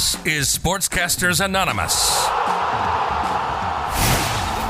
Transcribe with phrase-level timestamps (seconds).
[0.00, 2.08] This is Sportscasters Anonymous,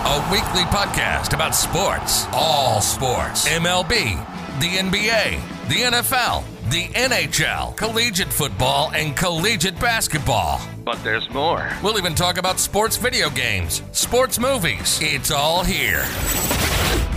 [0.05, 4.17] a weekly podcast about sports, all sports, MLB,
[4.59, 10.61] the NBA, the NFL, the NHL, collegiate football, and collegiate basketball.
[10.85, 11.71] But there's more.
[11.81, 14.99] We'll even talk about sports video games, sports movies.
[15.01, 16.03] It's all here.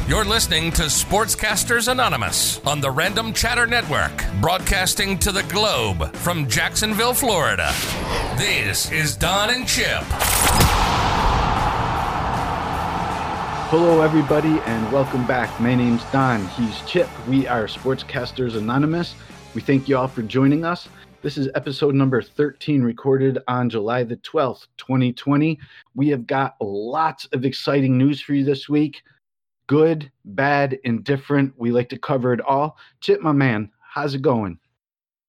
[0.06, 4.12] You're listening to Sportscasters Anonymous on the Random Chatter Network,
[4.42, 7.72] broadcasting to the globe from Jacksonville, Florida.
[8.38, 10.04] This is Don and Chip.
[13.70, 15.58] Hello, everybody, and welcome back.
[15.62, 16.46] My name's Don.
[16.50, 17.08] He's Chip.
[17.30, 19.16] We are Sportscasters Anonymous.
[19.56, 20.90] We thank you all for joining us.
[21.22, 25.58] This is episode number 13, recorded on July the 12th, 2020.
[25.96, 29.02] We have got lots of exciting news for you this week
[29.68, 31.54] good, bad, indifferent.
[31.58, 32.78] We like to cover it all.
[33.02, 34.60] Chip, my man, how's it going?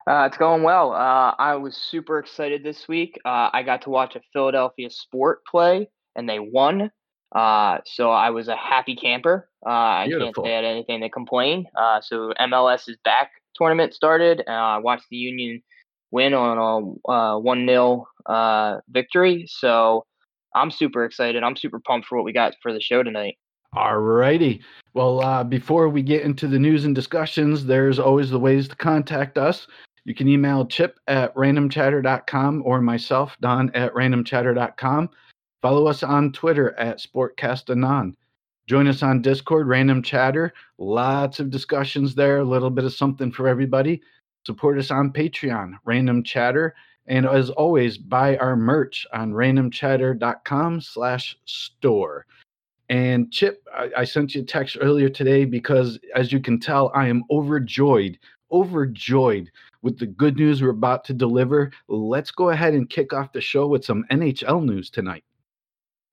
[0.07, 0.93] Uh, it's going well.
[0.93, 3.19] Uh, I was super excited this week.
[3.25, 6.91] Uh, I got to watch a Philadelphia sport play, and they won.
[7.35, 9.49] Uh, so I was a happy camper.
[9.65, 10.45] Uh, I Beautiful.
[10.45, 11.67] can't say I had anything to complain.
[11.75, 13.31] Uh, so MLS is back.
[13.55, 14.45] Tournament started.
[14.47, 15.63] I watched the Union
[16.11, 18.07] win on a one 0
[18.91, 19.47] victory.
[19.49, 20.05] So
[20.55, 21.43] I'm super excited.
[21.43, 23.39] I'm super pumped for what we got for the show tonight.
[23.77, 24.63] All righty.
[24.93, 28.77] Well, uh, before we get into the news and discussions, there's always the ways to
[28.77, 29.67] contact us.
[30.05, 35.11] You can email chip at randomchatter.com or myself, Don, at randomchatter.com.
[35.63, 38.15] Follow us on Twitter at SportcastAnon.
[38.67, 40.53] Join us on Discord, Random Chatter.
[40.79, 44.03] Lots of discussions there, a little bit of something for everybody.
[44.47, 46.75] Support us on Patreon, Random Chatter.
[47.07, 52.27] And as always, buy our merch on randomchatter.com slash store.
[52.91, 56.93] And Chip, I, I, sent you a text earlier today because, as you can tell,
[56.95, 58.19] I am overjoyed,
[58.53, 61.73] overjoyed with the good news we're about to deliver.
[61.89, 65.25] Let's go ahead and kick off the show with some NHL news tonight.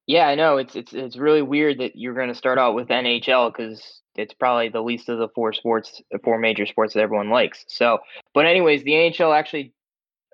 [0.07, 2.87] Yeah, I know it's it's it's really weird that you're going to start out with
[2.87, 7.29] NHL because it's probably the least of the four sports, four major sports that everyone
[7.29, 7.65] likes.
[7.67, 7.99] So,
[8.33, 9.73] but anyways, the NHL actually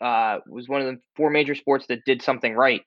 [0.02, 2.82] uh, was one of the four major sports that did something right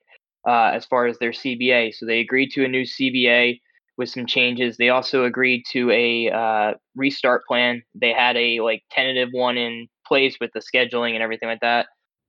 [0.47, 1.93] uh, as far as their CBA.
[1.93, 3.59] So they agreed to a new CBA
[3.97, 4.77] with some changes.
[4.77, 7.83] They also agreed to a uh, restart plan.
[7.93, 11.87] They had a like tentative one in place with the scheduling and everything like that.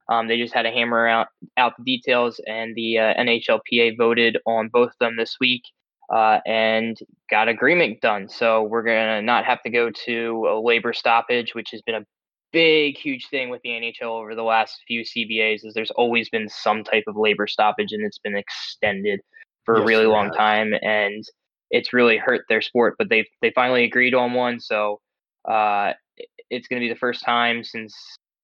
[0.08, 4.36] Um, they just had to hammer out out the details, and the uh, NHLPA voted
[4.46, 5.62] on both of them this week
[6.12, 6.98] uh, and
[7.30, 8.28] got agreement done.
[8.28, 12.04] So we're gonna not have to go to a labor stoppage, which has been a
[12.52, 16.48] big, huge thing with the NHL over the last few CBAs is there's always been
[16.48, 19.20] some type of labor stoppage and it's been extended
[19.64, 20.36] for Yes, a really long has.
[20.36, 21.24] time and
[21.70, 22.94] it's really hurt their sport.
[22.98, 25.00] But they they finally agreed on one, so
[25.50, 25.92] uh,
[26.50, 27.96] it's going to be the first time since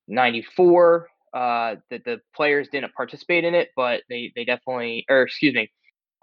[0.08, 5.54] '94 uh, that the players didn't participate in it, but they they definitely or excuse
[5.54, 5.70] me,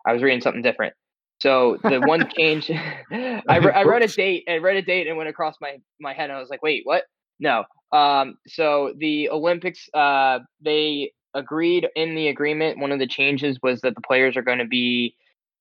[0.06, 0.94] I was reading something different.
[1.42, 2.72] So the one change,
[3.12, 6.14] I, re- I read a date and read a date and went across my my
[6.14, 7.04] head and I was like, wait, what?
[7.40, 7.66] No.
[7.92, 8.38] Um.
[8.48, 12.80] So the Olympics, uh, they agreed in the agreement.
[12.80, 15.16] One of the changes was that the players are going to be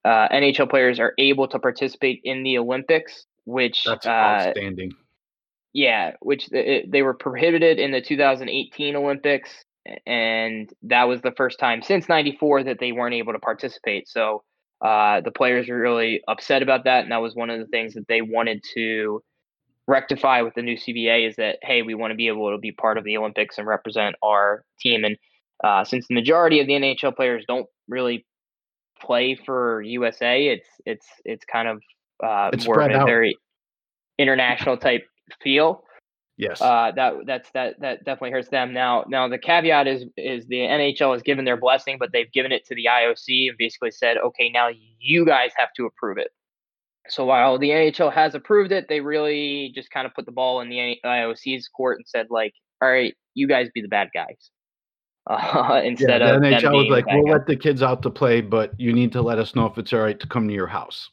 [0.05, 4.93] uh, NHL players are able to participate in the Olympics, which That's uh, outstanding.
[5.73, 9.51] yeah, which th- it, they were prohibited in the 2018 Olympics,
[10.07, 14.09] and that was the first time since '94 that they weren't able to participate.
[14.09, 14.43] So
[14.83, 17.95] uh, the players were really upset about that, and that was one of the things
[17.95, 19.23] that they wanted to
[19.87, 22.73] rectify with the new CBA is that hey, we want to be able to be
[22.73, 25.05] part of the Olympics and represent our team.
[25.05, 25.17] And
[25.63, 28.27] uh, since the majority of the NHL players don't really
[29.01, 31.83] play for USA, it's it's it's kind of
[32.23, 33.07] uh, It's more of a out.
[33.07, 33.37] very
[34.19, 35.05] international type
[35.43, 35.85] feel
[36.37, 36.61] Yes.
[36.61, 38.73] uh, that that's that that definitely hurts them.
[38.73, 42.51] Now, now the caveat is is the NHL has given their blessing, but they've given
[42.51, 44.69] it to the IOC and basically said, okay, now
[44.99, 46.29] you guys have to approve it.
[47.09, 50.61] So while the NHL has approved it, they really just kind of put the ball
[50.61, 54.51] in the IOC's court and said, like, all right, you guys be the bad guys.
[55.27, 57.33] Uh, yeah, instead the of them NHL was the like, we'll guys.
[57.33, 59.91] let the kids out to play, but you need to let us know if it's
[59.95, 61.09] all right to come to your house.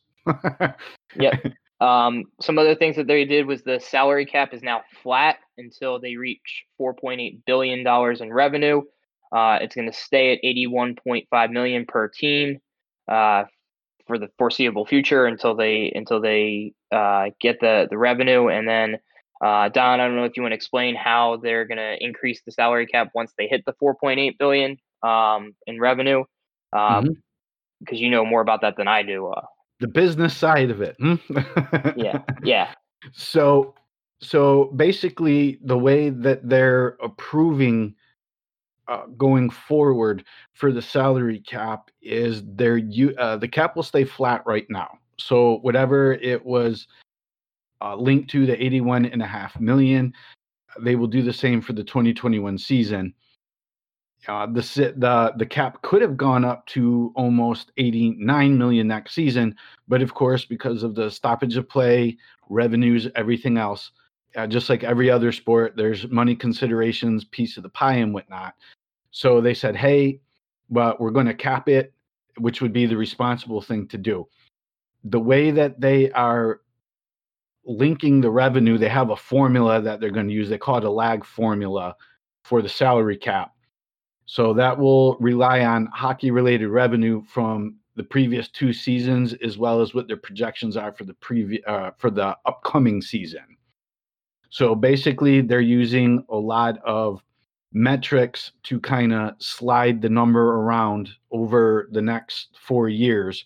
[1.15, 1.53] Yep.
[1.79, 5.99] Um, some other things that they did was the salary cap is now flat until
[5.99, 8.83] they reach 4.8 billion dollars in revenue.
[9.35, 12.59] Uh, it's going to stay at 81.5 million per team
[13.07, 13.45] uh,
[14.07, 18.47] for the foreseeable future until they until they uh, get the the revenue.
[18.47, 18.97] And then
[19.43, 22.41] uh, Don, I don't know if you want to explain how they're going to increase
[22.45, 26.23] the salary cap once they hit the 4.8 billion um, in revenue,
[26.71, 27.99] because Mhm.
[27.99, 29.27] you know more about that than I do.
[29.27, 29.41] Uh,
[29.79, 30.95] the business side of it.
[30.99, 31.15] hmm?
[31.95, 32.73] yeah, yeah.
[33.13, 33.73] So
[34.21, 37.95] so basically the way that they're approving
[38.87, 40.23] uh, going forward
[40.53, 44.97] for the salary cap is there you uh, the cap will stay flat right now.
[45.17, 46.87] So whatever it was
[47.81, 50.13] uh, linked to the 81 and a half million,
[50.79, 53.13] they will do the same for the 2021 season.
[54.27, 54.61] Uh, the
[54.97, 59.55] the the cap could have gone up to almost 89 million next season,
[59.87, 62.17] but of course, because of the stoppage of play,
[62.47, 63.91] revenues, everything else,
[64.35, 68.55] uh, just like every other sport, there's money considerations, piece of the pie, and whatnot.
[69.11, 70.21] So they said, hey,
[70.69, 71.93] but we're going to cap it,
[72.37, 74.27] which would be the responsible thing to do.
[75.03, 76.61] The way that they are
[77.65, 80.49] linking the revenue, they have a formula that they're going to use.
[80.49, 81.95] They call it a lag formula
[82.43, 83.51] for the salary cap.
[84.25, 89.81] So that will rely on hockey related revenue from the previous two seasons as well
[89.81, 93.57] as what their projections are for the previous uh, for the upcoming season.
[94.51, 97.23] So basically they're using a lot of
[97.73, 103.45] metrics to kind of slide the number around over the next four years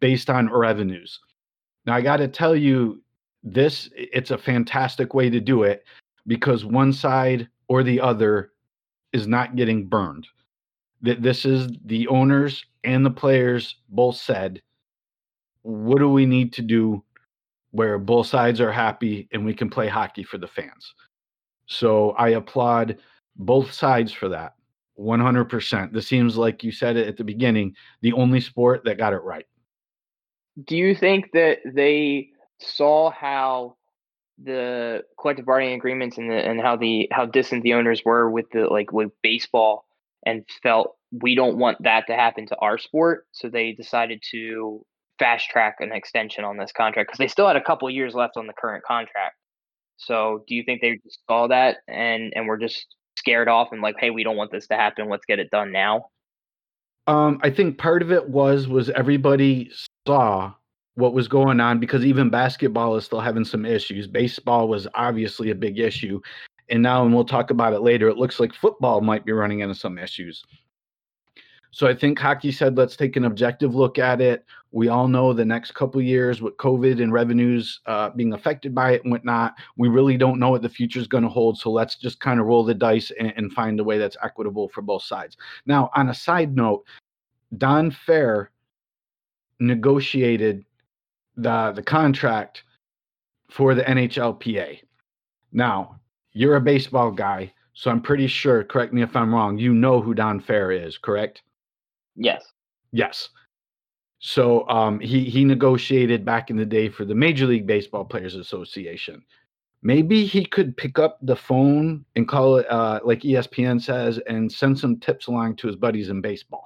[0.00, 1.20] based on revenues.
[1.86, 3.00] Now, I got to tell you,
[3.44, 5.84] this it's a fantastic way to do it
[6.26, 8.50] because one side or the other
[9.12, 10.26] is not getting burned.
[11.02, 14.60] That this is the owners and the players both said,
[15.62, 17.04] what do we need to do
[17.76, 20.94] where both sides are happy and we can play hockey for the fans?
[21.66, 22.98] So I applaud
[23.36, 24.54] both sides for that
[24.98, 25.92] 100%.
[25.92, 29.22] This seems like you said it at the beginning, the only sport that got it
[29.22, 29.46] right.
[30.64, 32.30] Do you think that they
[32.60, 33.76] saw how
[34.42, 38.46] the collective bargaining agreements and the, and how the how distant the owners were with
[38.52, 39.86] the like with baseball
[40.24, 44.84] and felt we don't want that to happen to our sport so they decided to
[45.18, 48.36] fast track an extension on this contract because they still had a couple years left
[48.36, 49.36] on the current contract
[49.96, 52.86] so do you think they just saw that and and were just
[53.16, 55.08] scared off and like, hey, we don't want this to happen.
[55.08, 56.06] Let's get it done now?
[57.06, 59.70] Um, I think part of it was was everybody
[60.06, 60.52] saw
[60.94, 64.06] what was going on because even basketball is still having some issues.
[64.06, 66.20] Baseball was obviously a big issue.
[66.68, 69.60] And now, and we'll talk about it later, it looks like football might be running
[69.60, 70.42] into some issues.
[71.76, 74.46] So I think hockey said, let's take an objective look at it.
[74.72, 78.92] We all know the next couple years with COVID and revenues uh, being affected by
[78.92, 81.58] it and whatnot, we really don't know what the future is going to hold.
[81.58, 84.70] So let's just kind of roll the dice and, and find a way that's equitable
[84.70, 85.36] for both sides.
[85.66, 86.82] Now, on a side note,
[87.58, 88.46] Don Fehr
[89.60, 90.64] negotiated
[91.36, 92.64] the the contract
[93.50, 94.80] for the NHLPA.
[95.52, 96.00] Now,
[96.32, 100.00] you're a baseball guy, so I'm pretty sure, correct me if I'm wrong, you know
[100.00, 101.42] who Don Fehr is, correct?
[102.16, 102.44] Yes.
[102.92, 103.28] Yes.
[104.18, 108.34] So um, he he negotiated back in the day for the Major League Baseball Players
[108.34, 109.22] Association.
[109.82, 114.50] Maybe he could pick up the phone and call it uh, like ESPN says and
[114.50, 116.64] send some tips along to his buddies in baseball,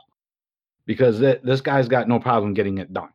[0.87, 3.11] because th- this guy's got no problem getting it done.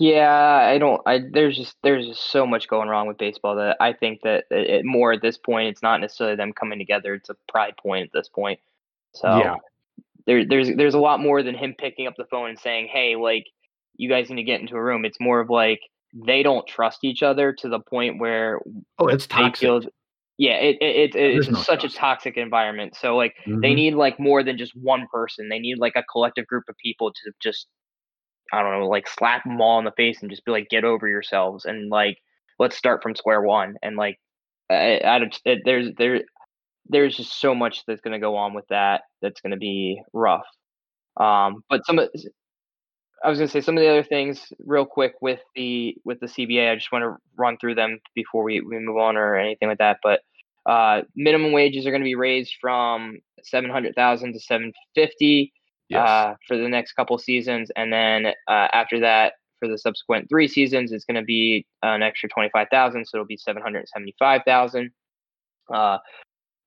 [0.00, 1.00] Yeah, I don't.
[1.06, 4.44] I there's just there's just so much going wrong with baseball that I think that
[4.50, 7.14] it, more at this point it's not necessarily them coming together.
[7.14, 8.58] It's a pride point at this point.
[9.12, 9.56] So yeah,
[10.26, 13.16] there, there's there's a lot more than him picking up the phone and saying, "Hey,
[13.16, 13.44] like
[13.96, 15.80] you guys need to get into a room." It's more of like
[16.14, 18.60] they don't trust each other to the point where
[18.98, 19.60] oh, it's toxic.
[19.60, 19.82] Feel,
[20.38, 21.96] yeah, it, it, it it's no such trust.
[21.96, 22.96] a toxic environment.
[22.96, 23.60] So like mm-hmm.
[23.60, 25.48] they need like more than just one person.
[25.48, 27.66] They need like a collective group of people to just
[28.52, 30.84] I don't know, like slap them all in the face and just be like, "Get
[30.84, 32.18] over yourselves," and like
[32.58, 33.76] let's start from square one.
[33.82, 34.18] And like
[34.70, 36.22] I, I it, there's there
[36.88, 40.00] there's just so much that's going to go on with that that's going to be
[40.12, 40.46] rough.
[41.16, 42.08] Um, but some of
[43.24, 46.20] I was going to say some of the other things real quick with the with
[46.20, 46.70] the CBA.
[46.70, 49.78] I just want to run through them before we, we move on or anything like
[49.78, 49.98] that.
[50.02, 50.20] But
[50.66, 55.52] uh, minimum wages are going to be raised from seven hundred thousand to seven fifty
[55.88, 56.06] yes.
[56.06, 60.48] uh, for the next couple seasons, and then uh, after that, for the subsequent three
[60.48, 63.88] seasons, it's going to be an extra twenty five thousand, so it'll be seven hundred
[63.88, 64.90] seventy five thousand.
[65.72, 65.98] Uh,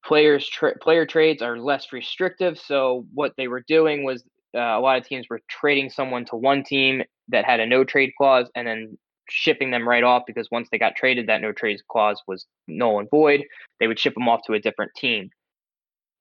[0.03, 2.59] players tra- player trades are less restrictive.
[2.59, 4.23] So what they were doing was
[4.55, 7.83] uh, a lot of teams were trading someone to one team that had a no
[7.83, 8.97] trade clause and then
[9.29, 12.99] shipping them right off because once they got traded, that no trade clause was null
[12.99, 13.43] and void.
[13.79, 15.29] They would ship them off to a different team.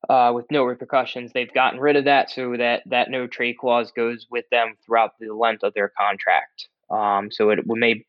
[0.08, 3.90] Uh, with no repercussions, they've gotten rid of that so that that no trade clause
[3.90, 6.68] goes with them throughout the length of their contract.
[6.90, 8.04] Um, so it may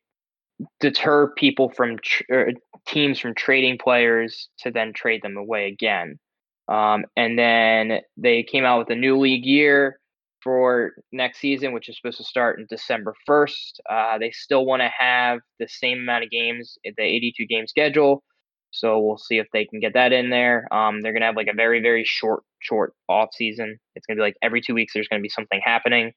[0.80, 2.52] deter people from tr- er,
[2.88, 6.20] teams from trading players to then trade them away again.
[6.68, 10.00] Um, and then they came out with a new league year
[10.44, 13.80] for next season, which is supposed to start in December 1st.
[13.90, 18.24] Uh, they still want to have the same amount of games, the 82 game schedule.
[18.72, 20.72] So we'll see if they can get that in there.
[20.72, 23.80] Um, they're gonna have like a very very short short off season.
[23.96, 26.12] It's gonna be like every two weeks there's gonna be something happening.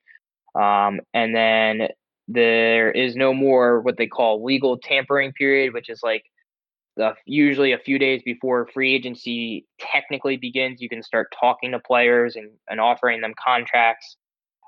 [0.54, 1.88] Um, and then
[2.28, 6.24] there is no more what they call legal tampering period, which is like
[6.96, 10.80] the, usually a few days before free agency technically begins.
[10.80, 14.16] You can start talking to players and, and offering them contracts.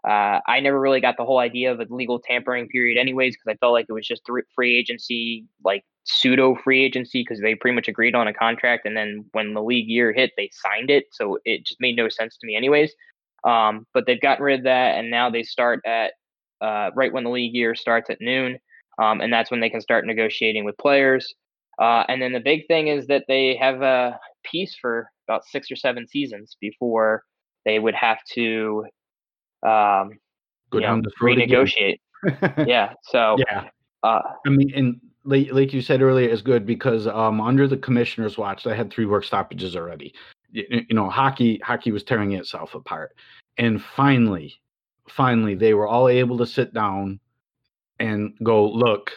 [0.06, 3.54] Uh, I never really got the whole idea of a legal tampering period, anyways, because
[3.54, 7.74] I felt like it was just free agency, like pseudo free agency, because they pretty
[7.74, 11.04] much agreed on a contract, and then when the league year hit, they signed it.
[11.12, 12.92] So it just made no sense to me, anyways.
[13.44, 16.12] Um, but they've gotten rid of that, and now they start at
[16.64, 18.58] uh, right when the league year starts at noon,
[18.98, 21.34] um, and that's when they can start negotiating with players.
[21.78, 24.18] Uh, and then the big thing is that they have a
[24.50, 27.22] piece for about six or seven seasons before
[27.66, 28.84] they would have to
[29.66, 30.10] um,
[30.70, 31.98] go down know, the renegotiate.
[32.66, 32.92] yeah.
[33.02, 33.68] So yeah.
[34.02, 37.76] Uh, I mean, and like, like you said earlier, is good because um, under the
[37.76, 40.14] commissioner's watch, they had three work stoppages already.
[40.50, 43.16] You, you know, hockey hockey was tearing itself apart,
[43.58, 44.60] and finally,
[45.08, 47.20] finally, they were all able to sit down
[47.98, 49.12] and go, look,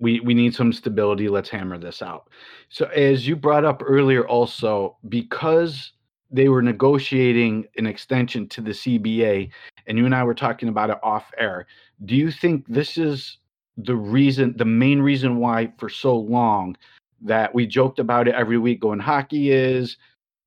[0.00, 1.28] we we need some stability.
[1.28, 2.28] Let's hammer this out.
[2.68, 5.92] So as you brought up earlier, also because
[6.30, 9.50] they were negotiating an extension to the CBA,
[9.86, 11.66] and you and I were talking about it off air.
[12.04, 13.38] Do you think this is
[13.76, 16.76] the reason, the main reason why for so long
[17.22, 19.96] that we joked about it every week, going hockey is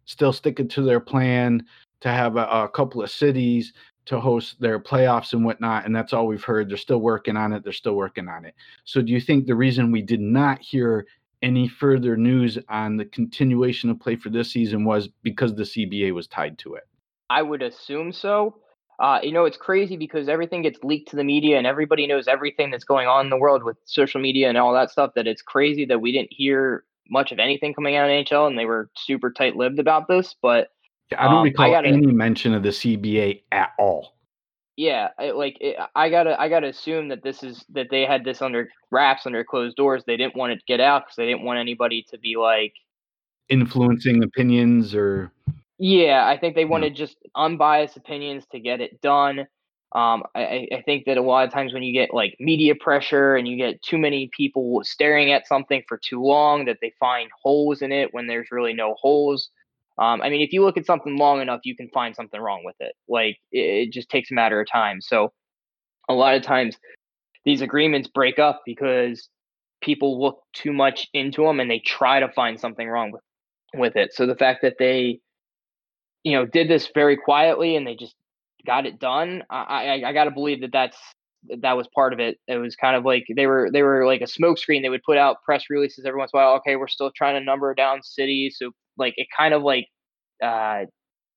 [0.06, 1.66] still sticking to their plan
[2.02, 3.74] to have a, a couple of cities
[4.08, 5.86] to host their playoffs and whatnot.
[5.86, 6.70] And that's all we've heard.
[6.70, 7.64] They're still working on it.
[7.64, 8.56] They're still working on it.
[8.86, 11.06] So, do you think the reason we did not hear
[11.42, 16.14] any further news on the continuation of play for this season was because the CBA
[16.14, 16.88] was tied to it?
[17.30, 18.58] I would assume so.
[19.00, 22.28] Uh, you know, it's crazy because everything gets leaked to the media and everybody knows
[22.28, 25.12] everything that's going on in the world with social media and all that stuff.
[25.16, 28.58] That it's crazy that we didn't hear much of anything coming out of NHL and
[28.58, 30.36] they were super tight lipped about this.
[30.42, 30.70] But
[31.16, 34.16] I don't um, recall I gotta, any mention of the CBA at all.
[34.76, 38.24] Yeah, I, like it, I gotta, I gotta assume that this is that they had
[38.24, 40.04] this under wraps, under closed doors.
[40.06, 42.74] They didn't want it to get out because they didn't want anybody to be like
[43.50, 45.32] influencing opinions or.
[45.80, 49.48] Yeah, I think they wanted just unbiased opinions to get it done.
[49.94, 53.36] Um, I, I think that a lot of times when you get like media pressure
[53.36, 57.30] and you get too many people staring at something for too long, that they find
[57.42, 59.50] holes in it when there's really no holes.
[60.00, 62.64] Um, I mean, if you look at something long enough, you can find something wrong
[62.64, 62.94] with it.
[63.08, 65.02] Like it, it just takes a matter of time.
[65.02, 65.32] So
[66.08, 66.78] a lot of times
[67.46, 69.28] these agreements break up because
[69.82, 73.22] people look too much into them and they try to find something wrong with
[73.74, 74.14] with it.
[74.14, 75.20] So the fact that they,
[76.24, 78.16] you know, did this very quietly and they just
[78.66, 80.98] got it done, I I, I got to believe that that's
[81.62, 82.38] that was part of it.
[82.48, 84.82] It was kind of like they were they were like a smokescreen.
[84.82, 86.56] They would put out press releases every once in a while.
[86.58, 89.88] Okay, we're still trying to number down cities, so like it kind of like
[90.44, 90.86] uh,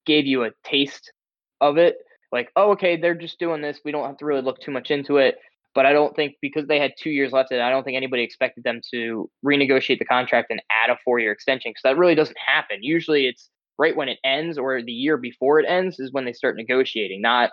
[0.05, 1.11] gave you a taste
[1.59, 1.97] of it.
[2.31, 3.79] Like, oh, okay, they're just doing this.
[3.83, 5.37] We don't have to really look too much into it.
[5.73, 8.63] But I don't think because they had two years left, I don't think anybody expected
[8.65, 12.79] them to renegotiate the contract and add a four-year extension because that really doesn't happen.
[12.81, 16.33] Usually, it's right when it ends or the year before it ends is when they
[16.33, 17.51] start negotiating, not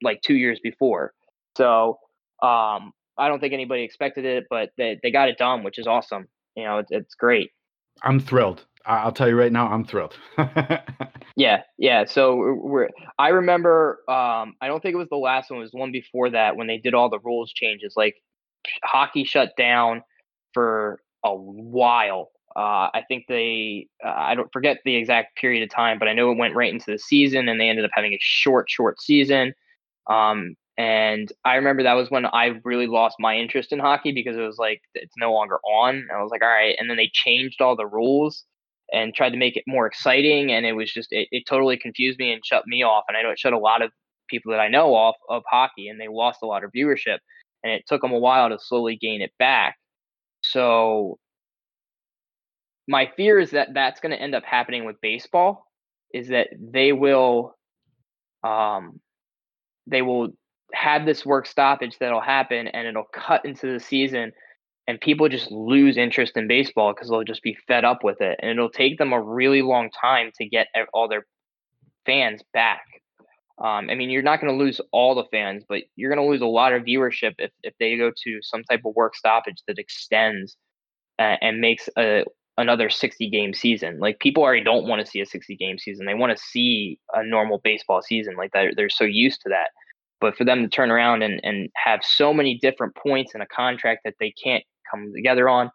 [0.00, 1.12] like two years before.
[1.56, 1.98] So
[2.40, 5.88] um, I don't think anybody expected it, but they, they got it done, which is
[5.88, 6.28] awesome.
[6.56, 7.50] You know, it's, it's great.
[8.02, 8.64] I'm thrilled.
[8.88, 10.16] I'll tell you right now, I'm thrilled.
[11.36, 12.06] yeah, yeah.
[12.06, 12.88] So we're.
[13.18, 14.00] I remember.
[14.08, 15.60] Um, I don't think it was the last one.
[15.60, 17.94] It was one before that when they did all the rules changes.
[17.96, 18.16] Like
[18.82, 20.02] hockey shut down
[20.54, 22.30] for a while.
[22.56, 23.88] Uh, I think they.
[24.02, 26.72] Uh, I don't forget the exact period of time, but I know it went right
[26.72, 29.52] into the season, and they ended up having a short, short season.
[30.08, 34.36] Um, and I remember that was when I really lost my interest in hockey because
[34.36, 35.96] it was like it's no longer on.
[35.96, 36.76] And I was like, all right.
[36.78, 38.44] And then they changed all the rules
[38.92, 40.52] and tried to make it more exciting.
[40.52, 43.04] And it was just, it, it totally confused me and shut me off.
[43.08, 43.90] And I know it shut a lot of
[44.28, 47.18] people that I know off of hockey and they lost a lot of viewership.
[47.62, 49.76] And it took them a while to slowly gain it back.
[50.42, 51.18] So
[52.86, 55.66] my fear is that that's going to end up happening with baseball
[56.14, 57.54] is that they will
[58.42, 58.98] um
[59.86, 60.28] they will
[60.72, 64.32] have this work stoppage that'll happen and it'll cut into the season
[64.88, 68.40] and people just lose interest in baseball because they'll just be fed up with it
[68.42, 71.26] and it'll take them a really long time to get all their
[72.06, 72.82] fans back.
[73.60, 76.30] Um, i mean you're not going to lose all the fans but you're going to
[76.30, 79.60] lose a lot of viewership if, if they go to some type of work stoppage
[79.66, 80.56] that extends
[81.18, 82.22] uh, and makes a
[82.58, 83.98] another 60 game season.
[84.00, 86.04] Like people already don't want to see a 60 game season.
[86.04, 89.68] They want to see a normal baseball season like that they're so used to that.
[90.20, 93.46] But for them to turn around and, and have so many different points in a
[93.46, 95.70] contract that they can't come together on,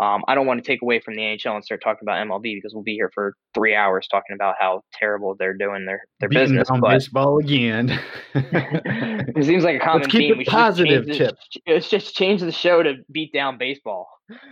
[0.00, 2.54] Um, I don't want to take away from the NHL and start talking about MLB
[2.56, 6.28] because we'll be here for three hours talking about how terrible they're doing their their
[6.28, 6.68] Beating business.
[6.70, 7.98] But baseball again.
[8.34, 10.32] it seems like a common Let's keep theme.
[10.34, 11.36] it We positive, Chip.
[11.66, 14.06] let's just change the show to beat down baseball.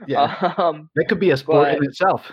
[0.08, 2.32] yeah, Um, that could be a sport in itself.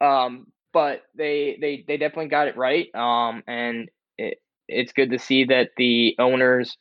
[0.00, 2.92] um, but they they they definitely got it right.
[2.94, 6.76] Um, and it, it's good to see that the owners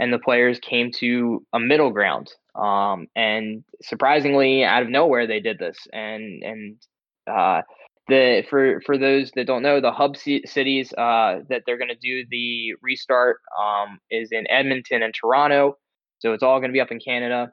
[0.00, 2.32] and the players came to a middle ground.
[2.54, 5.76] Um, and surprisingly, out of nowhere, they did this.
[5.92, 6.76] And and
[7.30, 7.62] uh,
[8.08, 11.88] the for for those that don't know, the hub ci- cities uh, that they're going
[11.88, 15.76] to do the restart um, is in Edmonton and Toronto.
[16.18, 17.52] So it's all going to be up in Canada,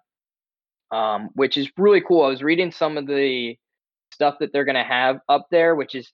[0.92, 2.24] um, which is really cool.
[2.24, 3.58] I was reading some of the
[4.14, 6.12] stuff that they're going to have up there, which is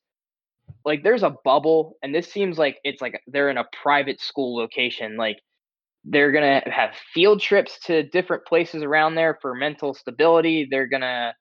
[0.84, 4.56] like there's a bubble, and this seems like it's like they're in a private school
[4.56, 5.16] location.
[5.16, 5.38] Like
[6.06, 10.68] they're going to have field trips to different places around there for mental stability.
[10.70, 11.34] They're going to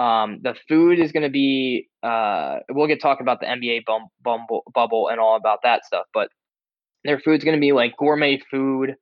[0.00, 4.02] um, the food is going to be uh, we'll get talking about the NBA bum,
[4.22, 6.28] bumble, bubble and all about that stuff, but
[7.04, 8.96] their food's going to be like gourmet food.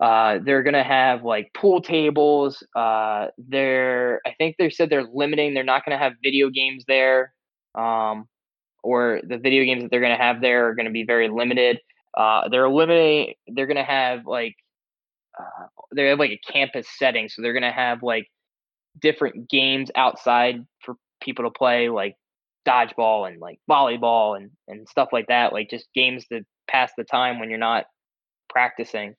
[0.00, 2.66] Uh, they're gonna have like pool tables.
[2.74, 5.52] Uh, they're I think they said they're limiting.
[5.52, 7.34] They're not gonna have video games there,
[7.74, 8.26] um,
[8.82, 11.80] or the video games that they're gonna have there are gonna be very limited.
[12.16, 13.34] Uh, they're eliminating.
[13.48, 14.56] They're gonna have like
[15.38, 18.26] uh, they have like a campus setting, so they're gonna have like
[19.00, 22.16] different games outside for people to play, like
[22.66, 25.52] dodgeball and like volleyball and and stuff like that.
[25.52, 27.84] Like just games to pass the time when you're not
[28.48, 29.14] practicing.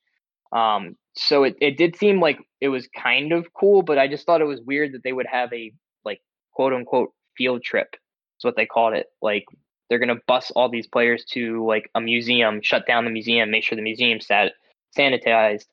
[0.54, 4.26] Um, so it, it did seem like it was kind of cool, but I just
[4.26, 5.72] thought it was weird that they would have a
[6.06, 6.22] like
[6.54, 7.88] quote unquote field trip.
[7.92, 9.08] That's what they called it.
[9.22, 9.46] Like
[9.92, 13.66] they're gonna bus all these players to like a museum, shut down the museum, make
[13.66, 14.54] sure the museum's sat-
[14.98, 15.66] sanitized,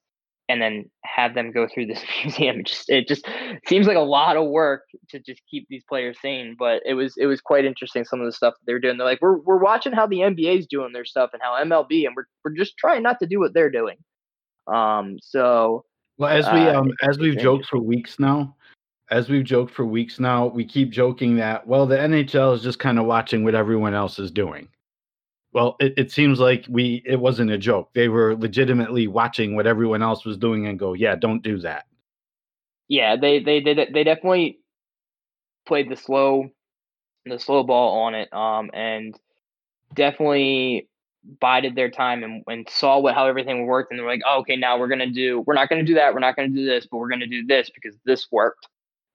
[0.48, 2.58] and then have them go through this museum.
[2.58, 3.28] It just it just
[3.68, 6.56] seems like a lot of work to just keep these players sane.
[6.58, 8.98] But it was it was quite interesting some of the stuff that they're doing.
[8.98, 12.16] They're like, we're we're watching how the NBA's doing their stuff and how MLB, and
[12.16, 13.99] we're we're just trying not to do what they're doing.
[14.66, 15.84] Um, so
[16.19, 18.56] Well, as we Uh, um as we've joked for weeks now,
[19.10, 22.78] as we've joked for weeks now, we keep joking that well, the NHL is just
[22.78, 24.68] kind of watching what everyone else is doing.
[25.52, 27.90] Well, it, it seems like we it wasn't a joke.
[27.94, 31.86] They were legitimately watching what everyone else was doing and go, yeah, don't do that.
[32.88, 33.78] yeah, they they did.
[33.92, 34.60] They definitely
[35.66, 36.50] played the slow
[37.26, 38.32] the slow ball on it.
[38.32, 39.18] Um, and
[39.94, 40.88] definitely
[41.40, 44.56] bided their time and, and saw what how everything worked and they're like oh, okay
[44.56, 46.99] now we're gonna do we're not gonna do that we're not gonna do this but
[46.99, 48.68] we're gonna do this because this worked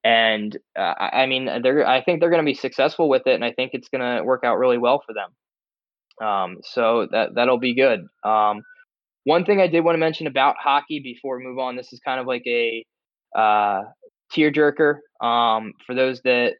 [0.03, 3.51] and uh, I, mean they're i think they're gonna be successful with it and i
[3.51, 8.05] think it's gonna work out really well for them um so that that'll be good
[8.23, 8.63] um
[9.23, 11.99] one thing i did want to mention about hockey before we move on this is
[11.99, 12.85] kind of like a
[13.37, 13.81] uh
[14.35, 16.53] tearjerker um for those that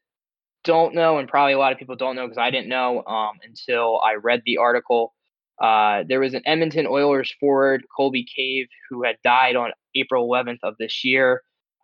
[0.64, 3.38] don't know, and probably a lot of people don't know because I didn't know um,
[3.44, 5.14] until I read the article.
[5.62, 10.60] Uh, there was an Edmonton Oilers forward, Colby Cave, who had died on April 11th
[10.64, 11.42] of this year.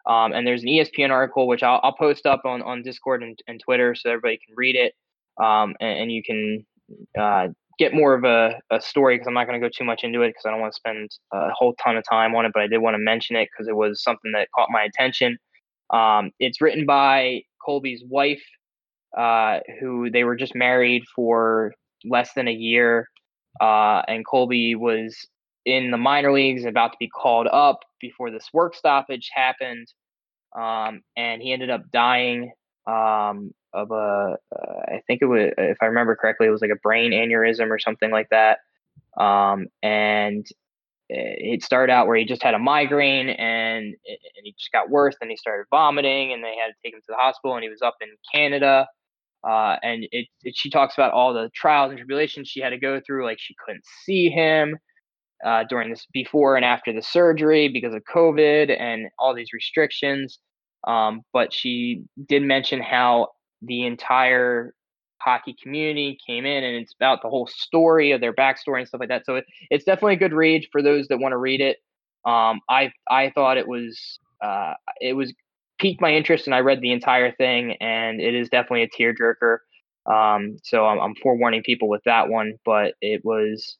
[0.09, 3.37] Um, and there's an ESPN article, which I'll, I'll post up on, on Discord and,
[3.47, 4.93] and Twitter so everybody can read it.
[5.41, 6.65] Um, and, and you can
[7.17, 10.03] uh, get more of a, a story because I'm not going to go too much
[10.03, 12.51] into it because I don't want to spend a whole ton of time on it,
[12.53, 15.37] but I did want to mention it because it was something that caught my attention.
[15.93, 18.43] Um, it's written by Colby's wife,
[19.15, 23.07] uh, who they were just married for less than a year.
[23.61, 25.15] Uh, and Colby was
[25.65, 29.87] in the minor leagues, about to be called up before this work stoppage happened.
[30.57, 32.51] Um, and he ended up dying
[32.87, 36.71] um, of a, uh, I think it was, if I remember correctly, it was like
[36.71, 38.59] a brain aneurysm or something like that.
[39.19, 40.45] Um, and
[41.09, 45.15] it started out where he just had a migraine and and he just got worse.
[45.19, 47.55] Then he started vomiting, and they had to take him to the hospital.
[47.55, 48.87] And he was up in Canada,
[49.43, 52.77] uh, and it, it, she talks about all the trials and tribulations she had to
[52.77, 53.25] go through.
[53.25, 54.77] Like she couldn't see him
[55.45, 60.39] uh, during this before and after the surgery because of COVID and all these restrictions.
[60.87, 63.29] Um, but she did mention how
[63.61, 64.73] the entire
[65.21, 69.01] hockey community came in and it's about the whole story of their backstory and stuff
[69.01, 69.25] like that.
[69.25, 71.77] So it, it's definitely a good read for those that want to read it.
[72.25, 75.33] Um, I I thought it was uh, it was
[75.79, 79.59] piqued my interest and I read the entire thing and it is definitely a tearjerker.
[80.05, 83.77] Um, so I'm, I'm forewarning people with that one, but it was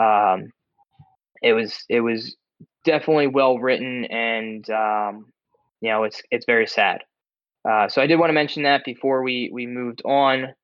[0.00, 0.50] um,
[1.42, 2.36] it was it was
[2.84, 5.26] definitely well written and um,
[5.80, 7.02] you know it's it's very sad.
[7.68, 10.54] Uh, so I did want to mention that before we we moved on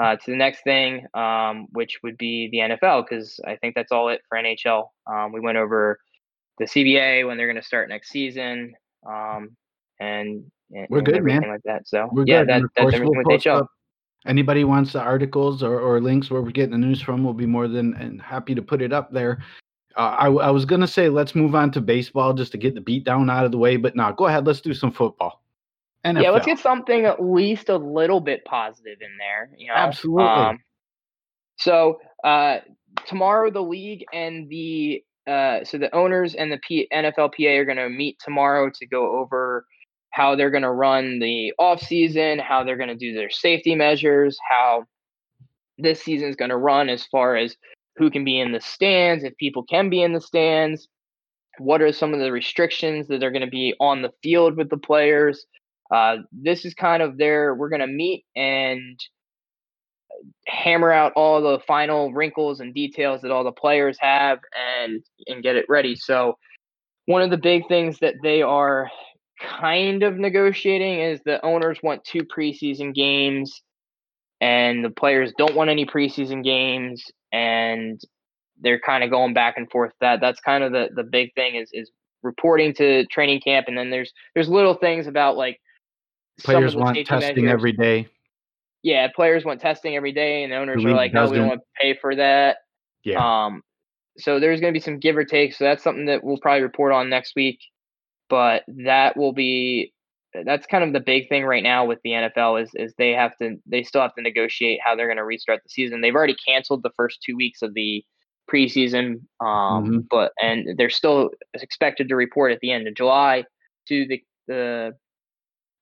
[0.00, 3.92] uh, to the next thing, um, which would be the NFL, because I think that's
[3.92, 4.86] all it for NHL.
[5.06, 5.98] Um, we went over
[6.58, 8.74] the CBA when they're going to start next season,
[9.06, 9.50] um,
[10.00, 11.42] and, and We're good, man.
[11.48, 11.86] like that.
[11.86, 13.60] So We're yeah, that, that's everything we'll with post HL.
[13.62, 13.70] up-
[14.24, 17.44] Anybody wants the articles or, or links where we're getting the news from, we'll be
[17.44, 19.42] more than and happy to put it up there.
[19.96, 22.80] Uh, I, I was gonna say let's move on to baseball just to get the
[22.80, 24.46] beat down out of the way, but no, go ahead.
[24.46, 25.42] Let's do some football.
[26.04, 26.22] NFL.
[26.22, 29.50] Yeah, let's get something at least a little bit positive in there.
[29.56, 30.58] You know, Absolutely.
[31.56, 32.58] so uh,
[33.06, 37.76] tomorrow, the league and the uh, so the owners and the P- NFLPA are going
[37.76, 39.64] to meet tomorrow to go over
[40.10, 43.74] how they're going to run the off season, how they're going to do their safety
[43.74, 44.84] measures, how
[45.78, 47.56] this season is going to run as far as
[47.96, 50.88] who can be in the stands, if people can be in the stands,
[51.58, 54.70] what are some of the restrictions that are going to be on the field with
[54.70, 55.46] the players.
[55.92, 58.98] Uh, this is kind of their, we're going to meet and
[60.46, 64.38] hammer out all the final wrinkles and details that all the players have
[64.78, 65.96] and and get it ready.
[65.96, 66.38] So
[67.06, 68.90] one of the big things that they are
[69.40, 73.62] kind of negotiating is the owners want two preseason games
[74.40, 78.00] and the players don't want any preseason games and
[78.60, 81.54] they're kind of going back and forth that that's kind of the the big thing
[81.56, 81.90] is is
[82.22, 85.58] reporting to training camp and then there's there's little things about like
[86.44, 87.52] Players want testing measures.
[87.52, 88.08] every day.
[88.82, 91.66] yeah players want testing every day and owners are like no we don't want to
[91.80, 92.58] pay for that
[93.04, 93.44] Yeah.
[93.46, 93.62] um,
[94.18, 95.54] so there's going to be some give or take.
[95.54, 97.58] So that's something that we'll probably report on next week.
[98.28, 99.91] But that will be
[100.44, 103.36] that's kind of the big thing right now with the NFL is is they have
[103.38, 106.00] to they still have to negotiate how they're going to restart the season.
[106.00, 108.04] They've already canceled the first two weeks of the
[108.50, 110.06] preseason, um, Mhm.
[110.10, 113.44] but and they're still expected to report at the end of July
[113.88, 114.92] to the the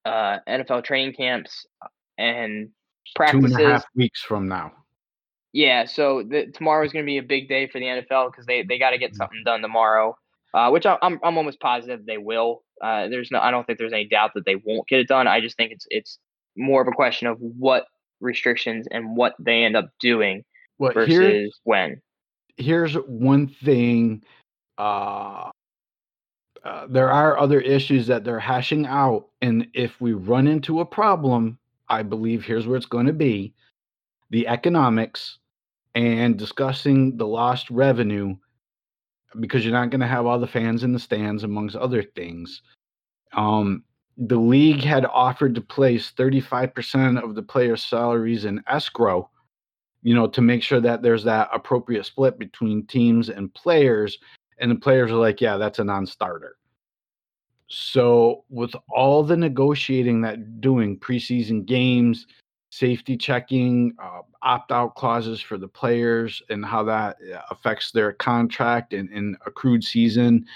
[0.05, 1.67] uh, NFL training camps
[2.19, 2.71] and
[3.17, 3.53] practices.
[3.57, 4.73] and a half weeks from now.
[5.53, 8.47] Yeah, so the, tomorrow is going to be a big day for the NFL because
[8.47, 10.17] they, they got to get something done tomorrow,
[10.55, 12.63] uh, which I, I'm I'm almost positive they will.
[12.83, 15.29] Uh, there's no I don't think there's any doubt that they won't get it done.
[15.29, 16.19] I just think it's it's
[16.57, 17.87] more of a question of what
[18.21, 20.45] restrictions and what they end up doing
[20.79, 22.01] Well, versus here, when.
[22.57, 24.23] here's one thing.
[24.79, 25.51] Uh,
[26.65, 30.85] uh, there are other issues that they're hashing out, and if we run into a
[30.85, 31.59] problem,
[31.89, 33.55] I believe here's where it's going to be:
[34.31, 35.39] the economics
[35.95, 38.37] and discussing the lost revenue,
[39.39, 42.63] because you're not going to have all the fans in the stands, amongst other things.
[43.33, 43.85] Um,
[44.17, 49.31] the league had offered to place 35% of the players' salaries in escrow
[50.03, 54.19] you know, to make sure that there's that appropriate split between teams and players.
[54.59, 56.57] And the players are like, yeah, that's a non starter.
[57.69, 62.27] So, with all the negotiating that doing preseason games,
[62.71, 68.13] safety checking, uh, opt out clauses for the players, and how that uh, affects their
[68.13, 70.47] contract and, and accrued season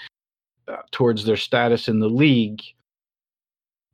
[0.67, 2.61] uh, towards their status in the league,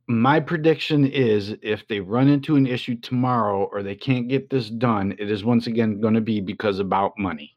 [0.06, 4.68] my prediction is if they run into an issue tomorrow or they can't get this
[4.68, 7.56] done, it is once again going to be because about money.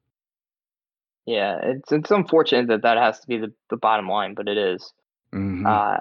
[1.25, 4.57] Yeah, it's it's unfortunate that that has to be the, the bottom line, but it
[4.57, 4.93] is.
[5.33, 5.65] Mhm.
[5.65, 5.99] Uh,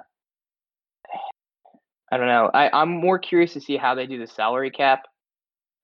[2.11, 2.51] I don't know.
[2.53, 5.03] I, I'm more curious to see how they do the salary cap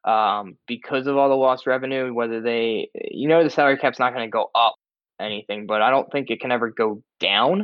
[0.03, 2.13] um, because of all the lost revenue.
[2.13, 4.75] Whether they, you know, the salary cap's not going to go up
[5.19, 7.61] anything, but I don't think it can ever go down.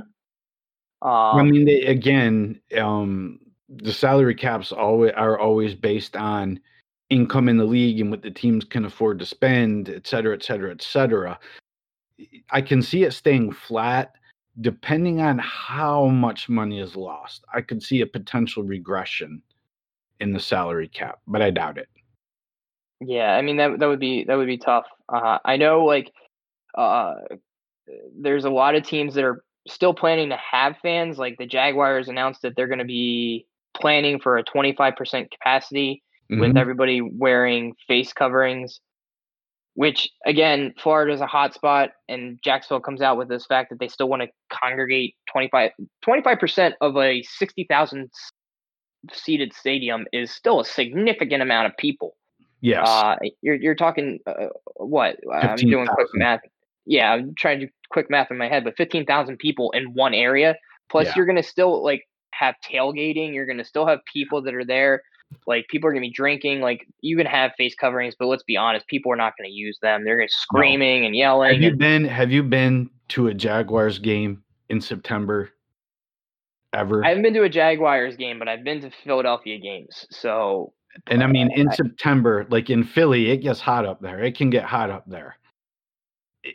[1.02, 3.39] Um, I mean, they, again, um,
[3.70, 6.60] the salary caps always are always based on
[7.10, 10.43] income in the league and what the teams can afford to spend, et cetera, et
[10.43, 11.39] cetera, et cetera.
[12.50, 14.13] I can see it staying flat
[14.62, 17.46] depending on how much money is lost.
[17.54, 19.41] I could see a potential regression
[20.20, 21.89] in the salary cap, but I doubt it.
[23.00, 24.86] Yeah, I mean that that would be that would be tough.
[25.08, 26.12] Uh, I know like
[26.76, 27.15] uh,
[28.20, 31.17] there's a lot of teams that are still planning to have fans.
[31.20, 36.54] Like the Jaguars announced that they're going to be planning for a 25% capacity with
[36.54, 36.58] Mhm.
[36.58, 38.82] everybody wearing face coverings.
[39.78, 43.80] Which again, Florida is a hot spot, and Jacksonville comes out with this fact that
[43.80, 45.72] they still want to congregate 25
[46.40, 48.10] percent of a 60,000
[49.13, 52.16] seated stadium is still a significant amount of people.
[52.62, 52.88] Yes.
[52.90, 55.18] Uh, you're you're talking uh, what?
[55.32, 56.42] I'm doing quick math.
[56.88, 60.16] Yeah, I'm trying to do quick math in my head, but 15,000 people in one
[60.16, 60.56] area.
[60.90, 61.13] Plus, Yeah.
[61.18, 63.32] you're gonna still like have tailgating.
[63.32, 65.04] You're gonna still have people that are there.
[65.46, 66.62] Like people are gonna be drinking.
[66.62, 69.78] Like you can have face coverings, but let's be honest, people are not gonna use
[69.82, 70.04] them.
[70.04, 71.54] They're gonna screaming and yelling.
[71.54, 75.50] have you and- been have you been to a Jaguars game in September
[76.74, 77.04] ever?
[77.06, 80.06] I haven't been to a Jaguars game, but I've been to Philadelphia games.
[80.12, 80.74] So
[81.08, 84.22] And I mean, in I- September, like in Philly, it gets hot up there.
[84.24, 85.38] It can get hot up there.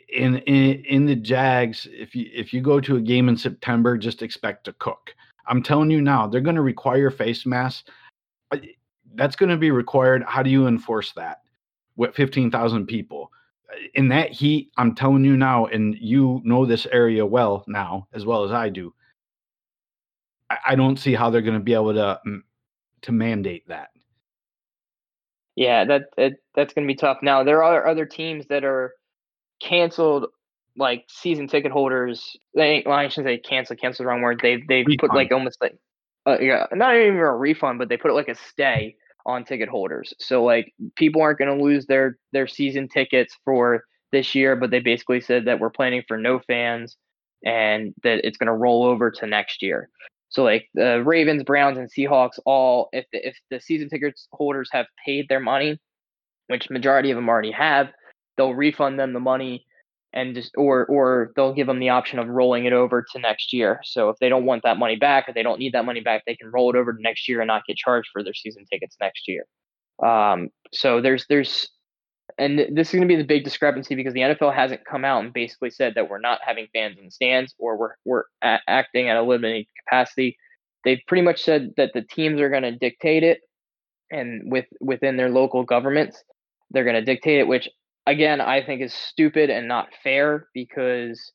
[0.09, 3.97] In in in the Jags, if you if you go to a game in September,
[3.97, 5.13] just expect to cook.
[5.47, 7.83] I'm telling you now, they're going to require face masks.
[8.53, 8.57] Uh,
[9.15, 10.23] that's going to be required.
[10.27, 11.41] How do you enforce that
[11.95, 13.31] with 15,000 people?
[13.71, 18.07] Uh, in that heat, I'm telling you now, and you know this area well now,
[18.13, 18.93] as well as I do.
[20.65, 22.41] I don't see how they're going to be able to mm,
[23.01, 23.89] to mandate that.
[25.55, 27.17] Yeah, that, that that's going to be tough.
[27.21, 28.93] Now there are other teams that are
[29.61, 30.27] canceled,
[30.77, 32.35] like season ticket holders.
[32.55, 33.75] They well, I shouldn't say cancel.
[33.75, 34.39] Cancel the wrong word.
[34.41, 35.75] They've they've put like almost like
[36.25, 39.69] uh, yeah, not even a refund, but they put it like a stay on ticket
[39.69, 40.13] holders.
[40.19, 44.71] So like people aren't going to lose their their season tickets for this year, but
[44.71, 46.97] they basically said that we're planning for no fans
[47.45, 49.89] and that it's going to roll over to next year.
[50.29, 54.69] So like the Ravens, Browns, and Seahawks all, if the, if the season tickets holders
[54.71, 55.79] have paid their money,
[56.47, 57.89] which majority of them already have,
[58.37, 59.65] they'll refund them the money
[60.13, 63.51] and just or or they'll give them the option of rolling it over to next
[63.51, 63.79] year.
[63.83, 66.23] So if they don't want that money back or they don't need that money back,
[66.25, 68.65] they can roll it over to next year and not get charged for their season
[68.71, 69.45] tickets next year.
[70.03, 71.69] Um, so there's there's
[72.37, 75.23] and this is going to be the big discrepancy because the NFL hasn't come out
[75.23, 78.59] and basically said that we're not having fans in the stands or we're we're a-
[78.67, 80.37] acting at a limited capacity.
[80.85, 83.41] They've pretty much said that the teams are going to dictate it,
[84.11, 86.23] and with within their local governments,
[86.71, 87.69] they're going to dictate it, which
[88.05, 91.31] again I think is stupid and not fair because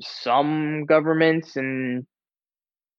[0.00, 2.06] some governments and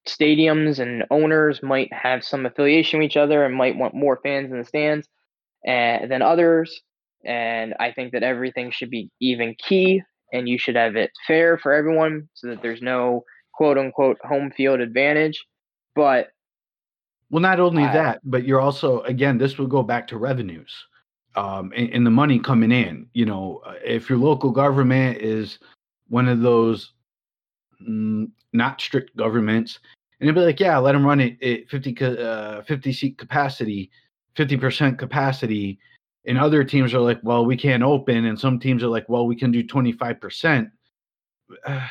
[0.07, 4.51] stadiums and owners might have some affiliation with each other and might want more fans
[4.51, 5.07] in the stands
[5.65, 6.81] and, than others.
[7.25, 11.57] And I think that everything should be even key and you should have it fair
[11.57, 13.23] for everyone so that there's no
[13.53, 15.45] quote unquote home field advantage.
[15.95, 16.29] But
[17.29, 20.73] well, not only I, that, but you're also, again, this will go back to revenues
[21.35, 23.07] um, and, and the money coming in.
[23.13, 25.59] You know, uh, if your local government is
[26.07, 26.93] one of those
[27.81, 29.79] mm, not strict governments,
[30.19, 33.91] and it'd be like, yeah, let them run it at 50, uh, 50 seat capacity
[34.37, 35.79] 50% capacity
[36.25, 39.25] and other teams are like well we can't open and some teams are like well
[39.25, 40.69] we can do 25%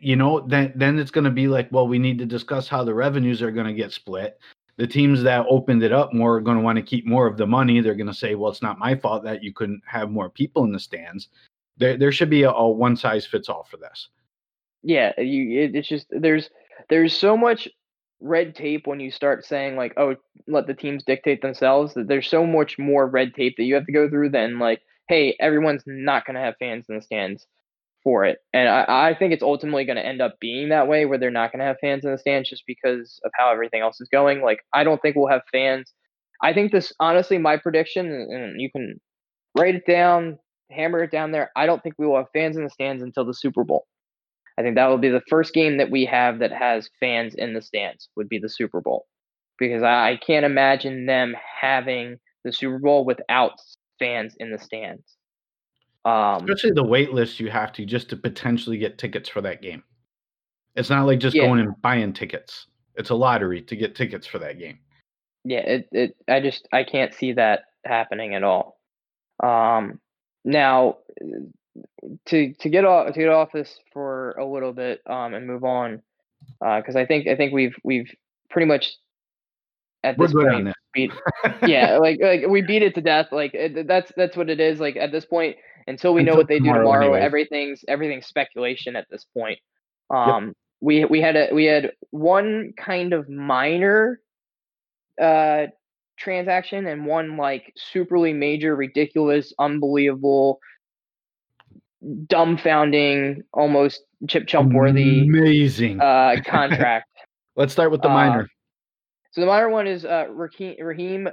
[0.00, 2.84] you know then then it's going to be like well we need to discuss how
[2.84, 4.38] the revenues are going to get split
[4.78, 7.36] the teams that opened it up more are going to want to keep more of
[7.36, 7.80] the money.
[7.80, 10.64] They're going to say well it's not my fault that you couldn't have more people
[10.64, 11.28] in the stands.
[11.76, 14.08] There, there should be a, a one size fits all for this.
[14.82, 16.48] Yeah you it, it's just there's
[16.88, 17.68] there's so much
[18.20, 22.28] red tape when you start saying like oh let the teams dictate themselves that there's
[22.28, 25.84] so much more red tape that you have to go through than like hey everyone's
[25.86, 27.46] not going to have fans in the stands
[28.08, 28.38] for it.
[28.54, 31.30] And i, I think it's ultimately going to end up being that way where they're
[31.30, 34.08] not going to have fans in the stands just because of how everything else is
[34.10, 34.40] going.
[34.40, 35.92] Like i don't think we'll have fans.
[36.42, 38.98] I think this honestly my prediction and you can
[39.58, 40.38] write it down
[40.70, 43.26] hammer it down there i don't think we will have fans in the stands until
[43.26, 43.86] the super bowl.
[44.58, 47.54] I think that will be the first game that we have that has fans in
[47.54, 49.06] the stands would be the Super Bowl.
[49.56, 53.52] Because I, I can't imagine them having the Super Bowl without
[54.00, 55.17] fans in the stands.
[56.08, 59.60] Um, Especially the wait list you have to just to potentially get tickets for that
[59.60, 59.82] game.
[60.74, 61.44] It's not like just yeah.
[61.44, 62.66] going and buying tickets.
[62.94, 64.78] It's a lottery to get tickets for that game.
[65.44, 68.80] Yeah, it, it I just I can't see that happening at all.
[69.42, 70.00] Um,
[70.44, 70.96] now
[72.26, 75.64] to to get off to get off this for a little bit um, and move
[75.64, 76.00] on
[76.60, 78.10] because uh, I think I think we've we've
[78.48, 78.96] pretty much
[80.04, 81.12] at this point beat
[81.66, 84.80] yeah like like we beat it to death like it, that's that's what it is
[84.80, 85.56] like at this point
[85.88, 89.58] until we until know what they do tomorrow everything's everything's speculation at this point
[90.10, 90.54] um yep.
[90.80, 94.20] we we had a we had one kind of minor
[95.20, 95.66] uh
[96.18, 100.60] transaction and one like superly major ridiculous unbelievable
[102.04, 107.08] dumbfounding, almost chip chump worthy, amazing uh, contract.
[107.56, 108.42] Let's start with the minor.
[108.42, 108.46] Uh,
[109.32, 111.30] so the minor one is uh, Raheem, Raheem uh,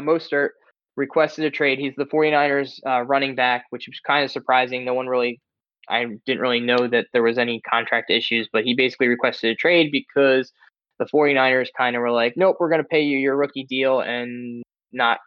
[0.00, 0.50] Mostert
[0.98, 1.78] requested a trade.
[1.78, 4.84] He's the 49ers uh, running back, which was kind of surprising.
[4.84, 5.40] No one really,
[5.88, 9.54] I didn't really know that there was any contract issues, but he basically requested a
[9.54, 10.52] trade because
[10.98, 14.00] the 49ers kind of were like, nope, we're going to pay you your rookie deal
[14.00, 15.20] and not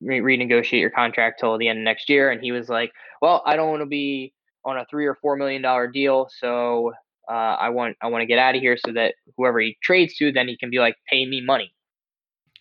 [0.00, 2.30] re- renegotiate your contract till the end of next year.
[2.30, 4.32] And he was like, well, I don't want to be
[4.64, 6.92] on a three or four million dollar deal, so
[7.28, 10.14] uh, I want I want to get out of here so that whoever he trades
[10.18, 11.74] to, then he can be like, pay me money.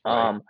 [0.03, 0.29] Right.
[0.29, 0.41] Um,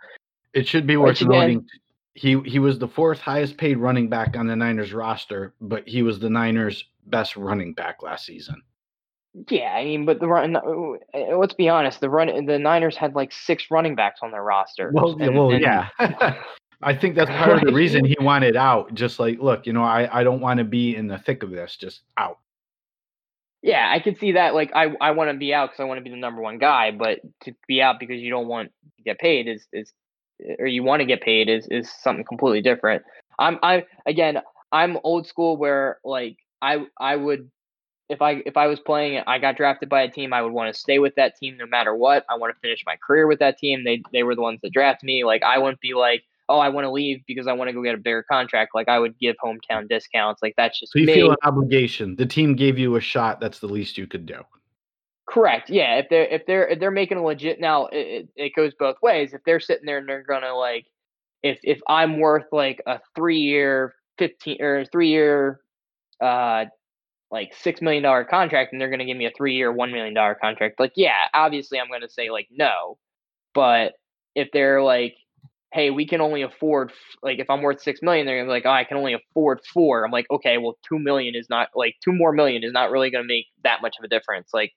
[0.54, 1.66] it should be worth noting.
[2.14, 6.02] He he was the fourth highest paid running back on the Niners roster, but he
[6.02, 8.62] was the Niners' best running back last season.
[9.48, 10.56] Yeah, I mean, but the run.
[10.56, 12.00] Uh, let's be honest.
[12.00, 12.44] The run.
[12.44, 14.90] The Niners had like six running backs on their roster.
[14.92, 15.88] Well, and, well, and, yeah.
[16.82, 18.92] I think that's part of the reason he wanted out.
[18.92, 21.50] Just like, look, you know, I, I don't want to be in the thick of
[21.50, 21.76] this.
[21.76, 22.40] Just out.
[23.62, 24.54] Yeah, I can see that.
[24.54, 26.58] Like, I I want to be out because I want to be the number one
[26.58, 29.92] guy, but to be out because you don't want to get paid is is
[30.58, 33.02] or you want to get paid is is something completely different.
[33.38, 34.38] I'm I again
[34.70, 37.50] I'm old school where like I I would
[38.08, 40.72] if I if I was playing I got drafted by a team I would want
[40.72, 42.24] to stay with that team no matter what.
[42.28, 43.84] I want to finish my career with that team.
[43.84, 45.24] They they were the ones that drafted me.
[45.24, 47.82] Like I wouldn't be like oh, I want to leave because I want to go
[47.82, 48.74] get a bigger contract.
[48.74, 50.42] Like I would give hometown discounts.
[50.42, 51.14] Like that's just so you me.
[51.14, 52.16] feel an obligation.
[52.16, 53.40] The team gave you a shot.
[53.40, 54.42] That's the least you could do.
[55.32, 55.70] Correct.
[55.70, 55.96] Yeah.
[55.96, 59.32] If they're if they're if they're making a legit now, it, it goes both ways.
[59.32, 60.86] If they're sitting there and they're gonna like,
[61.42, 65.60] if if I'm worth like a three year fifteen or three year,
[66.22, 66.66] uh,
[67.30, 70.14] like six million dollar contract, and they're gonna give me a three year one million
[70.14, 72.98] dollar contract, like yeah, obviously I'm gonna say like no.
[73.54, 73.94] But
[74.34, 75.16] if they're like
[75.72, 76.92] hey, we can only afford
[77.22, 79.60] like if I'm worth six million, they're gonna be like, oh, I can only afford
[79.72, 80.04] four.
[80.04, 83.10] I'm like, okay, well, two million is not like two more million is not really
[83.10, 84.50] gonna make that much of a difference.
[84.54, 84.72] Like,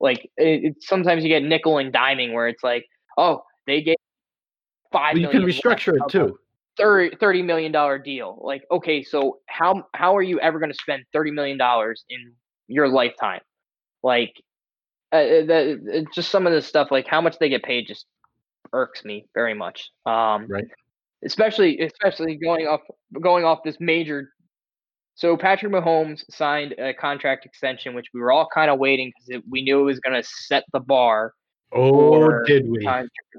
[0.00, 2.86] like it, it, sometimes you get nickel and diming where it's like,
[3.18, 3.98] oh, they get
[4.92, 5.14] five.
[5.14, 6.38] Well, you can restructure it too.
[6.78, 8.38] 30, 30 million dollar deal.
[8.42, 12.32] Like, okay, so how how are you ever going to spend thirty million dollars in
[12.68, 13.40] your lifetime?
[14.02, 14.32] Like,
[15.12, 18.06] uh, uh the, just some of this stuff, like how much they get paid, just
[18.72, 19.90] irks me very much.
[20.06, 20.66] Um, right.
[21.22, 22.80] Especially, especially going off
[23.20, 24.30] going off this major.
[25.20, 29.42] So Patrick Mahomes signed a contract extension, which we were all kind of waiting because
[29.50, 31.34] we knew it was going to set the bar.
[31.72, 32.88] Oh, did we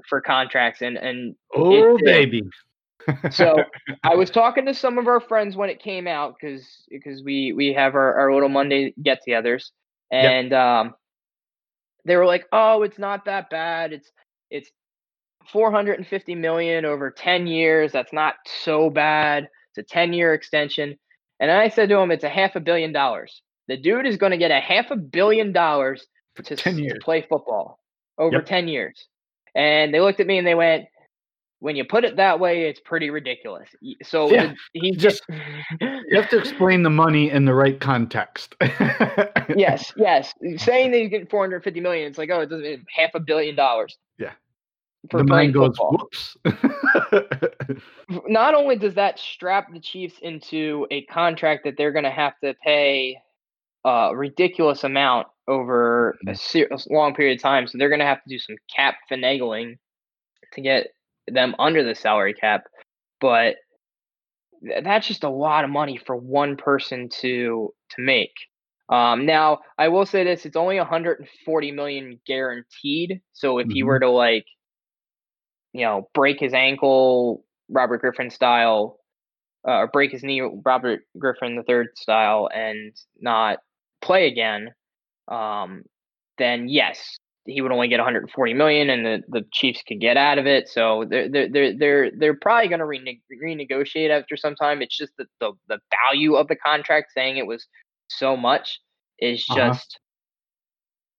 [0.08, 2.42] for contracts and and oh baby.
[3.30, 3.64] so
[4.04, 7.52] I was talking to some of our friends when it came out because because we
[7.52, 9.72] we have our, our little Monday get-togethers
[10.12, 10.60] and yep.
[10.60, 10.94] um
[12.04, 13.92] they were like, "Oh, it's not that bad.
[13.92, 14.10] It's
[14.50, 14.70] it's
[15.50, 17.90] 450 million over 10 years.
[17.90, 19.48] That's not so bad.
[19.74, 20.96] It's a 10 year extension.
[21.42, 23.42] And I said to him, it's a half a billion dollars.
[23.66, 27.80] The dude is going to get a half a billion dollars to, to play football
[28.16, 28.46] over yep.
[28.46, 29.08] 10 years.
[29.52, 30.84] And they looked at me and they went,
[31.58, 33.68] when you put it that way, it's pretty ridiculous.
[34.04, 35.22] So yeah, he just
[35.80, 38.54] you have to explain the money in the right context.
[39.56, 40.34] yes, yes.
[40.56, 43.96] Saying that you get 450 million, it's like, oh, it doesn't half a billion dollars.
[45.10, 45.98] The mind goes, football.
[45.98, 46.36] whoops.
[48.28, 52.34] Not only does that strap the Chiefs into a contract that they're going to have
[52.44, 53.18] to pay
[53.84, 56.94] a ridiculous amount over a, mm-hmm.
[56.94, 59.78] long period of time, so they're going to have to do some cap finagling
[60.52, 60.88] to get
[61.26, 62.64] them under the salary cap,
[63.20, 63.56] but
[64.82, 68.32] that's just a lot of money for one person to to make.
[68.88, 73.20] Um, now, I will say this: it's only 140 million guaranteed.
[73.32, 73.74] So if mm-hmm.
[73.74, 74.46] he were to like
[75.72, 78.98] you know, break his ankle, Robert Griffin style,
[79.66, 83.58] uh, or break his knee, Robert Griffin the third style, and not
[84.00, 84.70] play again,
[85.28, 85.82] um,
[86.38, 90.38] then yes, he would only get 140 million, and the, the Chiefs could get out
[90.38, 90.68] of it.
[90.68, 94.82] So they're they're they're they're, they're probably going to rene- renegotiate after some time.
[94.82, 97.66] It's just that the the value of the contract, saying it was
[98.08, 98.80] so much,
[99.18, 99.68] is uh-huh.
[99.68, 99.98] just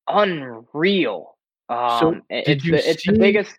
[0.07, 0.21] uh-huh.
[0.21, 1.37] unreal.
[1.69, 3.57] Um, so it's the, it's the biggest.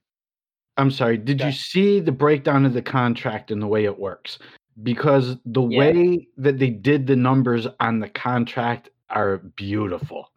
[0.77, 1.17] I'm sorry.
[1.17, 4.39] Did you see the breakdown of the contract and the way it works?
[4.83, 5.79] Because the yeah.
[5.79, 10.31] way that they did the numbers on the contract are beautiful.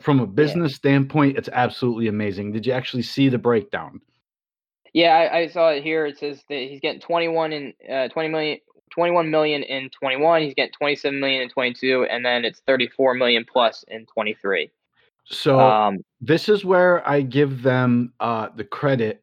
[0.00, 0.76] from a business yeah.
[0.76, 2.52] standpoint, it's absolutely amazing.
[2.52, 4.00] Did you actually see the breakdown?
[4.92, 6.06] Yeah, I, I saw it here.
[6.06, 8.58] It says that he's getting 21 and uh, 20 million,
[8.90, 10.42] 21 million in 21.
[10.42, 14.70] He's getting 27 million in 22, and then it's 34 million plus in 23.
[15.24, 19.22] So um, this is where I give them uh, the credit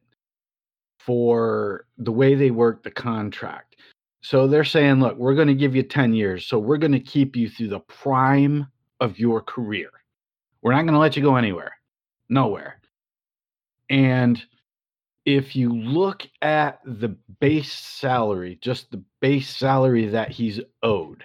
[0.97, 3.75] for the way they work the contract.
[4.21, 6.45] So they're saying, look, we're going to give you 10 years.
[6.45, 8.67] So we're going to keep you through the prime
[8.99, 9.89] of your career.
[10.61, 11.73] We're not going to let you go anywhere,
[12.27, 12.81] nowhere.
[13.89, 14.41] And
[15.25, 21.23] if you look at the base salary, just the base salary that he's owed,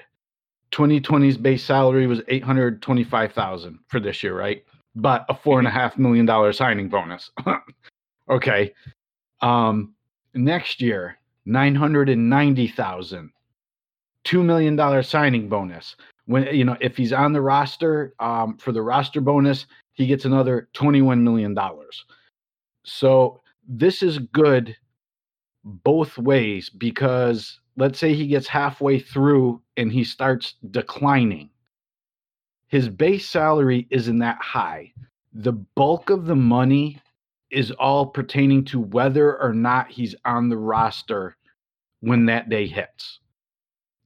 [0.72, 4.64] 2020's base salary was 825,000 for this year, right?
[4.96, 5.78] But a four and a mm-hmm.
[5.78, 7.30] half million dollar signing bonus.
[8.30, 8.72] okay.
[9.40, 9.94] Um,
[10.34, 13.30] next year, 990,000.
[14.24, 15.96] $2 million signing bonus.
[16.26, 20.24] When you know, if he's on the roster, um, for the roster bonus, he gets
[20.24, 21.56] another $21 million.
[22.84, 24.76] So this is good
[25.64, 31.50] both ways because let's say he gets halfway through and he starts declining.
[32.74, 34.92] His base salary isn't that high.
[35.32, 37.00] The bulk of the money
[37.52, 41.36] is all pertaining to whether or not he's on the roster
[42.00, 43.20] when that day hits.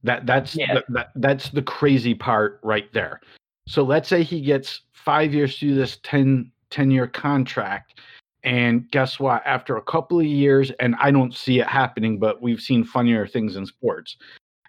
[0.03, 0.75] That that's yeah.
[0.75, 3.21] that, that, that's the crazy part right there.
[3.67, 7.99] So let's say he gets five years through this 10, 10 year contract.
[8.43, 9.41] And guess what?
[9.47, 13.25] After a couple of years, and I don't see it happening, but we've seen funnier
[13.25, 14.17] things in sports.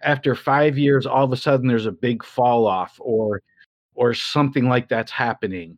[0.01, 3.43] After five years, all of a sudden there's a big fall off or
[4.01, 5.77] or something like that's happening.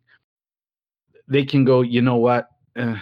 [1.27, 2.47] They can go, you know what?
[2.75, 2.95] Uh,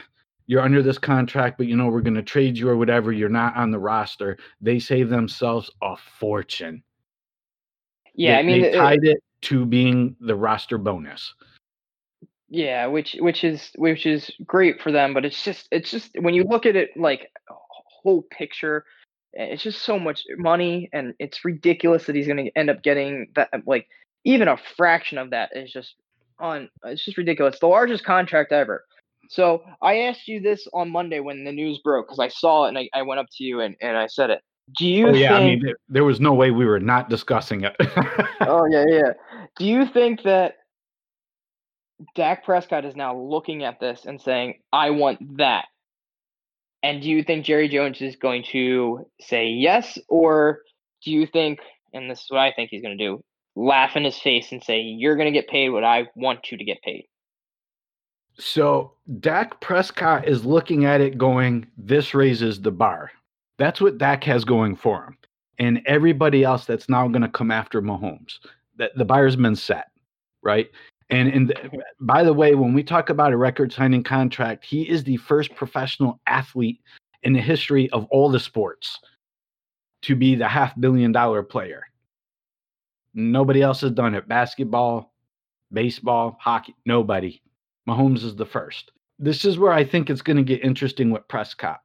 [0.48, 3.12] you're under this contract, but you know, we're going to trade you or whatever.
[3.12, 4.38] You're not on the roster.
[4.62, 6.82] They save themselves a fortune.
[8.16, 11.34] Yeah, they, I mean, they tied it to being the roster bonus.
[12.50, 16.34] Yeah, which which is which is great for them, but it's just it's just when
[16.34, 17.54] you look at it like a
[18.04, 18.86] whole picture,
[19.38, 22.82] eh, it's just so much money, and it's ridiculous that he's going to end up
[22.82, 23.88] getting that like
[24.24, 25.96] even a fraction of that is just
[26.40, 26.70] on.
[26.86, 27.60] It's just ridiculous.
[27.60, 28.84] The largest contract ever.
[29.30, 32.70] So I asked you this on Monday when the news broke because I saw it
[32.70, 34.42] and I, I went up to you and, and I said it.
[34.78, 35.24] Do you Oh, think?
[35.24, 37.76] yeah, I mean, there, there was no way we were not discussing it.
[38.42, 39.14] oh yeah, yeah.
[39.58, 40.56] Do you think that
[42.16, 45.66] Dak Prescott is now looking at this and saying, "I want that"?
[46.84, 50.62] And do you think Jerry Jones is going to say yes, or
[51.04, 51.60] do you think,
[51.94, 53.24] and this is what I think he's going to do,
[53.66, 56.58] laugh in his face and say, "You're going to get paid what I want you
[56.58, 57.08] to get paid"?
[58.38, 63.12] So Dak Prescott is looking at it going, this raises the bar.
[63.58, 65.18] That's what Dak has going for him.
[65.60, 68.40] And everybody else that's now going to come after Mahomes.
[68.78, 69.92] That the buyer's been set,
[70.42, 70.70] right?
[71.12, 75.04] And and by the way, when we talk about a record signing contract, he is
[75.04, 76.80] the first professional athlete
[77.24, 78.98] in the history of all the sports
[80.04, 81.84] to be the half billion dollar player.
[83.14, 84.28] Nobody else has done it.
[84.28, 85.14] Basketball,
[85.72, 87.42] baseball, hockey, nobody.
[87.88, 88.92] Mahomes is the first.
[89.20, 91.82] This is where I think it's going to get interesting with Prescott.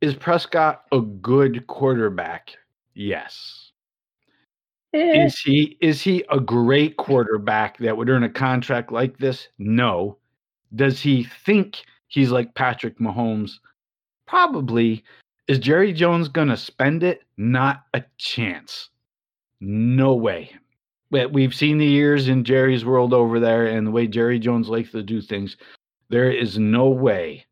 [0.00, 2.50] Is Prescott a good quarterback?
[2.94, 3.70] Yes.
[4.92, 9.48] Eh, Is he is he a great quarterback that would earn a contract like this?
[9.58, 10.18] No.
[10.74, 13.52] Does he think he's like Patrick Mahomes?
[14.26, 15.04] Probably.
[15.48, 17.22] Is Jerry Jones going to spend it?
[17.36, 18.90] Not a chance.
[19.60, 20.50] No way.
[21.10, 24.90] We've seen the years in Jerry's world over there and the way Jerry Jones likes
[24.92, 25.56] to do things.
[26.08, 27.46] There is no way,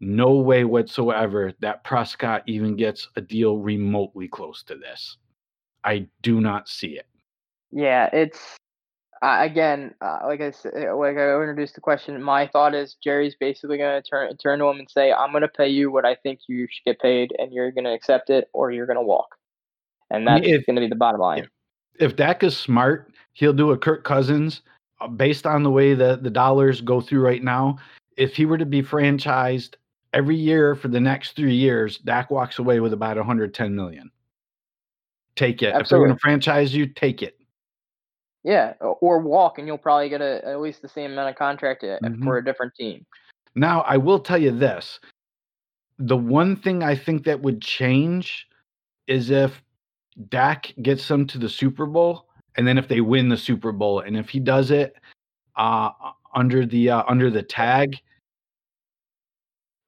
[0.00, 5.16] no way whatsoever that Prescott even gets a deal remotely close to this.
[5.84, 7.06] I do not see it.
[7.70, 8.58] Yeah, it's
[9.22, 12.20] uh, again, uh, like I said, like I introduced the question.
[12.20, 15.42] My thought is Jerry's basically going to turn turn to him and say, "I'm going
[15.42, 18.30] to pay you what I think you should get paid, and you're going to accept
[18.30, 19.36] it, or you're going to walk."
[20.12, 21.48] And that's going to be the bottom line.
[21.98, 24.60] If Dak is smart, he'll do a Kirk Cousins
[25.00, 27.78] uh, based on the way that the dollars go through right now.
[28.16, 29.74] If he were to be franchised
[30.12, 34.10] every year for the next three years, Dak walks away with about 110 million.
[35.34, 35.74] Take it.
[35.74, 37.38] If they're going to franchise you, take it.
[38.44, 41.84] Yeah, or walk, and you'll probably get a, at least the same amount of contract
[41.84, 42.22] uh, Mhm.
[42.24, 43.06] for a different team.
[43.54, 45.00] Now, I will tell you this.
[45.98, 48.48] The one thing I think that would change
[49.06, 49.62] is if
[50.28, 54.00] Dak gets them to the Super Bowl, and then if they win the Super Bowl,
[54.00, 54.96] and if he does it
[55.56, 55.90] uh,
[56.34, 57.96] under the uh, under the tag,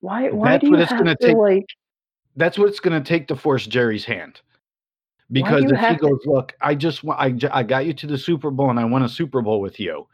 [0.00, 0.30] Why?
[0.30, 1.66] Why That's do you it's have gonna to take- like?
[2.36, 4.40] that's what it's going to take to force Jerry's hand.
[5.30, 8.18] Because if he to- goes, look, I just want, I, I got you to the
[8.18, 10.06] Super Bowl, and I won a Super Bowl with you,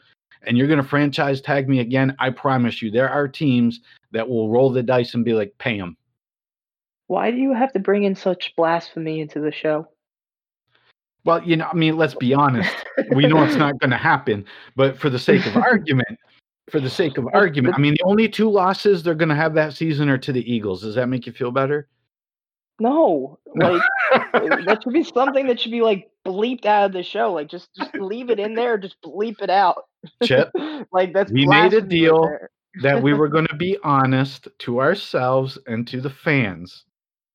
[0.42, 3.80] and you're going to franchise tag me again, I promise you, there are teams
[4.12, 5.96] that will roll the dice and be like, pay him.
[7.06, 9.88] Why do you have to bring in such blasphemy into the show?
[11.24, 12.74] Well, you know, I mean, let's be honest.
[13.14, 14.44] we know it's not going to happen,
[14.76, 16.18] but for the sake of argument,
[16.70, 19.54] for the sake of argument, I mean, the only two losses they're going to have
[19.54, 20.82] that season are to the Eagles.
[20.82, 21.88] Does that make you feel better?
[22.80, 23.82] No, like
[24.32, 27.34] that should be something that should be like bleeped out of the show.
[27.34, 29.84] Like just just leave it in there, just bleep it out.
[30.22, 30.50] Chip,
[30.92, 32.26] like that's we made a deal.
[32.80, 36.84] that we were going to be honest to ourselves and to the fans.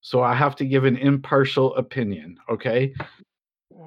[0.01, 2.93] So I have to give an impartial opinion, okay?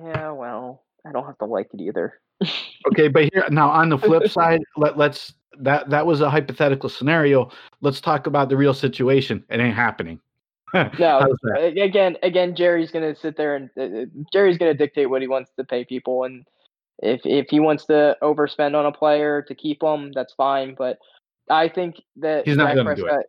[0.05, 2.21] Yeah, well, I don't have to like it either.
[2.93, 6.89] Okay, but here now on the flip side, let, let's that that was a hypothetical
[6.89, 7.51] scenario.
[7.81, 9.45] Let's talk about the real situation.
[9.51, 10.21] It ain't happening.
[10.73, 11.59] No, How's that?
[11.59, 15.29] a- again, again, Jerry's gonna sit there and uh, uh, Jerry's gonna dictate what he
[15.29, 16.45] wants to pay people, and
[17.03, 20.75] if if he wants to overspend on a player to keep him, that's fine.
[20.79, 20.99] But
[21.51, 23.27] I think that He's not gonna do it.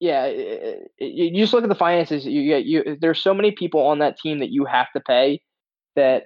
[0.00, 2.26] Yeah, i- you you just look at the finances.
[2.26, 2.98] You get you.
[3.00, 5.40] There's so many people on that team that you have to pay
[5.96, 6.24] that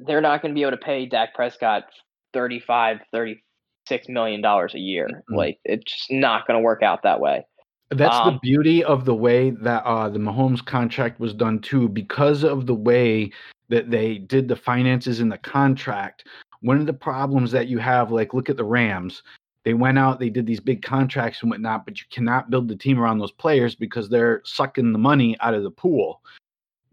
[0.00, 1.84] they're not going to be able to pay Dak Prescott
[2.32, 5.08] 35, 36 million dollars a year.
[5.08, 5.36] Mm-mm.
[5.36, 7.44] Like it's just not going to work out that way.
[7.90, 11.88] That's the Um, beauty of the way that uh, the Mahomes contract was done too,
[11.88, 13.30] because of the way
[13.68, 16.26] that they did the finances in the contract.
[16.60, 19.22] One of the problems that you have, like, look at the Rams.
[19.64, 22.76] They went out, they did these big contracts and whatnot, but you cannot build the
[22.76, 26.20] team around those players because they're sucking the money out of the pool.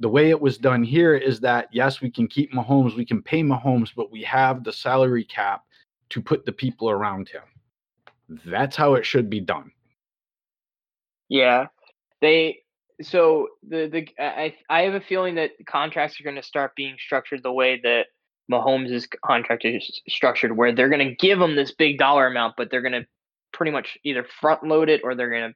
[0.02, 3.22] The way it was done here is that yes, we can keep Mahomes, we can
[3.22, 5.64] pay Mahomes, but we have the salary cap
[6.10, 7.44] to put the people around him.
[8.46, 9.72] That's how it should be done.
[11.30, 11.68] Yeah,
[12.20, 12.60] they.
[13.02, 16.96] So the the I I have a feeling that contracts are going to start being
[17.00, 18.08] structured the way that
[18.52, 22.70] Mahomes' contract is structured, where they're going to give him this big dollar amount, but
[22.70, 23.06] they're going to
[23.54, 25.56] pretty much either front load it or they're going to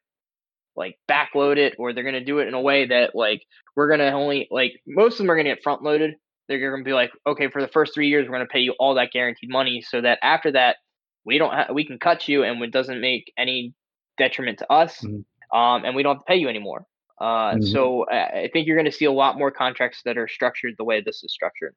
[0.76, 3.42] like backload it or they're going to do it in a way that like
[3.76, 6.16] we're going to only like most of them are going to get front loaded.
[6.48, 8.60] They're going to be like, okay, for the first three years, we're going to pay
[8.60, 10.78] you all that guaranteed money, so that after that,
[11.26, 13.74] we don't ha- we can cut you and it doesn't make any
[14.18, 15.26] detriment to us, Mhm.
[15.52, 16.86] um, and we don't have to pay you anymore.
[17.20, 17.64] Uh, Mhm.
[17.72, 20.76] So I I think you're going to see a lot more contracts that are structured
[20.78, 21.74] the way this is structured,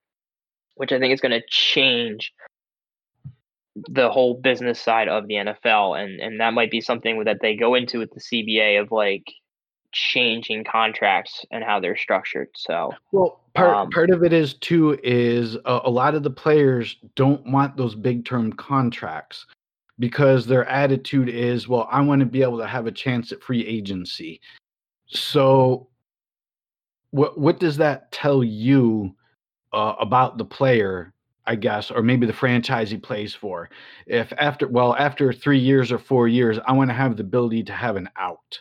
[0.74, 2.32] which I think is going to change
[3.89, 7.57] the whole business side of the NFL, and and that might be something that they
[7.57, 9.24] go into with the CBA of like
[9.93, 12.49] changing contracts and how they're structured.
[12.55, 16.31] So Well, part Um, part of it is too is a, a lot of the
[16.31, 19.47] players don't want those big term contracts
[19.99, 23.43] because their attitude is, well, I want to be able to have a chance at
[23.43, 24.41] free agency.
[25.07, 25.89] So,
[27.11, 29.14] what what does that tell you
[29.72, 31.12] uh, about the player?
[31.49, 33.70] I guess, or maybe the franchise he plays for.
[34.07, 37.62] If after well, after three years or four years, I want to have the ability
[37.64, 38.61] to have an out.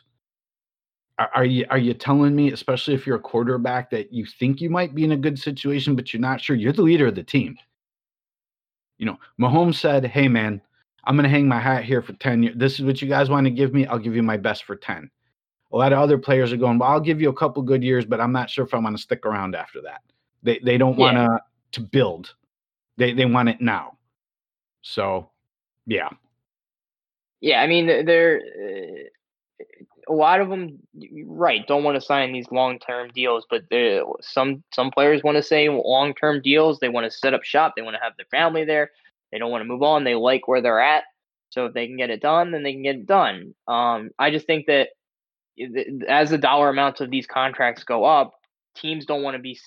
[1.19, 4.61] Are, are you are you telling me, especially if you're a quarterback, that you think
[4.61, 6.55] you might be in a good situation, but you're not sure?
[6.55, 7.57] You're the leader of the team.
[8.99, 10.61] You know, Mahomes said, "Hey, man,
[11.03, 12.55] I'm going to hang my hat here for ten years.
[12.55, 13.85] This is what you guys want to give me.
[13.85, 15.11] I'll give you my best for 10.
[15.73, 18.05] A lot of other players are going, "Well, I'll give you a couple good years,
[18.05, 20.03] but I'm not sure if I want to stick around after that."
[20.41, 21.41] They they don't want to
[21.73, 22.33] to build.
[22.97, 23.97] They they want it now.
[24.81, 25.29] So,
[25.85, 26.09] yeah.
[27.41, 29.63] yeah, I mean they're uh,
[30.09, 30.79] a lot of them
[31.25, 33.63] right don't want to sign these long term deals, but
[34.21, 36.79] some some players want to say long term deals.
[36.79, 37.73] They want to set up shop.
[37.75, 38.91] They want to have their family there.
[39.31, 40.03] They don't want to move on.
[40.03, 41.03] They like where they're at.
[41.49, 43.53] So if they can get it done, then they can get it done.
[43.67, 44.89] Um, I just think that
[46.07, 48.33] as the dollar amounts of these contracts go up,
[48.75, 49.59] teams don't want to be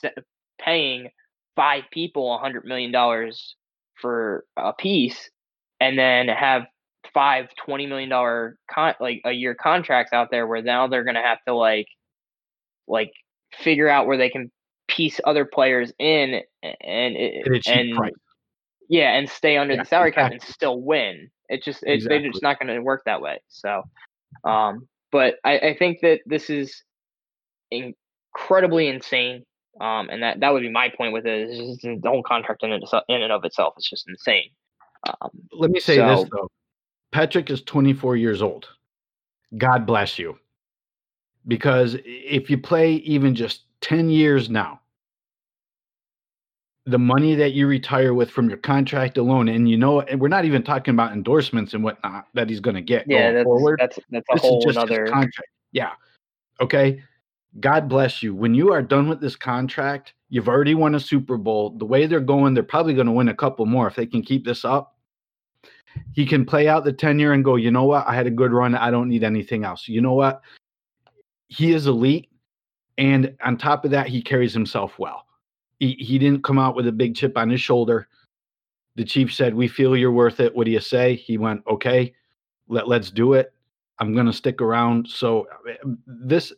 [0.58, 1.10] paying
[1.56, 3.56] five people a hundred million dollars
[4.00, 5.30] for a piece,
[5.80, 6.62] and then have
[7.14, 11.22] five twenty million dollar con- like a year contracts out there where now they're gonna
[11.22, 11.86] have to like
[12.86, 13.12] like
[13.54, 14.50] figure out where they can
[14.88, 18.12] piece other players in and it- At a cheap and price.
[18.88, 21.30] yeah and stay under Yeah, the salary cap and still win.
[21.48, 22.30] It just it, they're Exactly.
[22.30, 23.40] just not going to work that way.
[23.48, 23.82] So,
[24.44, 26.82] um, but I, I think that this is
[27.70, 29.44] incredibly insane.
[29.80, 31.48] Um, and that that would be my point with it.
[31.48, 34.50] Is just the whole contract in, it, in and of itself is just insane.
[35.08, 36.50] Um, Let me say this though.
[37.12, 38.68] Patrick is 24 years old.
[39.56, 40.38] God bless you.
[41.48, 44.80] Because if you play even just 10 years now,
[46.86, 50.28] the money that you retire with from your contract alone, and you know, and we're
[50.28, 53.44] not even talking about endorsements and whatnot that he's going to get yeah, going that's
[53.44, 53.78] forward.
[53.80, 55.06] that's that's a this whole is just another.
[55.06, 55.48] contract.
[55.72, 55.92] Yeah.
[56.60, 57.02] Okay.
[57.58, 58.34] God bless you.
[58.34, 61.70] When you are done with this contract, you've already won a Super Bowl.
[61.70, 64.22] The way they're going, they're probably going to win a couple more if they can
[64.22, 64.96] keep this up.
[66.12, 68.06] He can play out the tenure and go, you know what?
[68.06, 68.76] I had a good run.
[68.76, 69.88] I don't need anything else.
[69.88, 70.42] You know what?
[71.48, 72.28] He is elite.
[72.96, 75.26] And on top of that, he carries himself well.
[75.80, 78.06] He, he didn't come out with a big chip on his shoulder.
[78.94, 80.54] The chief said, We feel you're worth it.
[80.54, 81.16] What do you say?
[81.16, 82.14] He went, Okay,
[82.68, 83.52] let, let's do it.
[83.98, 85.08] I'm going to stick around.
[85.08, 86.52] So, uh, this,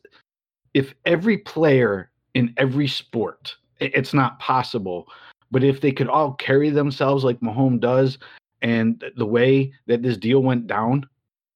[0.75, 5.07] if every player in every sport, it's not possible,
[5.51, 8.19] but if they could all carry themselves like Mahomes does
[8.63, 11.07] and the way that this deal went down,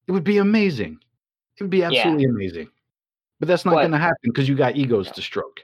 [0.07, 0.99] it would be amazing.
[1.57, 1.87] It would be Yeah.
[1.87, 2.69] absolutely amazing.
[3.39, 5.11] But that's not going to happen because you got egos No.
[5.13, 5.59] to stroke.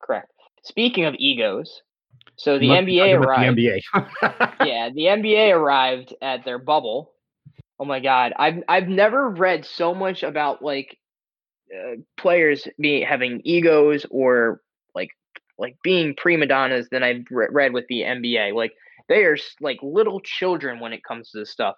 [0.00, 0.30] Correct.
[0.62, 1.82] Speaking of egos,
[2.36, 3.56] so the NBA arrived.
[3.58, 3.80] The NBA.
[4.60, 7.12] yeah, the NBA arrived at their bubble.
[7.78, 10.98] Oh my god, I've I've never read so much about like
[11.74, 14.60] uh, players being having egos or
[14.94, 15.10] like
[15.58, 18.54] like being prima donnas than I've re- read with the NBA.
[18.54, 18.72] Like
[19.08, 21.76] they are like little children when it comes to this stuff.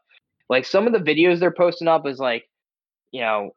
[0.49, 2.45] Like some of the videos they're posting up is like,
[3.11, 3.51] you know,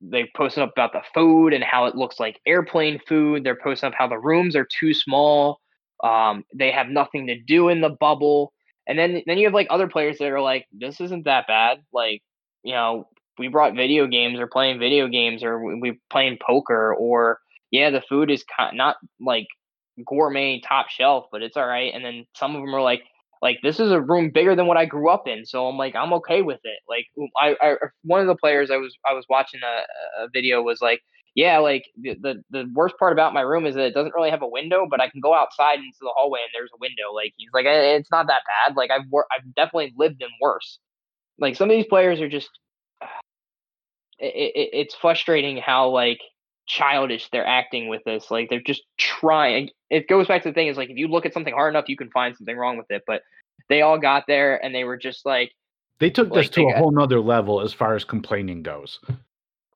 [0.00, 3.44] they posting up about the food and how it looks like airplane food.
[3.44, 5.60] They're posting up how the rooms are too small.
[6.02, 8.52] Um, they have nothing to do in the bubble.
[8.86, 11.82] And then then you have like other players that are like, this isn't that bad.
[11.92, 12.22] Like,
[12.62, 13.08] you know,
[13.38, 17.38] we brought video games or playing video games or we, playing poker or
[17.70, 19.46] yeah, the food is not like
[20.06, 21.92] gourmet top shelf, but it's all right.
[21.94, 23.02] And then some of them are like,
[23.42, 25.94] like this is a room bigger than what I grew up in, so I'm like
[25.94, 26.78] I'm okay with it.
[26.88, 27.06] Like
[27.38, 30.80] I, I one of the players I was I was watching a, a video was
[30.80, 31.00] like,
[31.34, 34.30] yeah, like the, the the worst part about my room is that it doesn't really
[34.30, 37.12] have a window, but I can go outside into the hallway and there's a window.
[37.14, 38.76] Like he's like eh, it's not that bad.
[38.76, 40.78] Like I've wor- I've definitely lived in worse.
[41.38, 42.48] Like some of these players are just,
[44.18, 46.20] it, it, it's frustrating how like
[46.66, 48.30] childish they're acting with this.
[48.30, 49.70] Like they're just trying.
[49.90, 51.88] It goes back to the thing is like if you look at something hard enough,
[51.88, 53.02] you can find something wrong with it.
[53.06, 53.22] But
[53.68, 55.52] they all got there and they were just like
[55.98, 59.00] they took this to a got, whole nother level as far as complaining goes.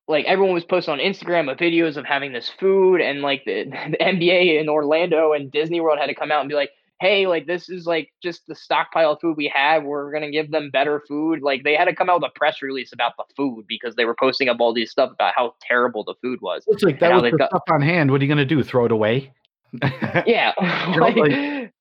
[0.07, 3.63] Like everyone was posting on Instagram of videos of having this food, and like the,
[3.91, 6.71] the NBA in Orlando and Disney World had to come out and be like,
[7.01, 9.83] hey, like this is like just the stockpile of food we have.
[9.83, 11.41] We're gonna give them better food.
[11.41, 14.05] Like they had to come out with a press release about the food because they
[14.05, 16.63] were posting up all these stuff about how terrible the food was.
[16.67, 17.49] It's like that was the got...
[17.49, 18.11] stuff on hand.
[18.11, 18.63] What are you gonna do?
[18.63, 19.33] Throw it away?
[20.25, 20.53] yeah.
[20.97, 21.73] like, like,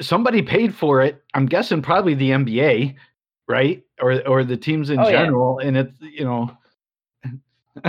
[0.00, 1.22] somebody paid for it.
[1.34, 2.94] I'm guessing probably the NBA,
[3.48, 3.82] right?
[4.00, 5.58] Or or the teams in oh, general.
[5.60, 5.68] Yeah.
[5.68, 6.56] And it's you know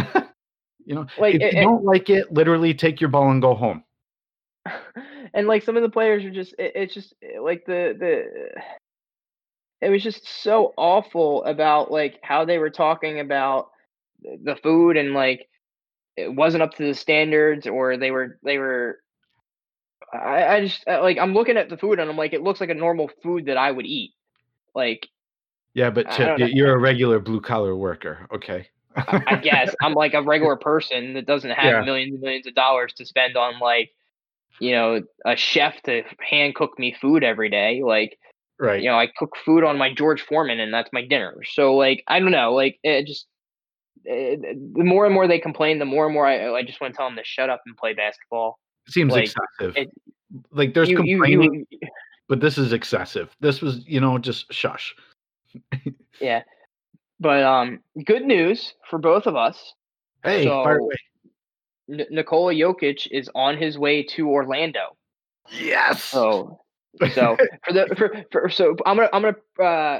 [0.86, 3.54] you know, like, if it, you don't like it, literally take your ball and go
[3.54, 3.84] home
[5.34, 8.62] and like some of the players are just it, it's just eh, like the the
[9.82, 13.70] it was just so awful about like how they were talking about
[14.22, 15.48] the food and like
[16.18, 19.00] it wasn't up to the standards or they were they were
[20.14, 22.70] I, I just like I'm looking at the food and I'm like it looks like
[22.70, 24.14] a normal food that I would eat.
[24.76, 25.08] Like
[25.74, 28.68] yeah but Chip, you're a regular blue collar worker okay.
[28.96, 29.74] I guess.
[29.82, 31.82] I'm like a regular person that doesn't have yeah.
[31.82, 33.92] millions and millions of dollars to spend on like
[34.60, 37.82] you know, a chef to hand cook me food every day.
[37.84, 38.18] Like,
[38.60, 38.82] right.
[38.82, 41.38] You know, I cook food on my George Foreman and that's my dinner.
[41.54, 43.28] So like, I don't know, like it just,
[44.06, 46.80] it, eh, the more and more they complain, the more and more I, I just
[46.82, 48.60] want to tell them to shut up and play basketball.
[48.88, 49.76] It seems like, excessive.
[49.76, 49.90] It,
[50.52, 51.80] like there's you, complaining, you, you,
[52.28, 53.36] but this is excessive.
[53.40, 54.96] This was, you know, just shush.
[56.22, 56.44] yeah.
[57.20, 59.74] But um, good news for both of us.
[60.24, 60.96] Hey, so, fire away.
[61.92, 64.98] N- Nikola Jokic is on his way to Orlando.
[65.52, 66.04] Yes.
[66.04, 66.62] So,
[67.14, 70.00] so for the for, for so I'm gonna I'm gonna uh,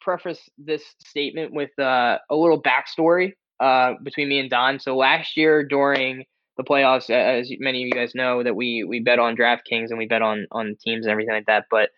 [0.00, 4.80] preface this statement with uh, a little backstory uh, between me and Don.
[4.80, 6.24] So last year during
[6.56, 9.98] the playoffs, as many of you guys know, that we we bet on DraftKings and
[9.98, 11.66] we bet on on teams and everything like that.
[11.70, 11.90] But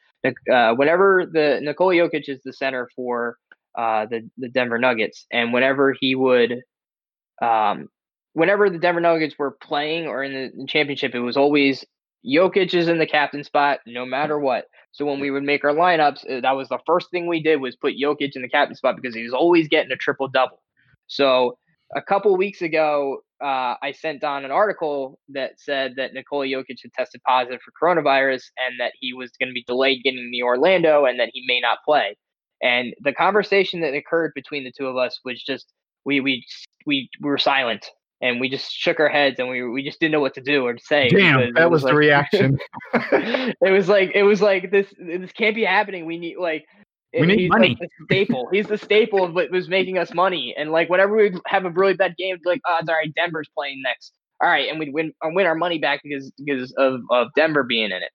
[0.53, 3.37] uh, whenever the Nikola Jokic is the center for
[3.77, 6.63] uh, the the Denver Nuggets, and whenever he would
[7.41, 7.89] um,
[8.35, 11.85] whenever the Denver Nuggets were playing or in the championship, it was always
[12.25, 14.67] Jokic is in the captain spot no matter what.
[14.93, 17.61] So when we would make our lineups, uh, that was the first thing we did
[17.61, 20.63] was put Jokic in the captain spot because he was always getting a triple double.
[21.07, 21.59] So
[21.95, 26.79] a couple weeks ago, uh, I sent Don an article that said that Nikola Jokic
[26.83, 30.43] had tested positive for coronavirus and that he was going to be delayed getting to
[30.43, 32.17] Orlando and that he may not play.
[32.63, 35.73] And the conversation that occurred between the two of us was just
[36.05, 36.45] we we,
[36.87, 37.91] we were silent
[38.23, 40.65] and we just shook our heads and we we just didn't know what to do
[40.65, 41.09] or to say.
[41.09, 42.59] Damn, that was, was like, the reaction.
[43.61, 46.07] it was like it was like this this can't be happening.
[46.07, 46.65] We need like
[47.13, 47.77] we need he's money.
[47.81, 48.49] Like the staple.
[48.53, 50.55] he's the staple of what was making us money.
[50.57, 53.51] And like whenever we have a really bad game, like, oh, it's all right, Denver's
[53.55, 54.13] playing next.
[54.41, 57.65] All right, and we'd win uh, win our money back because because of, of Denver
[57.65, 58.11] being in it.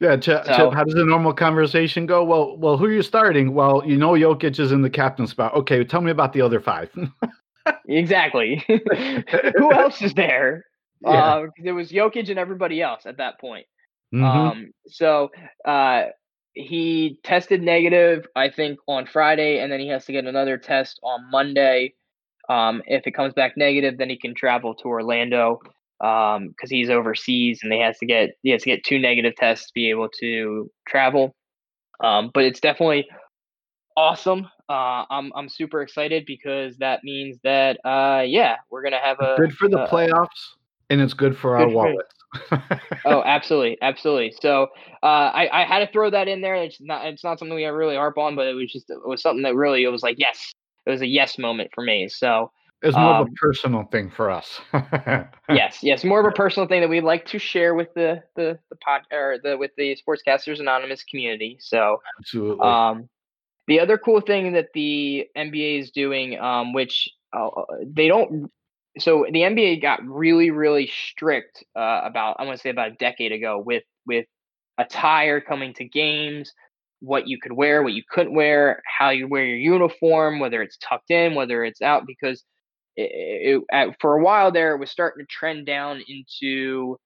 [0.00, 2.24] Yeah, Chip, so, Chip, how does the normal conversation go?
[2.24, 3.52] Well, well, who are you starting?
[3.52, 5.54] Well, you know Jokic is in the captain spot.
[5.54, 6.90] Okay, tell me about the other five.
[7.88, 8.64] exactly.
[9.56, 10.64] Who else is there?
[11.02, 11.10] Yeah.
[11.10, 13.66] Uh, there was Jokic and everybody else at that point.
[14.14, 14.24] Mm-hmm.
[14.24, 15.30] Um, so
[15.64, 16.06] uh,
[16.54, 20.98] he tested negative, I think, on Friday, and then he has to get another test
[21.02, 21.94] on Monday.
[22.48, 25.60] Um, if it comes back negative, then he can travel to Orlando
[26.00, 29.34] because um, he's overseas, and they has to get he has to get two negative
[29.36, 31.34] tests to be able to travel.
[32.02, 33.06] Um, but it's definitely
[33.96, 34.48] awesome.
[34.68, 39.36] Uh, I'm I'm super excited because that means that uh, yeah, we're gonna have a
[39.36, 40.28] good for the playoffs,
[40.88, 42.06] and it's good for good our wallet.
[43.04, 44.34] oh, absolutely, absolutely.
[44.40, 44.68] So
[45.02, 46.54] uh, I I had to throw that in there.
[46.54, 49.22] It's not it's not something we really harp on, but it was just it was
[49.22, 50.52] something that really it was like yes,
[50.86, 52.08] it was a yes moment for me.
[52.08, 52.50] So
[52.82, 54.60] it's more um, of a um personal thing for us.
[55.48, 58.58] yes, yes, more of a personal thing that we'd like to share with the the
[58.70, 61.58] the pod or the with the Sportscasters Anonymous community.
[61.60, 62.66] So absolutely.
[62.66, 63.08] Um,
[63.66, 68.50] the other cool thing that the NBA is doing, um, which uh, uh they don't,
[68.98, 72.96] so the NBA got really, really strict uh, about I want to say about a
[72.96, 74.26] decade ago with with
[74.78, 76.52] attire coming to games,
[77.00, 80.78] what you could wear, what you couldn't wear, how you wear your uniform, whether it's
[80.78, 82.44] tucked in, whether it's out, because
[82.96, 86.98] it, it, for a while there, it was starting to trend down into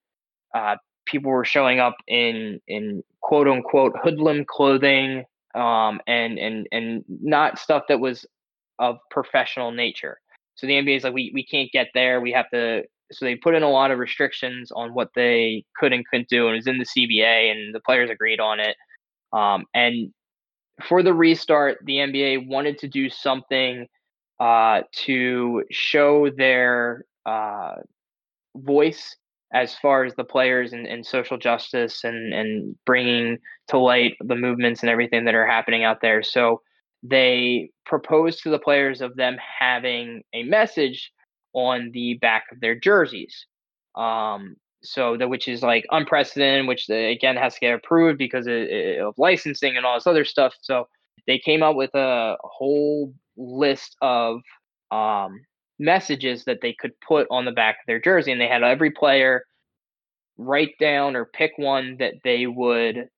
[0.54, 0.76] uh,
[1.06, 5.24] people were showing up in in quote unquote hoodlum clothing,
[5.54, 8.26] um, and and and not stuff that was
[8.78, 10.18] of professional nature.
[10.56, 12.20] So the NBA is like, we we can't get there.
[12.20, 12.84] We have to.
[13.12, 16.46] So they put in a lot of restrictions on what they could and couldn't do,
[16.46, 18.76] and it was in the CBA, and the players agreed on it.
[19.32, 20.12] Um, and
[20.88, 23.86] for the restart, the NBA wanted to do something
[24.40, 27.76] uh, to show their uh,
[28.56, 29.16] voice
[29.54, 33.38] as far as the players and, and social justice and, and bringing
[33.68, 36.22] to light the movements and everything that are happening out there.
[36.24, 36.60] So
[37.04, 41.12] they proposed to the players of them having a message
[41.52, 43.46] on the back of their jerseys.
[43.94, 48.46] Um, so that which is like unprecedented, which uh, again has to get approved because
[48.46, 48.54] of,
[49.06, 50.54] of licensing and all this other stuff.
[50.62, 50.88] So
[51.28, 54.40] they came up with a whole list of
[54.90, 55.40] um,
[55.78, 58.90] messages that they could put on the back of their jersey, and they had every
[58.90, 59.44] player
[60.36, 63.08] write down or pick one that they would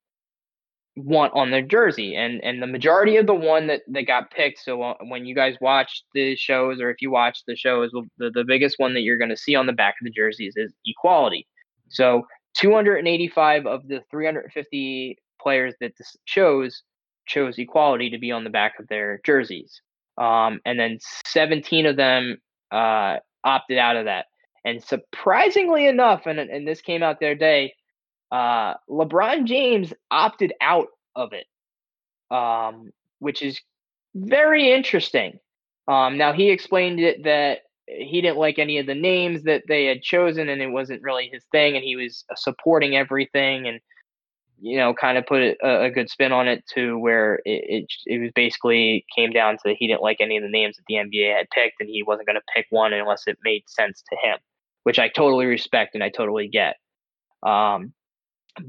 [0.96, 2.16] want on their jersey.
[2.16, 5.34] And and the majority of the one that that got picked so uh, when you
[5.34, 9.02] guys watch the shows or if you watch the shows the, the biggest one that
[9.02, 11.46] you're going to see on the back of the jerseys is equality.
[11.88, 12.26] So
[12.56, 15.92] 285 of the 350 players that
[16.24, 16.82] chose
[17.26, 19.80] chose equality to be on the back of their jerseys.
[20.16, 22.38] Um, and then 17 of them
[22.72, 24.26] uh, opted out of that
[24.64, 27.72] and surprisingly enough and, and this came out the other day
[28.30, 31.46] uh, LeBron James opted out of it,
[32.34, 33.60] um, which is
[34.14, 35.38] very interesting.
[35.88, 39.84] Um, now he explained it that he didn't like any of the names that they
[39.84, 43.80] had chosen, and it wasn't really his thing, and he was supporting everything, and
[44.60, 47.92] you know, kind of put a, a good spin on it to where it, it,
[48.06, 50.94] it was basically came down to he didn't like any of the names that the
[50.94, 54.16] NBA had picked, and he wasn't going to pick one unless it made sense to
[54.16, 54.38] him,
[54.84, 56.76] which I totally respect and I totally get.
[57.42, 57.92] Um,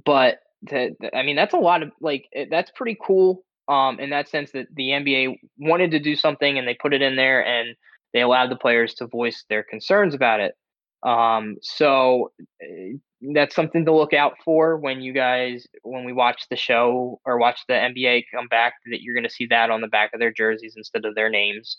[0.06, 3.44] but to, I mean, that's a lot of like eh, that's pretty cool.
[3.70, 7.02] Um, in that sense that the NBA wanted to do something and they put it
[7.02, 7.76] in there and
[8.14, 10.56] they allowed the players to voice their concerns about it.
[11.04, 12.32] Um, so
[12.62, 12.94] eh,
[13.34, 17.40] that's something to look out for when you guys when we watch the show or
[17.40, 20.20] watch the NBA come back that you're going to see that on the back of
[20.20, 21.78] their jerseys instead of their names.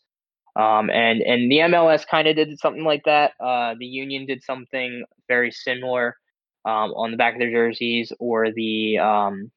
[0.56, 3.32] Um, and and the MLS kind of did something like that.
[3.40, 6.16] Uh, the Union did something very similar
[6.64, 9.52] um, on the back of their jerseys or the um,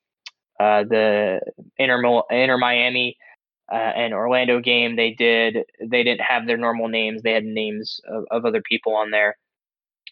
[0.60, 1.42] uh, the
[1.78, 3.18] Inter, Miami
[3.72, 4.96] uh, and Orlando game.
[4.96, 7.24] They did they didn't have their normal names.
[7.24, 9.38] They had names of, of other people on there.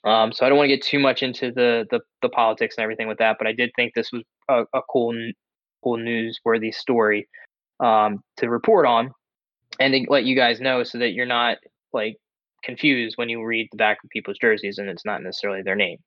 [0.06, 2.84] Um, so I don't want to get too much into the, the, the politics and
[2.84, 5.14] everything with that, but I did think this was a, a cool
[5.84, 7.28] cool newsworthy story
[7.80, 9.12] um, to report on
[9.80, 11.58] and to let you guys know so that you're not
[11.94, 12.18] like
[12.64, 15.98] confused when you read the back of people's jerseys and it's not necessarily their name.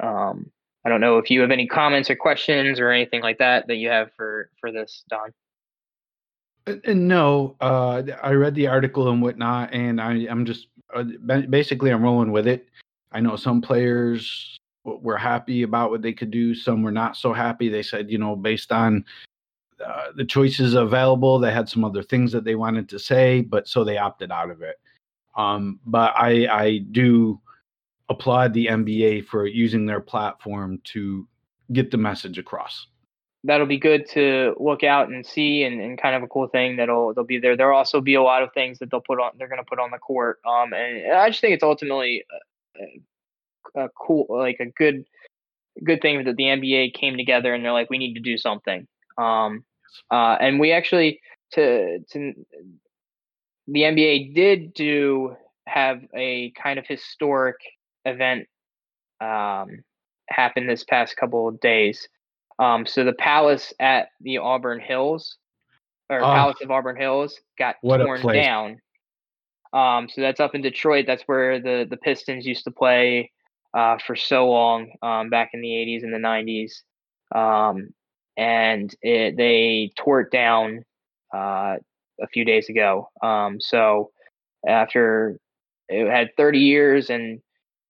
[0.00, 0.50] Um,
[0.84, 3.76] I don't know if you have any comments or questions or anything like that that
[3.76, 5.32] you have for for this, Don.
[6.66, 11.02] Uh, no, uh, I read the article and whatnot, and I, I'm just uh,
[11.50, 12.68] basically I'm rolling with it.
[13.12, 17.32] I know some players were happy about what they could do, some were not so
[17.32, 17.68] happy.
[17.68, 19.04] They said, you know, based on
[19.84, 23.68] uh, the choices available, they had some other things that they wanted to say, but
[23.68, 24.76] so they opted out of it.
[25.36, 27.40] Um, but I, I do
[28.08, 31.26] applaud the NBA for using their platform to
[31.72, 32.86] get the message across.
[33.44, 36.76] That'll be good to look out and see, and, and kind of a cool thing
[36.76, 37.56] that'll they'll be there.
[37.56, 39.30] There'll also be a lot of things that they'll put on.
[39.38, 40.40] They're going to put on the court.
[40.44, 42.24] Um, and I just think it's ultimately
[43.76, 45.04] a, cool, like a good,
[45.84, 48.86] good thing that the NBA came together and they're like, we need to do something.
[49.16, 49.64] Um,
[50.10, 51.20] uh, and we actually
[51.52, 52.34] to to
[53.66, 57.56] the NBA did do have a kind of historic
[58.04, 58.46] event
[59.20, 59.82] um,
[60.28, 62.08] happened this past couple of days.
[62.58, 65.36] Um, so the palace at the Auburn Hills,
[66.10, 68.80] or oh, Palace of Auburn Hills, got torn down.
[69.72, 71.04] Um, so that's up in Detroit.
[71.06, 73.30] That's where the the Pistons used to play
[73.74, 76.72] uh, for so long um, back in the '80s and the '90s.
[77.34, 77.90] Um,
[78.36, 80.84] and it, they tore it down
[81.34, 81.76] uh,
[82.20, 83.10] a few days ago.
[83.22, 84.10] Um, so
[84.66, 85.38] after
[85.88, 87.40] it had 30 years and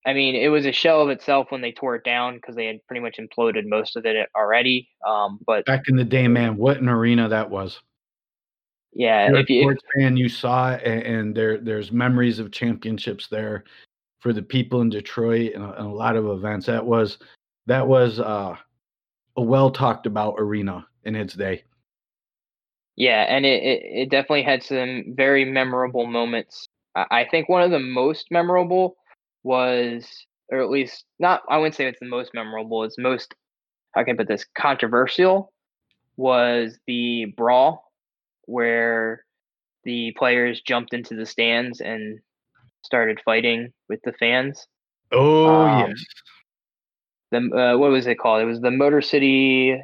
[0.05, 2.65] I mean, it was a shell of itself when they tore it down because they
[2.65, 4.89] had pretty much imploded most of it already.
[5.05, 7.81] Um, but back in the day, man, what an arena that was!
[8.93, 13.27] Yeah, if, if you sports fan, you saw it, and, there there's memories of championships
[13.27, 13.63] there
[14.19, 16.65] for the people in Detroit and a, and a lot of events.
[16.65, 17.19] That was
[17.67, 18.55] that was uh,
[19.37, 21.63] a well talked about arena in its day.
[22.95, 26.67] Yeah, and it, it, it definitely had some very memorable moments.
[26.95, 28.97] I think one of the most memorable
[29.43, 33.33] was, or at least not, I wouldn't say it's the most memorable, it's most,
[33.93, 35.53] how can I put this, controversial
[36.17, 37.88] was the brawl
[38.49, 39.25] where
[39.83, 42.19] the players jumped into the stands and
[42.83, 44.67] started fighting with the fans.
[45.11, 46.05] Oh, um, yes.
[47.31, 48.41] The, uh, what was it called?
[48.41, 49.79] It was the Motor City,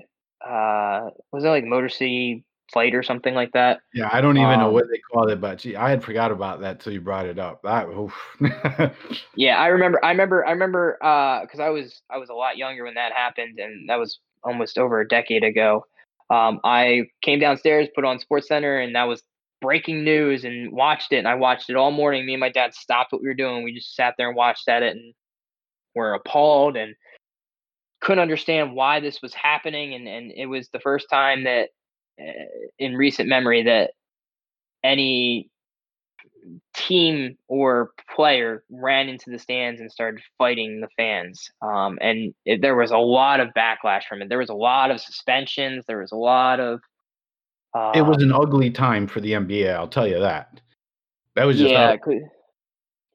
[0.45, 2.43] uh, was it like Motor City
[2.74, 3.82] fight or something like that.
[3.93, 6.32] Yeah, I don't even um, know what they call it, but gee, I had forgot
[6.32, 7.61] about that till you brought it up.
[7.63, 7.88] That
[9.36, 10.03] yeah, I remember.
[10.03, 10.45] I remember.
[10.45, 13.89] I remember because uh, I was I was a lot younger when that happened, and
[13.89, 15.86] that was almost over a decade ago.
[16.30, 19.23] Um, I came downstairs, put on Sports Center, and that was
[19.61, 21.17] breaking news, and watched it.
[21.17, 22.26] And I watched it all morning.
[22.26, 23.63] Me and my dad stopped what we were doing.
[23.63, 25.13] We just sat there and watched at it, and
[25.95, 26.95] were appalled and
[28.01, 29.93] couldn't understand why this was happening.
[29.93, 31.69] And and it was the first time that
[32.19, 32.45] uh,
[32.80, 33.91] in recent memory that
[34.84, 35.49] any
[36.74, 41.50] team or player ran into the stands and started fighting the fans.
[41.62, 44.30] Um, and it, there was a lot of backlash from it.
[44.30, 45.86] There was a lot of suspensions.
[45.88, 46.80] There was a lot of.
[47.74, 49.74] Uh, it was an um ugly time for the NBA.
[49.74, 50.62] I'll tell you that.
[51.36, 51.96] That was just yeah.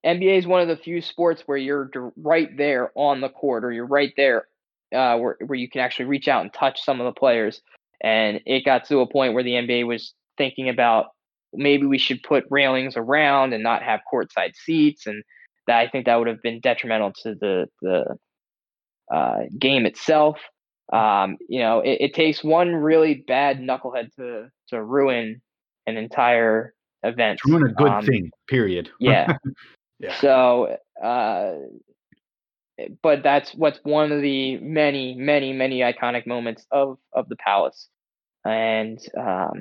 [0.05, 3.73] NBA is one of the few sports where you're right there on the court, or
[3.73, 4.47] you're right there,
[4.95, 7.61] uh, where where you can actually reach out and touch some of the players.
[8.03, 11.09] And it got to a point where the NBA was thinking about
[11.53, 15.07] maybe we should put railings around and not have courtside seats.
[15.07, 15.23] And
[15.67, 18.17] that I think that would have been detrimental to the the
[19.13, 20.39] uh, game itself.
[20.93, 25.41] Um, you know, it, it, takes one really bad knucklehead to to ruin
[25.87, 26.75] an entire
[27.05, 27.39] event.
[27.45, 28.31] To ruin a good um, thing.
[28.49, 28.91] Period.
[28.99, 29.37] Yeah.
[30.01, 30.17] yeah.
[30.17, 31.53] So, uh,
[33.03, 37.89] but that's what's one of the many, many, many iconic moments of of the palace,
[38.45, 39.61] and um,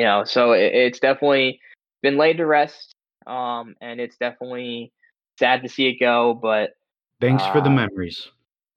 [0.00, 1.60] you know, so it, it's definitely
[2.02, 2.94] been laid to rest,
[3.26, 4.92] um, and it's definitely
[5.38, 6.32] sad to see it go.
[6.40, 6.70] But
[7.20, 8.28] thanks uh, for the uh, memories.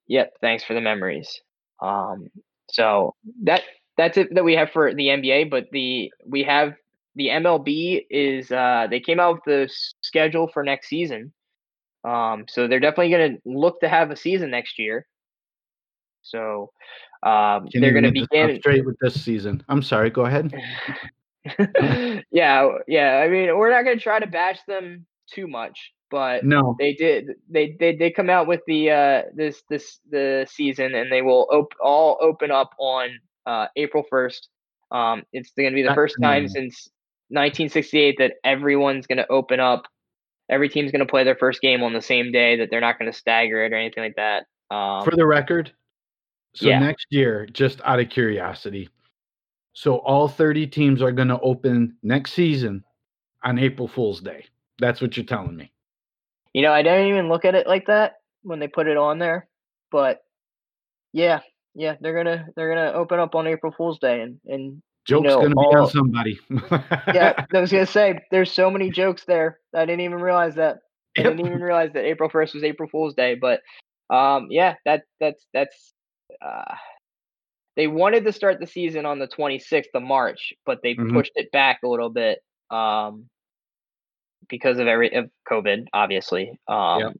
[0.07, 1.41] Yep, thanks for the memories.
[1.81, 2.27] Um,
[2.69, 3.63] so that
[3.97, 6.73] that's it that we have for the NBA, but the we have
[7.15, 11.31] the MLB is uh, they came out with the schedule for next season
[12.03, 15.07] um, so they're definitely going to look to have a season next year.
[16.23, 16.71] So
[17.23, 19.63] um, they're going to begin straight with this season.
[19.69, 20.09] I'm sorry.
[20.09, 20.53] Go ahead.
[22.31, 23.21] yeah, yeah.
[23.23, 26.93] I mean, we're not going to try to bash them too much, but no, they
[26.93, 27.31] did.
[27.49, 31.47] They they did come out with the uh, this this the season, and they will
[31.51, 33.09] op- all open up on
[33.45, 34.49] uh, April first.
[34.91, 36.87] Um, it's going to be the first time since
[37.29, 39.87] 1968 that everyone's going to open up
[40.49, 42.99] every team's going to play their first game on the same day that they're not
[42.99, 44.45] going to stagger it or anything like that.
[44.73, 45.71] Um, For the record,
[46.53, 46.79] so yeah.
[46.79, 48.89] next year, just out of curiosity,
[49.73, 52.83] so all 30 teams are going to open next season
[53.43, 54.45] on April Fool's Day.
[54.79, 55.71] That's what you're telling me.
[56.53, 59.17] You know, I don't even look at it like that when they put it on
[59.17, 59.47] there,
[59.91, 60.23] but
[61.11, 61.39] yeah,
[61.73, 65.29] yeah, they're gonna they're gonna open up on April Fool's Day, and and Joke's you
[65.29, 66.39] know, gonna all, be on somebody.
[67.13, 69.59] yeah, I was gonna say there's so many jokes there.
[69.73, 70.79] I didn't even realize that.
[71.17, 73.35] I didn't even realize that April first was April Fool's Day.
[73.35, 73.61] But
[74.09, 75.92] um, yeah, that that's that's.
[76.41, 76.75] Uh,
[77.75, 81.13] they wanted to start the season on the 26th of March, but they mm-hmm.
[81.15, 83.25] pushed it back a little bit um,
[84.47, 86.59] because of every of COVID, obviously.
[86.67, 87.17] Um, yep.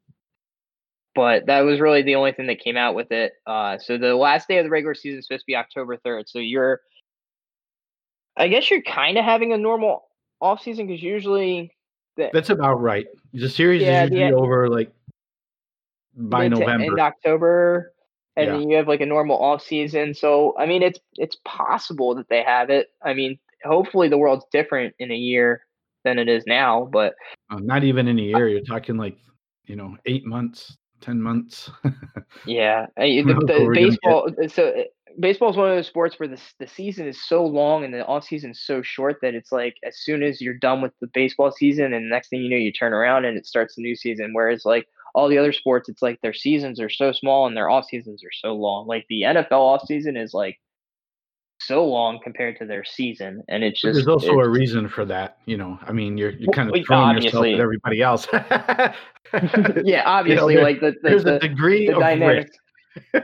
[1.16, 3.34] But that was really the only thing that came out with it.
[3.46, 6.24] Uh, so the last day of the regular season is supposed to be October 3rd.
[6.28, 6.82] So you're
[8.38, 10.06] I guess you're kind of having a normal
[10.42, 11.72] off season because usually
[12.18, 13.08] the, that's about right.
[13.34, 14.92] The series yeah, is usually the, over like
[16.16, 17.93] by November, in October,
[18.36, 18.54] and yeah.
[18.54, 20.14] then you have like a normal off season.
[20.14, 22.88] So I mean, it's it's possible that they have it.
[23.02, 25.66] I mean, hopefully the world's different in a year
[26.04, 27.16] than it is now, but
[27.50, 28.48] uh, not even in a year.
[28.48, 29.18] You're talking like
[29.66, 31.70] you know eight months, ten months.
[32.46, 34.30] yeah, the, the baseball.
[34.50, 34.86] So
[35.20, 38.06] baseball is one of those sports where the the season is so long and the
[38.06, 41.08] off season is so short that it's like as soon as you're done with the
[41.14, 43.82] baseball season and the next thing you know you turn around and it starts the
[43.82, 44.32] new season.
[44.34, 47.70] Whereas like all the other sports, it's like their seasons are so small and their
[47.70, 48.88] off seasons are so long.
[48.88, 50.60] Like the NFL off season is like
[51.60, 55.38] so long compared to their season, and it's just there's also a reason for that.
[55.46, 58.28] You know, I mean, you're you're kind of throwing yourself at everybody else.
[59.84, 62.58] yeah, obviously, you know, like the, the there's the, a degree the of dynamics.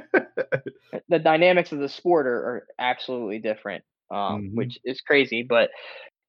[1.10, 4.56] The dynamics of the sport are, are absolutely different, um, mm-hmm.
[4.56, 5.44] which is crazy.
[5.48, 5.70] But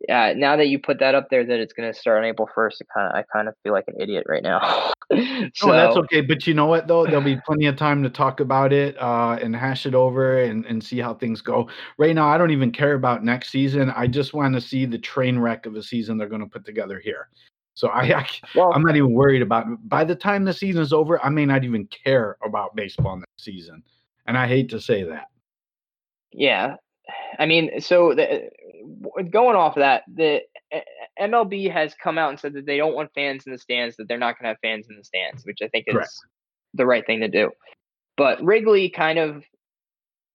[0.08, 2.48] yeah, now that you put that up there, that it's going to start on April
[2.54, 4.92] first, kind of I kind of feel like an idiot right now.
[5.10, 5.16] So,
[5.66, 6.20] No, that's okay.
[6.20, 7.04] But you know what though?
[7.04, 10.64] There'll be plenty of time to talk about it uh, and hash it over and,
[10.66, 11.68] and see how things go.
[11.98, 13.90] Right now, I don't even care about next season.
[13.90, 16.64] I just want to see the train wreck of a season they're going to put
[16.64, 17.28] together here.
[17.74, 19.66] So I, I well, I'm not even worried about.
[19.66, 19.88] It.
[19.88, 23.44] By the time the season is over, I may not even care about baseball next
[23.44, 23.82] season,
[24.26, 25.26] and I hate to say that.
[26.32, 26.76] Yeah,
[27.38, 28.50] I mean, so the,
[29.30, 30.42] going off of that, the
[31.20, 34.08] MLB has come out and said that they don't want fans in the stands, that
[34.08, 36.12] they're not going to have fans in the stands, which I think is Correct.
[36.74, 37.50] the right thing to do.
[38.16, 39.44] But Wrigley kind of,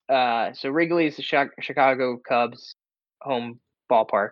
[0.10, 2.76] uh, so Wrigley is the Chicago Cubs
[3.22, 3.60] home
[3.92, 4.32] ballpark.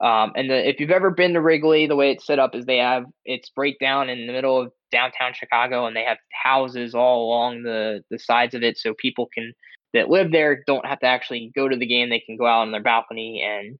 [0.00, 2.64] Um, and the, if you've ever been to Wrigley, the way it's set up is
[2.64, 7.26] they have it's breakdown in the middle of downtown Chicago, and they have houses all
[7.26, 9.52] along the the sides of it, so people can
[9.94, 12.10] that live there don't have to actually go to the game.
[12.10, 13.78] They can go out on their balcony and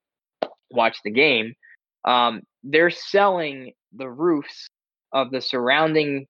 [0.73, 1.55] watch the game.
[2.05, 4.69] Um, they're selling the roofs
[5.13, 6.27] of the surrounding,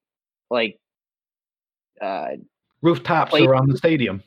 [0.50, 0.78] like,
[2.00, 2.30] uh,
[2.82, 4.22] Rooftops around the stadium.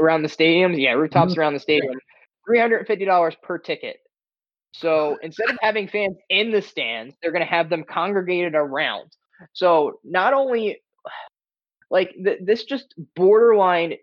[0.00, 0.80] around the stadiums.
[0.80, 1.38] Yeah, rooftops Mhm.
[1.38, 1.94] around the stadium.
[2.46, 3.98] Three hundred and fifty dollars per ticket.
[4.74, 9.10] So instead of having fans in the stands, they're going to have them congregated around.
[9.52, 10.82] So not only
[11.90, 13.94] like th- this just borderline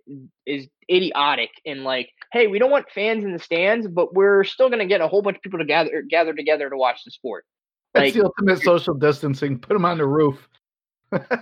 [0.46, 4.70] is idiotic and like hey we don't want fans in the stands but we're still
[4.70, 7.12] going to get a whole bunch of people to gather gather together to watch the
[7.12, 7.46] sport
[7.94, 9.60] That's like the ultimate social distancing.
[9.60, 10.48] Put them on the roof.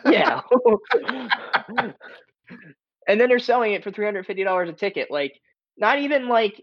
[0.06, 0.42] yeah
[3.08, 5.39] and then they're selling it for $350 a ticket like
[5.78, 6.62] not even like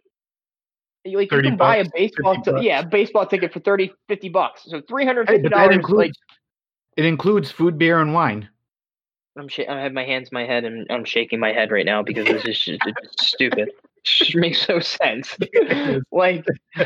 [1.05, 3.93] you- like you 30 can buy a baseball 50 ti- yeah baseball ticket for 30
[4.09, 5.39] 50 bucks so $350 Hey,
[5.79, 6.13] but like
[6.97, 8.49] it includes food, beer, and wine.
[9.41, 11.87] I'm sh- I have my hands in my head and I'm shaking my head right
[11.87, 13.71] now because this is just, it's just stupid.
[14.21, 15.37] It makes no sense.
[16.13, 16.45] like,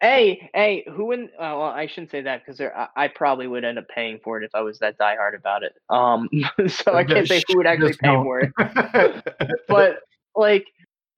[0.00, 1.28] hey, hey, who in?
[1.38, 4.40] Oh, well, I shouldn't say that because I, I probably would end up paying for
[4.40, 5.72] it if I was that diehard about it.
[5.88, 6.28] Um,
[6.68, 9.24] so I can't say who would actually pay for it.
[9.68, 9.96] But
[10.34, 10.66] like,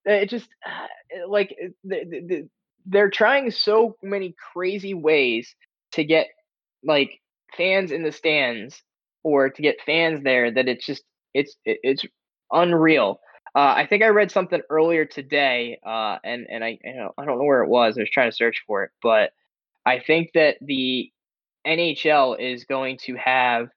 [0.04, 0.48] it just
[1.28, 2.48] like the, the,
[2.86, 5.54] they're trying so many crazy ways
[5.92, 6.28] to get
[6.82, 7.20] like
[7.56, 8.82] fans in the stands
[9.22, 11.04] or to get fans there that it's just
[11.34, 12.04] it's it's
[12.52, 13.20] unreal.
[13.54, 17.24] Uh, I think I read something earlier today, uh, and and I you know, I
[17.24, 17.96] don't know where it was.
[17.96, 19.32] I was trying to search for it, but
[19.84, 21.10] I think that the
[21.66, 23.68] NHL is going to have,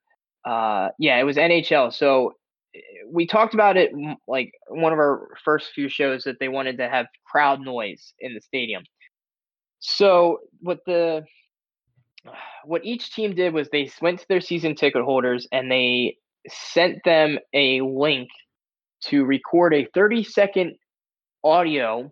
[0.45, 1.93] uh, yeah, it was NHL.
[1.93, 2.33] So
[2.75, 2.79] eh,
[3.11, 3.91] we talked about it
[4.27, 8.33] like one of our first few shows that they wanted to have crowd noise in
[8.33, 8.83] the stadium.
[9.79, 11.25] So what the
[12.65, 16.17] what each team did was they went to their season ticket holders and they
[16.47, 18.29] sent them a link
[19.01, 20.75] to record a 30 second
[21.43, 22.11] audio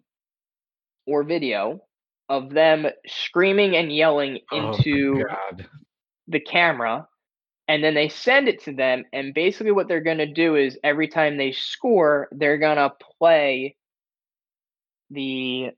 [1.07, 1.82] or video
[2.30, 5.68] of them screaming and yelling Oh into God.
[6.28, 7.07] the camera
[7.68, 10.78] and then they send it to them and basically what they're going to do is
[10.84, 13.76] every time they score they're going to play
[15.09, 15.70] the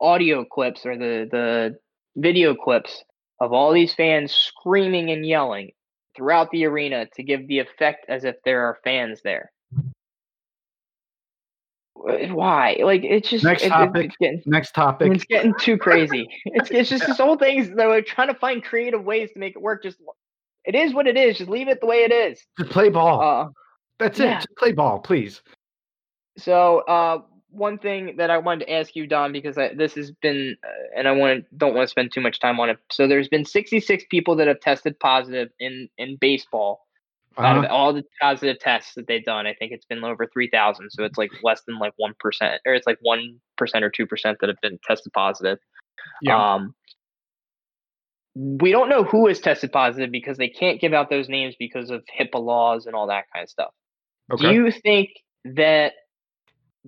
[0.00, 1.78] audio clips or the the
[2.16, 3.04] video clips
[3.40, 5.70] of all these fans screaming and yelling
[6.16, 9.50] throughout the arena to give the effect as if there are fans there
[12.30, 14.06] why like it's just Next it- topic.
[14.06, 15.12] it's getting Next topic.
[15.14, 16.28] it's getting too crazy.
[16.46, 19.38] It's it's just this whole thing is they're like trying to find creative ways to
[19.38, 19.82] make it work.
[19.82, 19.98] Just
[20.64, 21.38] it is what it is.
[21.38, 22.40] Just leave it the way it is.
[22.58, 23.20] Just play ball.
[23.22, 23.48] Uh,
[23.98, 24.32] That's yeah.
[24.32, 24.34] it.
[24.36, 25.40] Just play ball, please.
[26.38, 27.18] so uh,
[27.56, 30.98] one thing that I wanted to ask you, Don, because I, this has been, uh,
[30.98, 32.78] and I want don't want to spend too much time on it.
[32.90, 36.86] So there's been 66 people that have tested positive in in baseball
[37.38, 37.74] out of Uh-huh.
[37.74, 39.46] all the positive tests that they've done.
[39.46, 40.90] I think it's been over 3,000.
[40.90, 44.06] So it's like less than like one percent, or it's like one percent or two
[44.06, 45.58] percent that have been tested positive.
[46.22, 46.54] Yeah.
[46.54, 46.74] Um,
[48.34, 51.90] we don't know who is tested positive because they can't give out those names because
[51.90, 53.72] of HIPAA laws and all that kind of stuff.
[54.32, 54.48] okay.
[54.48, 55.10] Do you think
[55.44, 55.92] that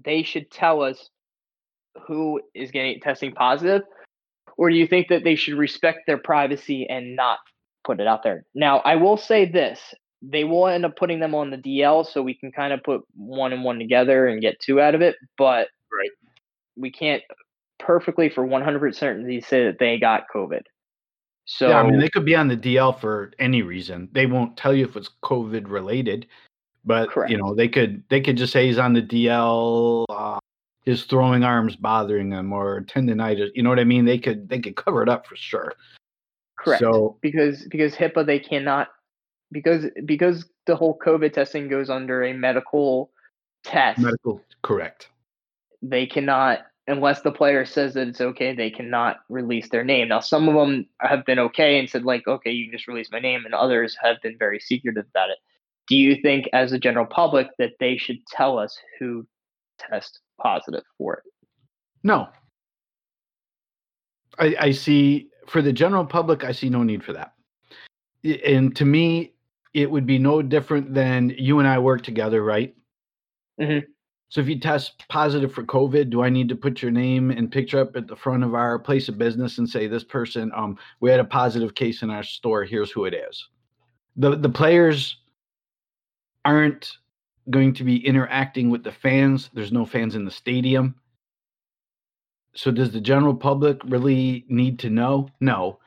[0.05, 1.11] they should tell us
[2.07, 3.83] who is getting testing positive,
[4.57, 7.39] or do you think that they should respect their privacy and not
[7.85, 8.45] put it out there?
[8.55, 9.81] Now, I will say this:
[10.23, 13.03] they will end up putting them on the DL, so we can kind of put
[13.15, 15.17] one and one together and get two out of it.
[15.37, 16.11] But Right.
[16.77, 17.23] we can't
[17.79, 20.63] perfectly for one hundred percent certainty say that they got COVID.
[21.47, 24.11] So yeah, I mean, they could be on the DL for any reason.
[24.13, 26.27] They won't tell you if it's COVID related,
[26.89, 27.31] but Correct.
[27.31, 30.07] you know, they could they could just say he's on the DL.
[30.09, 30.39] Uh,
[30.85, 33.51] his throwing arms bothering him or tendonitis.
[33.55, 34.07] You know what I mean?
[34.07, 35.75] They could they could cover it up for sure.
[36.59, 36.81] correct.
[36.81, 38.89] So because because HIPAA they cannot
[39.53, 43.11] because because the whole COVID testing goes under a medical
[43.65, 43.99] test.
[43.99, 45.11] medical correct.
[45.83, 50.09] They cannot unless the player says that it's okay, they cannot release their name.
[50.09, 53.13] Now, some of them have been okay and said like, okay, you can just release
[53.13, 55.39] my name, and others have been very secretive about it.
[55.89, 59.27] Do you think, as a general public, that they should tell us who
[59.79, 61.25] test positive for it?
[62.03, 62.29] No.
[64.39, 67.33] I, I see for the general public, I see no need for that.
[68.45, 69.33] And to me,
[69.75, 72.75] it would be no different than you and I work together, right?
[73.61, 73.87] Mm-hmm.
[74.31, 77.51] So if you test positive for COVID, do I need to put your name and
[77.51, 80.77] picture up at the front of our place of business and say this person, um,
[81.01, 82.65] we had a positive case in our store.
[82.65, 83.49] Here's who it is.
[84.17, 85.17] The the players
[86.45, 86.97] aren't
[87.51, 89.51] going to be interacting with the fans.
[89.53, 90.95] There's no fans in the stadium.
[92.55, 95.29] So does the general public really need to know?
[95.41, 95.79] No.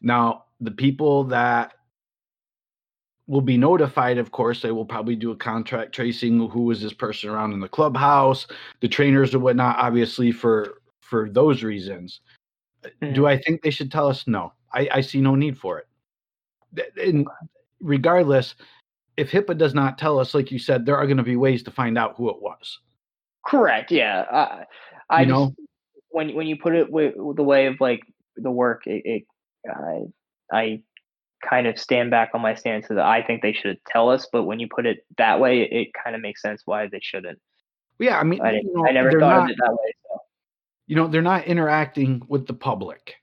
[0.00, 1.74] Now, the people that
[3.26, 6.94] will be notified, of course, they will probably do a contract tracing who was this
[6.94, 8.46] person around in the clubhouse,
[8.80, 12.20] the trainers or whatnot, obviously for for those reasons.
[12.84, 13.14] Mm-hmm.
[13.14, 14.26] Do I think they should tell us?
[14.26, 14.52] No.
[14.72, 15.86] I, I see no need for it.
[17.02, 17.26] And
[17.80, 18.54] regardless,
[19.18, 21.62] if HIPAA does not tell us, like you said, there are going to be ways
[21.64, 22.78] to find out who it was.
[23.44, 23.90] Correct.
[23.90, 24.20] Yeah.
[24.20, 24.64] Uh,
[25.10, 25.54] I you just, know
[26.10, 28.00] when when you put it with, with the way of like
[28.36, 29.22] the work, it, it
[29.68, 30.04] uh,
[30.52, 30.82] I
[31.48, 34.44] kind of stand back on my stance that I think they should tell us, but
[34.44, 37.38] when you put it that way, it, it kind of makes sense why they shouldn't.
[37.98, 39.92] Yeah, I mean, I, you know, I never thought not, of it that way.
[40.08, 40.20] So.
[40.86, 43.16] You know, they're not interacting with the public,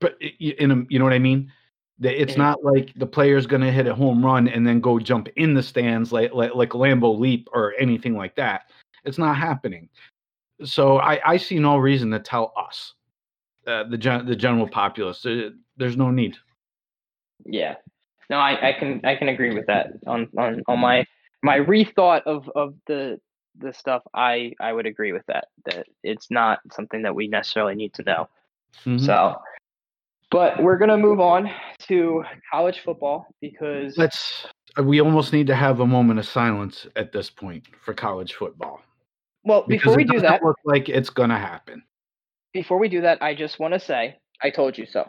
[0.00, 1.52] but in a, you know what I mean.
[2.00, 2.40] It's mm-hmm.
[2.40, 5.54] not like the player's going to hit a home run and then go jump in
[5.54, 8.70] the stands like like, like Lambeau Leap or anything like that.
[9.04, 9.88] It's not happening.
[10.64, 12.94] So I, I see no reason to tell us,
[13.66, 15.22] uh, the gen- the general populace.
[15.22, 16.36] There, there's no need.
[17.44, 17.76] Yeah,
[18.30, 19.92] no, I, I can I can agree with that.
[20.06, 21.04] On on on my
[21.42, 23.20] my rethought of of the
[23.58, 25.48] the stuff, I I would agree with that.
[25.66, 28.28] That it's not something that we necessarily need to know.
[28.84, 29.04] Mm-hmm.
[29.04, 29.36] So,
[30.34, 34.46] but we're gonna move on to college football because let's.
[34.76, 38.34] Uh, we almost need to have a moment of silence at this point for college
[38.34, 38.80] football.
[39.44, 41.84] Well, before we do that, look like it's gonna happen.
[42.52, 45.08] Before we do that, I just want to say, I told you so.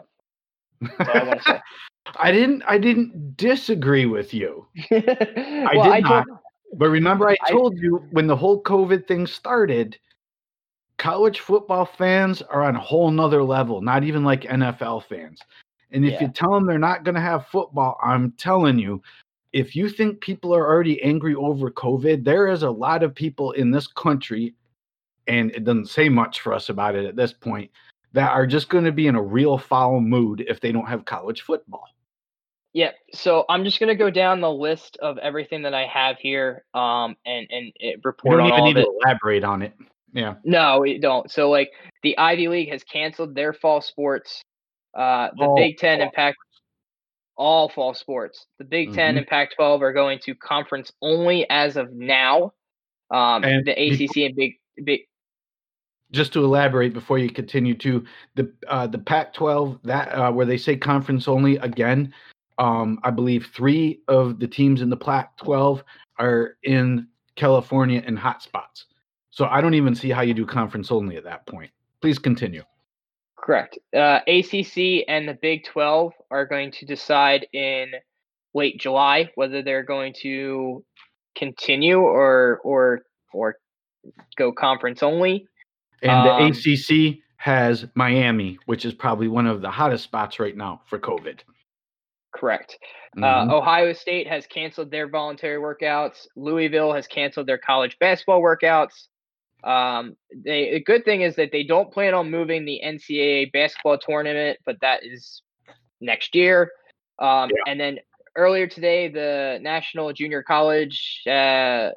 [1.00, 1.60] I,
[2.16, 2.62] I didn't.
[2.62, 4.64] I didn't disagree with you.
[4.92, 6.26] well, I did I not.
[6.26, 6.38] Told,
[6.74, 9.98] but remember, I told I, you when the whole COVID thing started,
[10.98, 13.80] college football fans are on a whole nother level.
[13.80, 15.40] Not even like NFL fans.
[15.92, 16.22] And if yeah.
[16.22, 19.02] you tell them they're not going to have football, I'm telling you,
[19.52, 23.52] if you think people are already angry over COVID, there is a lot of people
[23.52, 24.54] in this country,
[25.26, 27.70] and it doesn't say much for us about it at this point,
[28.12, 31.04] that are just going to be in a real foul mood if they don't have
[31.04, 31.84] college football.
[32.72, 36.66] Yeah, so I'm just gonna go down the list of everything that I have here,
[36.74, 39.72] um, and and it, report you don't even need to elaborate on it.
[40.12, 40.34] Yeah.
[40.44, 41.30] No, we don't.
[41.30, 41.70] So like
[42.02, 44.42] the Ivy League has canceled their fall sports.
[44.94, 46.04] Uh, the oh, Big Ten oh.
[46.04, 46.34] and Pac
[47.36, 48.46] all fall sports.
[48.58, 49.18] The Big 10 mm-hmm.
[49.18, 52.52] and Pac 12 are going to conference only as of now.
[53.10, 55.00] Um, and the ACC before, and Big Big.
[56.12, 58.04] Just to elaborate before you continue to
[58.34, 62.12] the uh, the Pac 12 that uh, where they say conference only again.
[62.58, 65.84] Um, I believe three of the teams in the Pac 12
[66.18, 68.84] are in California in hotspots.
[69.36, 71.70] So I don't even see how you do conference only at that point.
[72.00, 72.62] Please continue.
[73.36, 73.78] Correct.
[73.94, 77.92] Uh, ACC and the Big 12 are going to decide in
[78.54, 80.82] late July whether they're going to
[81.36, 83.02] continue or or
[83.34, 83.58] or
[84.38, 85.46] go conference only.
[86.00, 90.56] And the um, ACC has Miami, which is probably one of the hottest spots right
[90.56, 91.40] now for COVID.
[92.34, 92.78] Correct.
[93.18, 93.50] Uh, mm-hmm.
[93.50, 96.26] Uh, Ohio State has canceled their voluntary workouts.
[96.36, 99.08] Louisville has canceled their college basketball workouts.
[99.66, 103.98] Um, they the good thing is that they don't plan on moving the NCAA basketball
[103.98, 105.42] tournament, but that is
[106.00, 106.70] next year.
[107.18, 107.72] Um, yeah.
[107.72, 107.98] And then
[108.36, 111.90] earlier today, the National Junior College uh,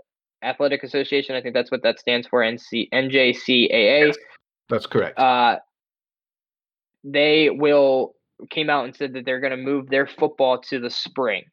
[0.44, 4.16] Athletic Association, I think that's what that stands for, NC NJCAA.
[4.70, 5.20] That's correct.
[5.20, 5.58] Uh,
[7.04, 8.16] they will
[8.50, 11.44] came out and said that they're going to move their football to the spring.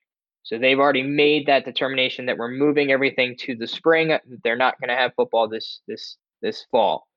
[0.47, 4.17] So they've already made that determination that we're moving everything to the spring.
[4.45, 7.09] They're not going to have football this this this fall.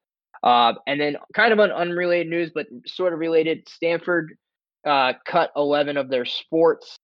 [0.42, 4.36] Uh, and then, kind of an unrelated news, but sort of related, Stanford
[4.84, 6.98] uh, cut 11 of their sports.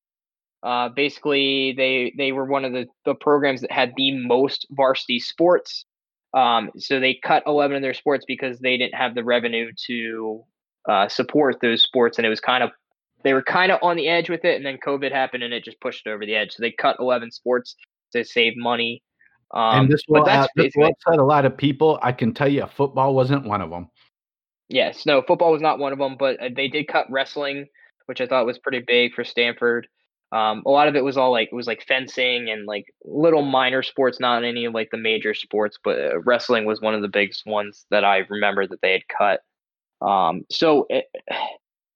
[0.63, 5.19] Uh, basically, they they were one of the, the programs that had the most varsity
[5.19, 5.85] sports.
[6.33, 10.43] Um, so they cut 11 of their sports because they didn't have the revenue to
[10.89, 12.71] uh, support those sports, and it was kind of
[13.25, 15.65] they were kind of on the edge with it, and then COVID happened and it
[15.65, 16.51] just pushed it over the edge.
[16.51, 17.75] So they cut 11 sports
[18.13, 19.01] to save money.
[19.51, 21.99] Um, and this will, uh, this will upset a lot of people.
[22.03, 23.89] I can tell you, football wasn't one of them.
[24.69, 27.65] yes, no, football was not one of them, but uh, they did cut wrestling,
[28.05, 29.87] which I thought was pretty big for Stanford.
[30.31, 33.43] Um, a lot of it was all like it was like fencing and like little
[33.43, 37.01] minor sports, not any of like the major sports, but uh, wrestling was one of
[37.01, 39.39] the biggest ones that I remember that they had cut.
[40.07, 41.05] Um, so it,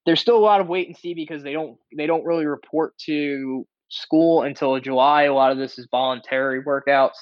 [0.10, 2.98] there's still a lot of wait and see because they don't they don't really report
[2.98, 5.24] to school until July.
[5.24, 7.14] A lot of this is voluntary workouts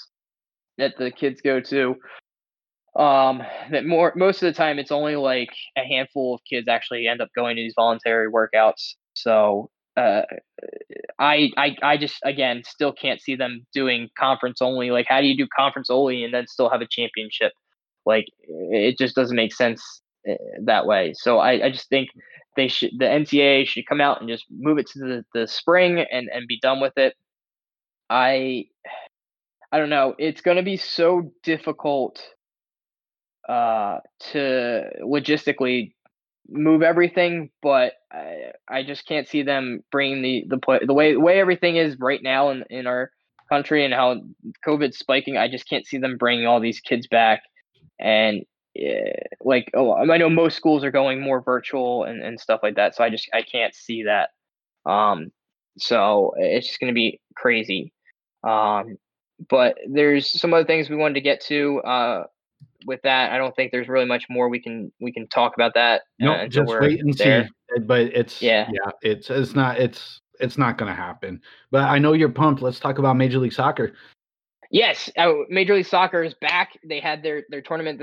[0.77, 1.95] that the kids go to.
[2.95, 7.07] Um, that more most of the time it's only like a handful of kids actually
[7.07, 8.93] end up going to these voluntary workouts.
[9.15, 10.21] So uh,
[11.19, 14.91] I I I just again still can't see them doing conference only.
[14.91, 17.51] Like, how do you do conference only and then still have a championship?
[18.05, 20.01] Like, it just doesn't make sense
[20.65, 21.13] that way.
[21.15, 22.09] So I, I just think
[22.55, 25.99] they should the NCAA should come out and just move it to the, the spring
[25.99, 27.13] and and be done with it.
[28.09, 28.65] I
[29.71, 30.15] I don't know.
[30.17, 32.21] It's going to be so difficult
[33.47, 33.99] uh
[34.31, 35.93] to logistically
[36.49, 41.13] move everything, but I, I just can't see them bringing the the play the way
[41.13, 43.11] the way everything is right now in in our
[43.49, 44.21] country and how
[44.65, 45.37] COVID's spiking.
[45.37, 47.43] I just can't see them bringing all these kids back
[47.99, 48.43] and
[49.41, 52.95] like oh, I know most schools are going more virtual and, and stuff like that.
[52.95, 54.29] So I just I can't see that.
[54.89, 55.31] Um,
[55.77, 57.93] so it's just going to be crazy.
[58.43, 58.97] Um,
[59.49, 61.79] but there's some other things we wanted to get to.
[61.81, 62.23] Uh,
[62.85, 65.73] with that, I don't think there's really much more we can we can talk about
[65.75, 66.03] that.
[66.19, 67.49] No, uh, just wait and there.
[67.75, 67.81] see.
[67.81, 71.41] But it's yeah, yeah, it's it's not it's it's not going to happen.
[71.71, 72.61] But I know you're pumped.
[72.61, 73.93] Let's talk about Major League Soccer.
[74.71, 76.77] Yes, uh, Major League Soccer is back.
[76.83, 78.01] They had their their tournament.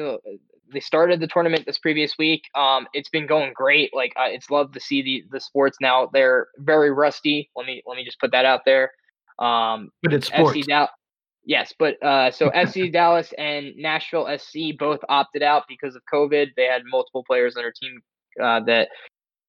[0.72, 2.44] They started the tournament this previous week.
[2.54, 3.94] Um, it's been going great.
[3.94, 6.08] Like uh, it's love to see the the sports now.
[6.12, 7.50] They're very rusty.
[7.56, 8.92] Let me let me just put that out there.
[9.38, 10.58] Um, but it's sports.
[10.58, 10.90] FC Dal-
[11.46, 16.48] Yes, but uh, so FC Dallas and Nashville SC both opted out because of COVID.
[16.56, 18.00] They had multiple players on their team
[18.42, 18.88] uh, that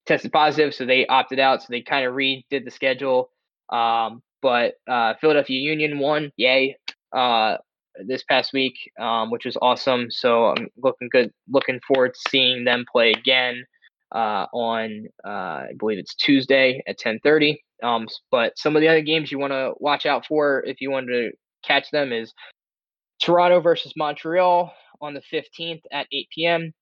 [0.05, 1.61] tested positive, so they opted out.
[1.61, 3.29] So they kind of redid the schedule.
[3.69, 6.77] Um, but uh, Philadelphia Union won, yay,
[7.15, 7.57] uh,
[8.05, 10.09] this past week, um, which was awesome.
[10.09, 13.65] So I'm looking good, looking forward to seeing them play again
[14.13, 15.29] uh, on, uh,
[15.69, 17.57] I believe it's Tuesday at 10:30.
[17.83, 20.91] Um, but some of the other games you want to watch out for if you
[20.91, 21.31] want to
[21.63, 22.33] catch them is
[23.21, 26.73] Toronto versus Montreal on the 15th at 8 p.m.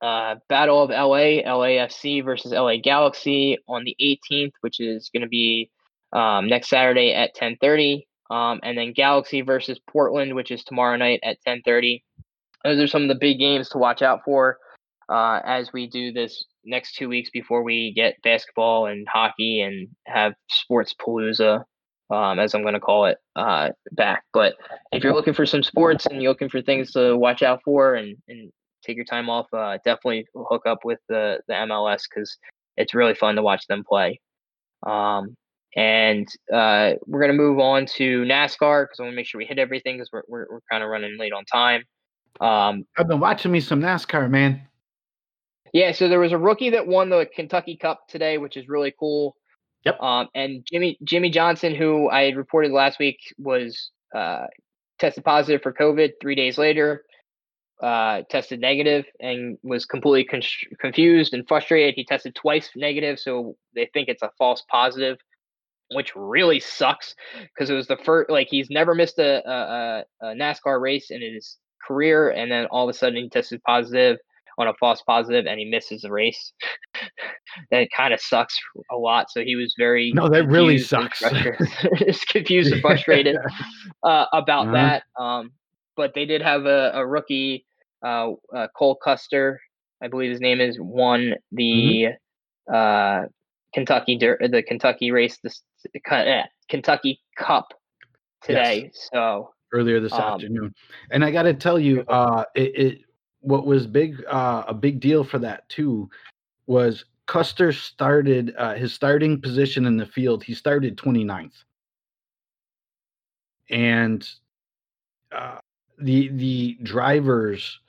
[0.00, 5.28] Uh, Battle of LA, LAFC versus LA Galaxy on the 18th, which is going to
[5.28, 5.70] be
[6.12, 11.20] um, next Saturday at 10:30, um, and then Galaxy versus Portland, which is tomorrow night
[11.22, 12.02] at 10:30.
[12.64, 14.58] Those are some of the big games to watch out for
[15.08, 19.88] uh, as we do this next two weeks before we get basketball and hockey and
[20.06, 21.64] have sports palooza
[22.10, 24.24] um, as I'm going to call it, uh, back.
[24.32, 24.54] But
[24.92, 27.94] if you're looking for some sports and you're looking for things to watch out for
[27.94, 28.50] and, and
[28.84, 32.36] take your time off, uh, definitely hook up with the, the MLS because
[32.76, 34.20] it's really fun to watch them play.
[34.86, 35.36] Um,
[35.76, 39.38] and uh, we're going to move on to NASCAR because I want to make sure
[39.38, 41.82] we hit everything because we're, we're, we're kind of running late on time.
[42.40, 44.62] Um, I've been watching me some NASCAR, man.
[45.72, 48.94] Yeah, so there was a rookie that won the Kentucky Cup today, which is really
[48.98, 49.36] cool.
[49.84, 50.00] Yep.
[50.00, 54.46] Um, and Jimmy Jimmie Johnson, who I had reported last week, was uh,
[54.98, 56.12] tested positive for COVID.
[56.20, 57.04] Three days later,
[57.82, 61.94] uh, tested negative and was completely con- confused and frustrated.
[61.94, 65.18] He tested twice negative, so they think it's a false positive,
[65.92, 67.14] which really sucks
[67.54, 68.30] because it was the first.
[68.30, 72.88] Like he's never missed a, a, a NASCAR race in his career, and then all
[72.88, 74.18] of a sudden he tested positive
[74.58, 76.52] on a false positive and he misses the race.
[77.70, 78.58] that kind of sucks
[78.90, 79.30] a lot.
[79.30, 81.22] So he was very no, that really sucks.
[81.98, 83.36] Just confused and frustrated
[84.02, 84.72] uh, about uh-huh.
[84.72, 85.02] that.
[85.20, 85.52] Um,
[85.96, 87.64] but they did have a, a rookie,
[88.04, 89.60] uh, uh, Cole Custer,
[90.02, 92.06] I believe his name is, won the
[92.68, 92.74] mm-hmm.
[92.74, 93.26] uh,
[93.74, 95.50] Kentucky the Kentucky race, uh,
[96.68, 97.72] Kentucky Cup
[98.42, 98.84] today.
[98.84, 99.08] Yes.
[99.12, 100.74] So earlier this um, afternoon,
[101.10, 102.98] and I got to tell you, uh, it, it
[103.40, 106.08] what was big uh, a big deal for that too
[106.66, 110.42] was Custer started uh, his starting position in the field.
[110.42, 111.52] He started 29th.
[113.70, 114.28] And
[115.30, 115.58] uh,
[115.98, 117.80] the the drivers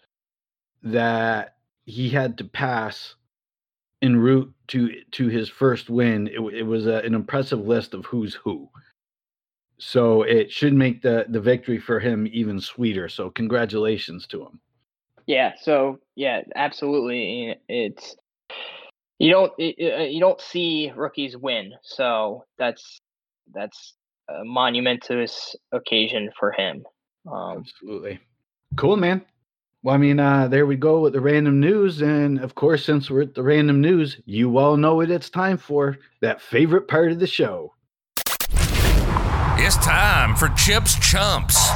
[0.84, 1.56] that
[1.86, 3.16] he had to pass
[4.02, 8.06] en route to to his first win, it, it was a, an impressive list of
[8.06, 8.70] who's who.
[9.78, 13.10] So it should make the the victory for him even sweeter.
[13.10, 14.60] So congratulations to him.
[15.26, 15.54] Yeah.
[15.62, 17.56] So yeah, absolutely.
[17.68, 18.16] It's
[19.20, 23.00] you don't uh, you don't see rookies win, so that's
[23.54, 23.96] that's
[24.30, 26.84] a monumentous occasion for him.
[27.32, 28.20] Um, Absolutely.
[28.76, 29.26] Cool, man.
[29.82, 32.02] Well, I mean, uh, there we go with the random news.
[32.02, 35.58] And of course, since we're at the random news, you all know what it's time
[35.58, 37.74] for that favorite part of the show.
[39.62, 41.70] It's time for Chips Chumps.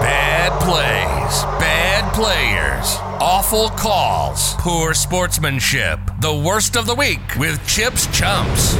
[0.00, 6.00] Bad plays, bad players, awful calls, poor sportsmanship.
[6.22, 8.76] The worst of the week with Chips Chumps.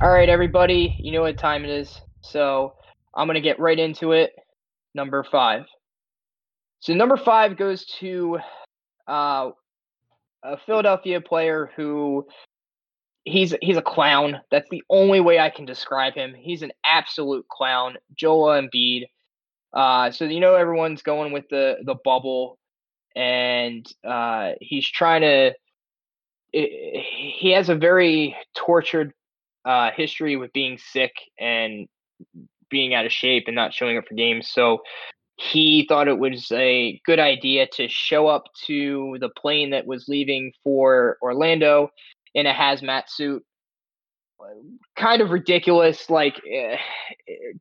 [0.00, 2.00] All right, everybody, you know what time it is.
[2.20, 2.74] So
[3.18, 4.30] I'm going to get right into it.
[4.94, 5.64] Number five.
[6.80, 8.38] So, number five goes to
[9.08, 9.50] uh,
[10.44, 12.26] a Philadelphia player who
[13.24, 14.40] he's he's a clown.
[14.52, 16.32] That's the only way I can describe him.
[16.38, 17.96] He's an absolute clown.
[18.14, 19.06] Joel Embiid.
[19.72, 22.58] Uh, so you know everyone's going with the the bubble,
[23.16, 25.54] and uh, he's trying to.
[26.52, 27.04] It,
[27.40, 29.12] he has a very tortured
[29.64, 31.88] uh, history with being sick and
[32.70, 34.48] being out of shape and not showing up for games.
[34.50, 34.82] So
[35.36, 40.06] he thought it was a good idea to show up to the plane that was
[40.08, 41.90] leaving for Orlando
[42.34, 43.44] in a hazmat suit.
[44.96, 46.10] Kind of ridiculous.
[46.10, 46.76] Like uh,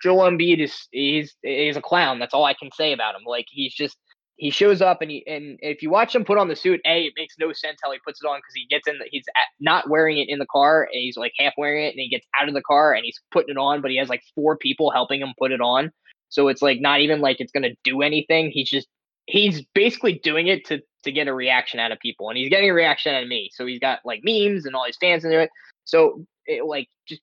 [0.02, 2.20] Joel Embiid is he's he's a clown.
[2.20, 3.22] That's all I can say about him.
[3.26, 3.98] Like he's just
[4.38, 7.05] he shows up and he and if you watch him put on the suit, a
[7.05, 8.97] it makes no sense how he puts it on because he gets in.
[8.99, 11.89] The, he's at, not wearing it in the car and he's like half wearing it
[11.89, 14.09] and he gets out of the car and he's putting it on, but he has
[14.09, 15.91] like four people helping him put it on.
[16.30, 18.51] So it's like not even like it's gonna do anything.
[18.51, 18.88] He's just
[19.26, 22.69] he's basically doing it to to get a reaction out of people, and he's getting
[22.69, 23.49] a reaction out of me.
[23.53, 25.49] So he's got like memes and all his fans into it.
[25.85, 27.22] So it, like just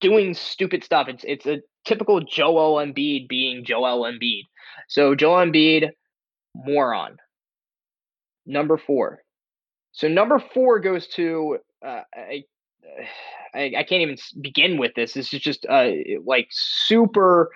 [0.00, 1.08] doing stupid stuff.
[1.08, 4.42] It's it's a typical Joel Embiid being Joel Embiid.
[4.88, 5.90] So Joel Embiid,
[6.54, 7.16] moron.
[8.46, 9.22] Number four.
[9.92, 12.44] So number four goes to uh, I,
[13.54, 15.12] I, I can't even begin with this.
[15.14, 15.90] This is just uh
[16.24, 17.50] like super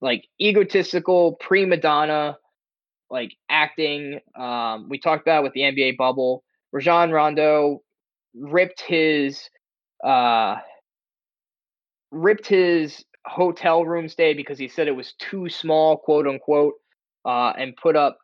[0.00, 2.36] like egotistical prima donna
[3.10, 4.20] like acting.
[4.38, 6.44] Um, we talked about with the NBA bubble.
[6.72, 7.82] Rajon Rondo
[8.34, 9.50] ripped his
[10.04, 10.56] uh,
[12.10, 16.74] ripped his hotel room stay because he said it was too small, quote unquote,
[17.24, 18.18] uh, and put up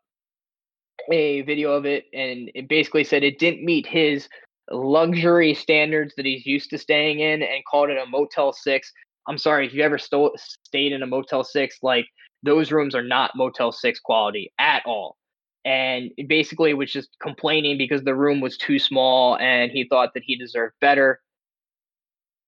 [1.11, 4.29] a video of it, and it basically said it didn't meet his
[4.71, 8.93] luxury standards that he's used to staying in, and called it a Motel Six.
[9.29, 12.07] I'm sorry if you ever sto- stayed in a Motel Six, like
[12.47, 15.17] those rooms are not Motel 6 quality at all.
[15.65, 20.23] And basically was just complaining because the room was too small and he thought that
[20.25, 21.21] he deserved better.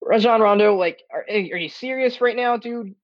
[0.00, 2.94] Rajon Rondo, like, are, are you serious right now, dude?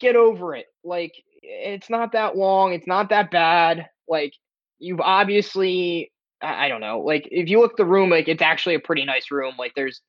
[0.00, 0.66] Get over it.
[0.82, 1.12] Like,
[1.42, 2.72] it's not that long.
[2.72, 3.88] It's not that bad.
[4.08, 4.34] Like,
[4.80, 6.10] you've obviously,
[6.42, 7.00] I, don't know.
[7.00, 9.54] Like, if you look at the room, like, it's actually a pretty nice room.
[9.58, 10.00] Like, there's,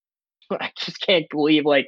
[0.50, 1.86] I just can't believe like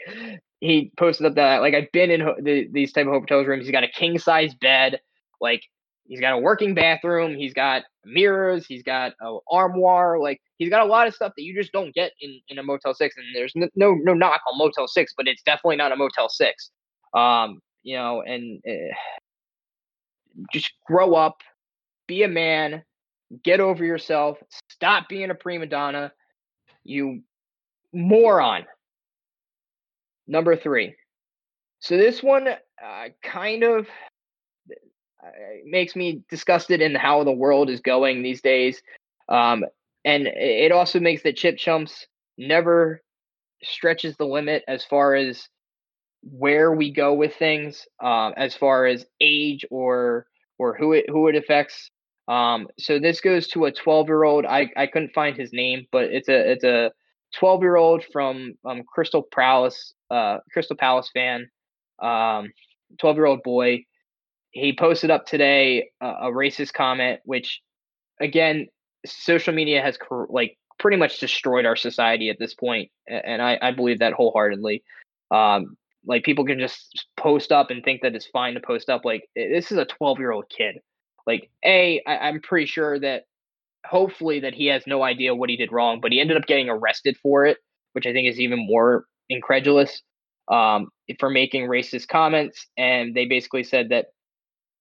[0.60, 3.64] he posted up that like I've been in ho- the, these type of hotels rooms.
[3.64, 5.00] He's got a king size bed,
[5.40, 5.64] like
[6.06, 7.34] he's got a working bathroom.
[7.34, 8.64] He's got mirrors.
[8.64, 10.20] He's got a armoire.
[10.20, 12.62] Like he's got a lot of stuff that you just don't get in, in a
[12.62, 13.16] Motel Six.
[13.16, 16.28] And there's no, no no knock on Motel Six, but it's definitely not a Motel
[16.28, 16.70] Six.
[17.12, 18.94] Um, you know, and uh,
[20.52, 21.38] just grow up,
[22.12, 22.82] be a man,
[23.42, 24.36] get over yourself,
[24.68, 26.12] stop being a prima donna.
[26.84, 27.22] You
[27.90, 28.66] moron.
[30.26, 30.94] Number three.
[31.80, 33.86] So this one uh, kind of
[35.24, 35.30] uh,
[35.64, 38.82] makes me disgusted in how the world is going these days.
[39.30, 39.64] Um,
[40.04, 42.06] and it also makes that Chip Chumps
[42.36, 43.00] never
[43.62, 45.48] stretches the limit as far as
[46.22, 50.26] where we go with things, um, as far as age or
[50.58, 51.90] or who it who it affects.
[52.28, 54.46] Um, so this goes to a 12 year old.
[54.46, 56.92] I, I couldn't find his name, but it's a it's a
[57.36, 61.48] 12 year old from um, Crystal Palace, uh, Crystal Palace fan,
[62.02, 62.52] um,
[63.00, 63.84] 12 year old boy.
[64.50, 67.60] He posted up today a, a racist comment, which
[68.20, 68.68] again,
[69.04, 73.72] social media has like pretty much destroyed our society at this point, and I, I
[73.72, 74.82] believe that wholeheartedly.
[75.30, 79.04] Um, like people can just post up and think that it's fine to post up.
[79.04, 80.78] Like this is a 12 year old kid.
[81.26, 83.24] Like a, I, I'm pretty sure that
[83.86, 86.68] hopefully that he has no idea what he did wrong, but he ended up getting
[86.68, 87.58] arrested for it,
[87.92, 90.02] which I think is even more incredulous
[90.48, 90.88] um,
[91.18, 92.66] for making racist comments.
[92.76, 94.06] And they basically said that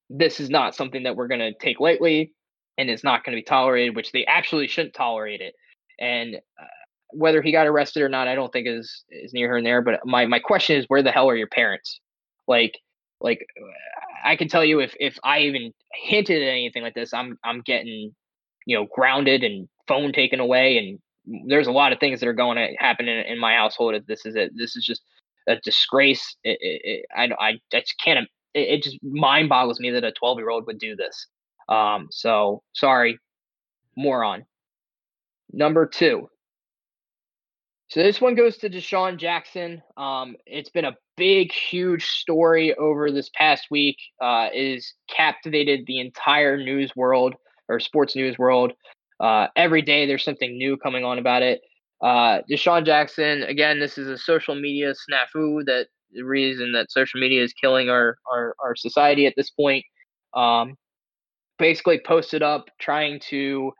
[0.09, 2.33] this is not something that we're going to take lightly
[2.77, 5.53] and it's not going to be tolerated, which they actually shouldn't tolerate it.
[5.99, 6.65] And uh,
[7.11, 9.81] whether he got arrested or not, I don't think is is near and there.
[9.81, 11.99] But my my question is, where the hell are your parents?
[12.47, 12.79] Like,
[13.19, 13.45] like
[14.23, 17.61] I can tell you if if I even hinted at anything like this, I'm I'm
[17.61, 18.13] getting
[18.65, 20.99] you know grounded and phone taken away and
[21.47, 24.05] there's a lot of things that are going to happen in, in my household if
[24.07, 25.01] this is it this is just
[25.47, 26.35] a disgrace.
[26.43, 28.27] It, it, it, I, I, I just can't.
[28.53, 31.27] It, just mind boggles me that a 12 year old would do this.
[31.69, 33.17] Um, so sorry,
[33.95, 34.45] moron.
[35.53, 36.29] Number two.
[37.91, 39.81] So this one goes to DeSean Jackson.
[39.97, 43.97] Um, it's been a big, huge story over this past week.
[44.21, 47.35] Uh, is captivated the entire news world
[47.67, 48.71] or sports news world.
[49.19, 51.59] Uh, every day there's something new coming on about it.
[52.01, 57.19] Uh, DeSean Jackson, again, this is a social media snafu that the reason that social
[57.19, 59.83] media is killing our, our, our society at this point.
[60.33, 60.75] Um,
[61.59, 63.73] basically posted up trying to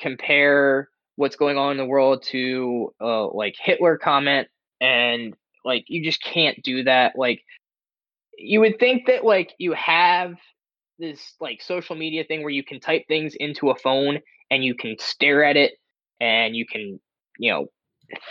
[0.00, 4.48] compare what's going on in the world to uh, like Hitler comment
[4.80, 5.34] and
[5.64, 7.42] like you just can't do that like
[8.36, 10.34] you would think that like you have
[10.98, 14.20] this like social media thing where you can type things into a phone
[14.50, 15.72] and you can stare at it
[16.20, 16.98] and you can
[17.38, 17.66] you know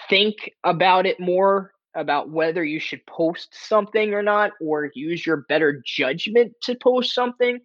[0.09, 5.45] think about it more about whether you should post something or not or use your
[5.49, 7.59] better judgment to post something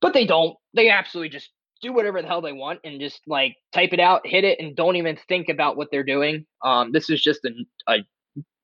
[0.00, 0.56] but they don't.
[0.74, 1.50] They absolutely just
[1.80, 4.76] do whatever the hell they want and just like type it out hit it and
[4.76, 7.50] don't even think about what they're doing um this is just a,
[7.92, 7.98] a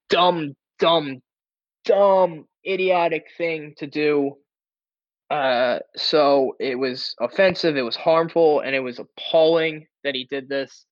[0.08, 1.20] dumb dumb
[1.84, 4.32] dumb idiotic thing to do
[5.30, 10.48] uh so it was offensive it was harmful and it was appalling that he did
[10.48, 10.86] this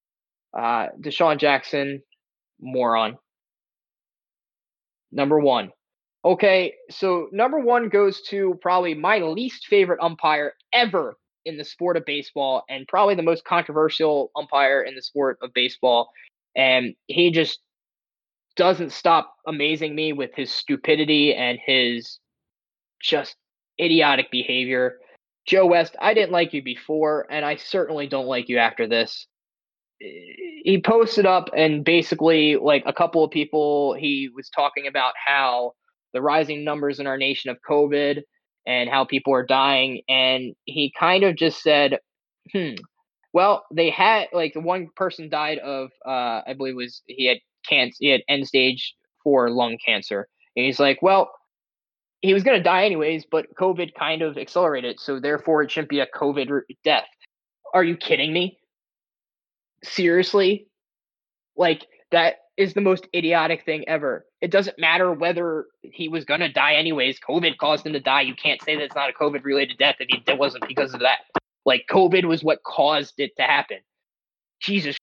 [0.57, 2.03] uh, DeSean Jackson,
[2.61, 3.17] moron.
[5.11, 5.71] Number one.
[6.25, 11.97] Okay, so number one goes to probably my least favorite umpire ever in the sport
[11.97, 16.11] of baseball, and probably the most controversial umpire in the sport of baseball.
[16.57, 17.61] And he just
[18.57, 22.19] doesn't stop amazing me with his stupidity and his
[23.01, 23.37] just
[23.81, 24.99] idiotic behavior.
[25.47, 29.27] Joe West, I didn't like you before, and I certainly don't like you after this
[30.03, 30.09] eh,
[30.65, 35.73] he posted up and basically like a couple of people he was talking about how
[36.13, 38.23] the rising numbers in our nation of covid
[38.67, 41.99] and how people are dying and he kind of just said
[42.53, 42.75] hmm
[43.33, 47.39] well they had like the one person died of uh i believe was he had
[47.69, 48.95] cancer he had end stage
[49.25, 51.33] 4 lung cancer and he's like well
[52.21, 55.91] he was going to die anyways but covid kind of accelerated so therefore it shouldn't
[55.91, 57.07] be a covid death.
[57.75, 58.59] Are you kidding me?
[59.83, 60.69] Seriously?
[61.57, 64.27] Like that is the most idiotic thing ever.
[64.41, 68.23] It doesn't matter whether he was going to die anyways covid caused him to die.
[68.23, 71.01] You can't say that it's not a covid related death if it wasn't because of
[71.01, 71.21] that.
[71.65, 73.79] Like covid was what caused it to happen.
[74.61, 74.97] Jesus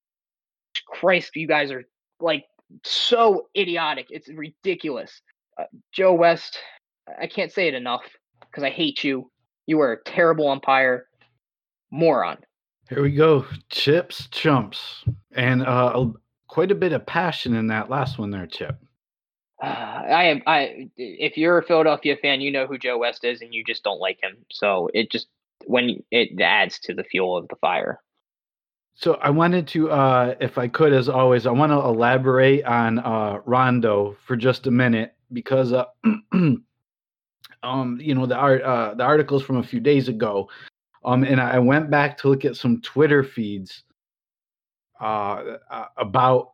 [0.88, 1.84] christ you guys are
[2.20, 2.46] like
[2.84, 4.08] so idiotic.
[4.10, 5.22] It's ridiculous.
[5.60, 6.58] Uh, joe west
[7.20, 8.04] i can't say it enough
[8.42, 9.30] because i hate you.
[9.66, 11.08] You are a terrible umpire.
[11.92, 12.38] Moron.
[12.90, 13.46] Here we go.
[13.70, 15.04] Chips, chumps,
[15.34, 16.06] and uh,
[16.50, 18.78] quite a bit of passion in that last one there, Chip.
[19.62, 20.42] Uh, I am.
[20.46, 23.84] I if you're a Philadelphia fan, you know who Joe West is, and you just
[23.84, 24.38] don't like him.
[24.52, 25.28] So it just
[25.66, 28.02] when it adds to the fuel of the fire.
[28.96, 33.00] So I wanted to, uh, if I could, as always, I want to elaborate on
[33.00, 35.86] uh, Rondo for just a minute because, uh,
[36.34, 40.50] um, you know, the art, uh, the articles from a few days ago
[41.06, 43.84] um, and I went back to look at some Twitter feeds
[45.00, 46.54] uh, uh, about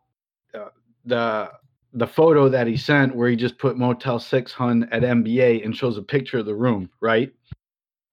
[0.53, 0.69] uh,
[1.05, 1.51] the
[1.93, 5.75] the photo that he sent, where he just put Motel Six Hun at NBA and
[5.75, 7.31] shows a picture of the room, right?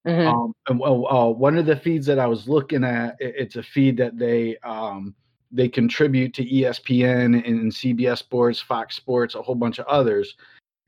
[0.07, 0.29] Mm-hmm.
[0.29, 3.63] Um, and well, uh, one of the feeds that I was looking at, it's a
[3.63, 5.15] feed that they um,
[5.51, 10.35] they contribute to ESPN and CBS Sports, Fox Sports, a whole bunch of others,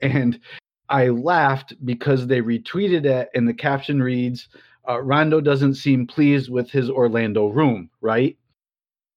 [0.00, 0.40] and
[0.88, 4.48] I laughed because they retweeted it, and the caption reads,
[4.88, 8.36] uh, Rondo doesn't seem pleased with his Orlando room, right?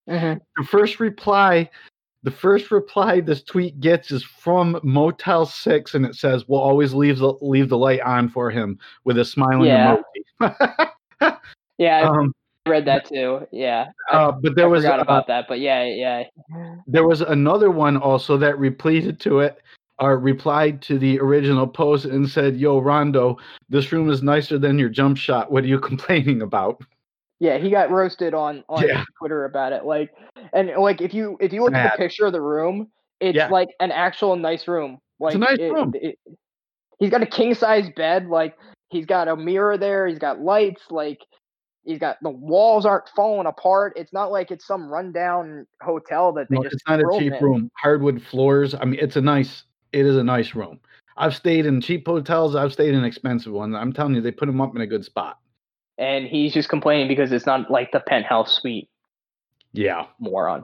[0.07, 0.39] Mm-hmm.
[0.61, 1.69] The first reply,
[2.23, 6.93] the first reply this tweet gets is from Motel Six, and it says, "We'll always
[6.93, 9.97] leave the leave the light on for him with a smiling yeah.
[10.41, 11.37] emoji."
[11.77, 12.33] yeah, um,
[12.65, 13.45] I read that too.
[13.51, 15.45] Yeah, uh, but there I was forgot uh, about that.
[15.47, 16.23] But yeah, yeah.
[16.87, 19.61] There was another one also that repleted to it,
[20.01, 24.79] uh, replied to the original post and said, "Yo, Rondo, this room is nicer than
[24.79, 25.51] your jump shot.
[25.51, 26.81] What are you complaining about?"
[27.39, 29.03] Yeah, he got roasted on on yeah.
[29.19, 29.85] Twitter about it.
[29.85, 30.11] Like,
[30.53, 31.85] and like if you if you look Mad.
[31.85, 32.89] at the picture of the room,
[33.19, 33.49] it's yeah.
[33.49, 34.99] like an actual nice room.
[35.19, 35.93] Like, it's a nice it, room.
[35.95, 36.37] It, it,
[36.99, 38.27] he's got a king size bed.
[38.27, 38.55] Like,
[38.89, 40.07] he's got a mirror there.
[40.07, 40.83] He's got lights.
[40.89, 41.19] Like,
[41.83, 43.93] he's got the walls aren't falling apart.
[43.95, 46.75] It's not like it's some rundown hotel that they no, just.
[46.75, 47.43] It's not a cheap in.
[47.43, 47.71] room.
[47.77, 48.73] Hardwood floors.
[48.73, 50.79] I mean, it's a nice it is a nice room.
[51.17, 52.55] I've stayed in cheap hotels.
[52.55, 53.75] I've stayed in expensive ones.
[53.75, 55.39] I'm telling you, they put them up in a good spot.
[55.97, 58.89] And he's just complaining because it's not like the penthouse suite.
[59.73, 60.63] Yeah, moron.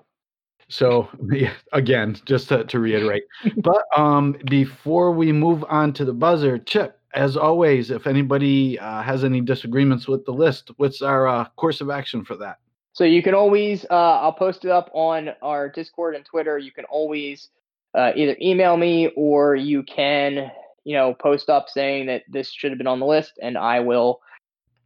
[0.69, 3.23] So yeah, again, just to, to reiterate.
[3.57, 9.01] but um, before we move on to the buzzer, Chip, as always, if anybody uh,
[9.01, 12.57] has any disagreements with the list, what's our uh, course of action for that?
[12.93, 16.57] So you can always, uh, I'll post it up on our Discord and Twitter.
[16.57, 17.49] You can always
[17.95, 20.51] uh, either email me or you can,
[20.84, 23.80] you know, post up saying that this should have been on the list, and I
[23.80, 24.22] will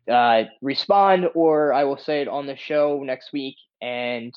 [0.09, 4.33] uh, respond or I will say it on the show next week and,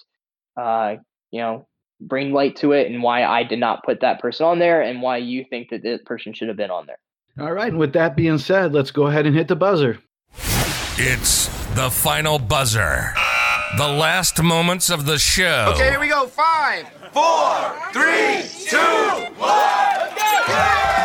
[0.56, 0.96] uh,
[1.30, 1.66] you know,
[2.00, 5.02] bring light to it and why I did not put that person on there and
[5.02, 6.98] why you think that this person should have been on there.
[7.38, 7.68] All right.
[7.68, 9.98] And with that being said, let's go ahead and hit the buzzer.
[10.96, 13.12] It's the final buzzer.
[13.78, 15.72] The last moments of the show.
[15.74, 16.26] Okay, here we go.
[16.26, 18.76] Five, four, three, two,
[19.38, 20.99] one.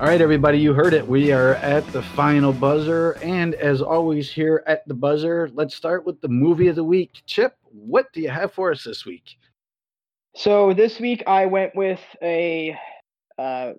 [0.00, 1.06] All right, everybody, you heard it.
[1.06, 3.18] We are at the final buzzer.
[3.22, 7.20] And as always, here at the buzzer, let's start with the movie of the week.
[7.26, 9.36] Chip, what do you have for us this week?
[10.34, 12.78] So this week I went with a.
[13.38, 13.72] Uh,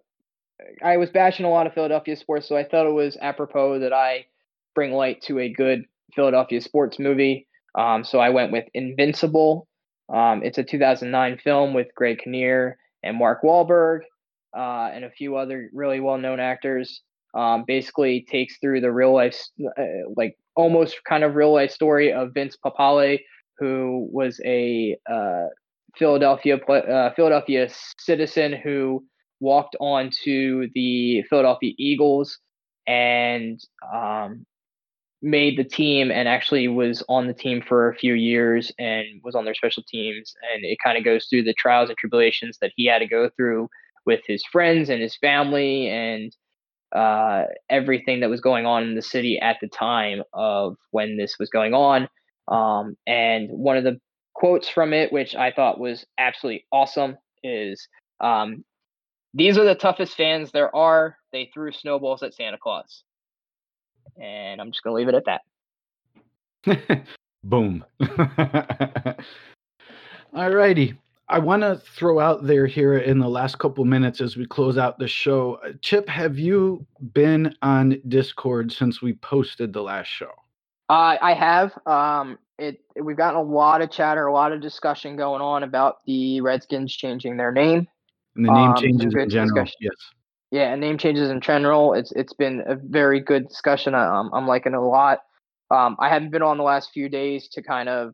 [0.84, 3.92] I was bashing a lot of Philadelphia sports, so I thought it was apropos that
[3.92, 4.28] I
[4.76, 7.48] bring light to a good Philadelphia sports movie.
[7.74, 9.68] Um, so I went with Invincible.
[10.08, 14.02] Um, it's a 2009 film with Greg Kinnear and Mark Wahlberg
[14.56, 17.02] uh, and a few other really well-known actors.
[17.34, 19.84] Um, basically, takes through the real life, uh,
[20.18, 23.20] like almost kind of real life story of Vince Papale,
[23.58, 25.48] who was a uh,
[25.96, 27.70] Philadelphia uh, Philadelphia
[28.00, 29.04] citizen who
[29.40, 32.38] walked on to the Philadelphia Eagles
[32.88, 33.60] and
[33.94, 34.46] um,
[35.22, 39.36] made the team and actually was on the team for a few years and was
[39.36, 42.72] on their special teams and it kind of goes through the trials and tribulations that
[42.76, 43.70] he had to go through
[44.06, 46.36] with his friends and his family and
[46.96, 51.38] uh, everything that was going on in the city at the time of when this
[51.40, 52.08] was going on.
[52.48, 54.00] Um, and one of the
[54.34, 57.88] quotes from it, which I thought was absolutely awesome, is
[58.20, 58.64] um,
[59.34, 61.18] These are the toughest fans there are.
[61.32, 63.04] They threw snowballs at Santa Claus.
[64.22, 65.42] And I'm just going to leave it at
[66.66, 67.06] that.
[67.44, 67.86] Boom.
[70.34, 70.98] All righty.
[71.32, 74.78] I want to throw out there here in the last couple minutes as we close
[74.78, 75.62] out the show.
[75.66, 80.32] Uh, Chip, have you been on Discord since we posted the last show?
[80.90, 81.72] Uh, I have.
[81.88, 86.00] Um, it, we've gotten a lot of chatter, a lot of discussion going on about
[86.06, 87.88] the Redskins changing their name.
[88.36, 89.64] And the name um, changes in general.
[89.64, 89.78] Discussion.
[89.80, 89.96] Yes.
[90.52, 91.94] Yeah, name changes in general.
[91.94, 93.96] It's it's been a very good discussion.
[93.96, 95.20] I, am I'm liking it a lot.
[95.70, 98.14] Um, I haven't been on the last few days to kind of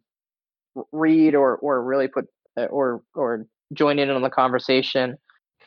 [0.91, 2.27] read or or really put
[2.65, 5.17] or or join in on the conversation.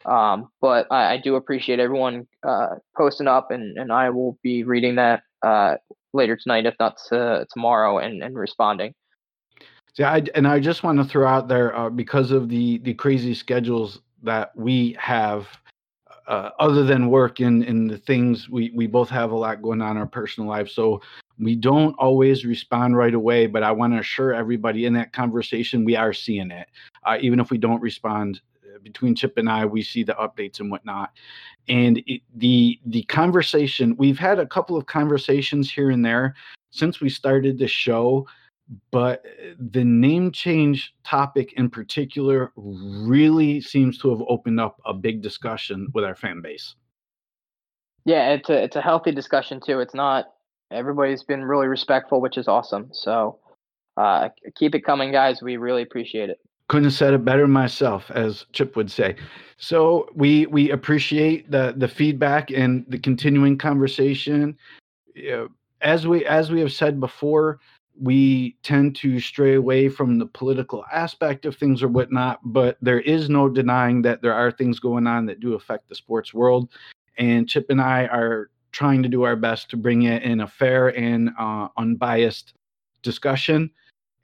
[0.05, 4.65] Um, but I, I, do appreciate everyone uh, posting up, and, and I will be
[4.65, 5.75] reading that uh,
[6.15, 8.95] later tonight, if not to, tomorrow, and, and responding.
[9.97, 12.95] Yeah, I, and I just want to throw out there uh, because of the the
[12.95, 15.49] crazy schedules that we have,
[16.31, 19.83] uh, other than work and, and the things we we both have a lot going
[19.83, 20.73] on in our personal lives.
[20.73, 21.03] So
[21.41, 25.85] we don't always respond right away, but I want to assure everybody in that conversation
[25.85, 26.69] we are seeing it.
[27.05, 30.61] Uh, even if we don't respond uh, between Chip and I, we see the updates
[30.61, 31.11] and whatnot.
[31.69, 36.37] And it, the the conversation we've had a couple of conversations here and there
[36.71, 38.25] since we started the show,
[38.91, 44.95] but uh, the name change topic in particular really seems to have opened up a
[44.95, 46.75] big discussion with our fan base.
[48.05, 49.81] Yeah, it's a it's a healthy discussion too.
[49.81, 50.27] It's not
[50.71, 52.89] everybody's been really respectful, which is awesome.
[52.93, 53.39] So
[53.97, 55.43] uh, keep it coming, guys.
[55.43, 56.39] We really appreciate it.
[56.69, 59.17] Couldn't have said it better myself, as Chip would say.
[59.59, 64.57] So we we appreciate the the feedback and the continuing conversation.
[65.83, 67.59] as we as we have said before,
[67.99, 73.01] we tend to stray away from the political aspect of things or whatnot, but there
[73.01, 76.71] is no denying that there are things going on that do affect the sports world.
[77.19, 80.47] And Chip and I are trying to do our best to bring it in a
[80.47, 82.55] fair and uh, unbiased
[83.03, 83.71] discussion.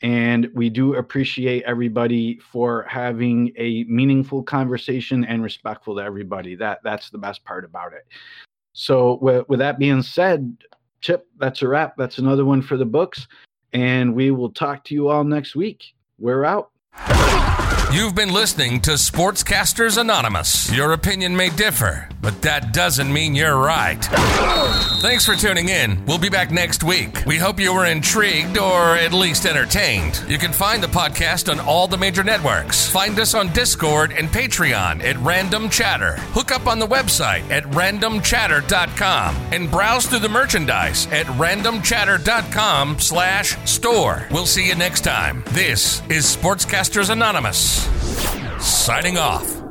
[0.03, 6.55] And we do appreciate everybody for having a meaningful conversation and respectful to everybody.
[6.55, 8.07] That that's the best part about it.
[8.75, 10.57] So with, with that being said,
[11.01, 11.97] Chip, that's a wrap.
[11.97, 13.27] That's another one for the books.
[13.77, 15.95] And we will talk to you all next week.
[16.19, 16.71] We're out.
[17.97, 20.71] You've been listening to Sportscasters Anonymous.
[20.71, 24.05] Your opinion may differ, but that doesn't mean you're right.
[25.01, 26.05] Thanks for tuning in.
[26.05, 27.25] We'll be back next week.
[27.27, 30.23] We hope you were intrigued or at least entertained.
[30.29, 32.87] You can find the podcast on all the major networks.
[32.87, 36.17] Find us on Discord and Patreon at Random Chatter.
[36.35, 43.57] Hook up on the website at randomchatter.com and browse through the merchandise at randomchatter.com slash
[43.67, 44.29] store.
[44.31, 45.45] We'll see you next time.
[45.47, 47.86] This is Sportscasters Anonymous.
[48.59, 49.66] Signing off.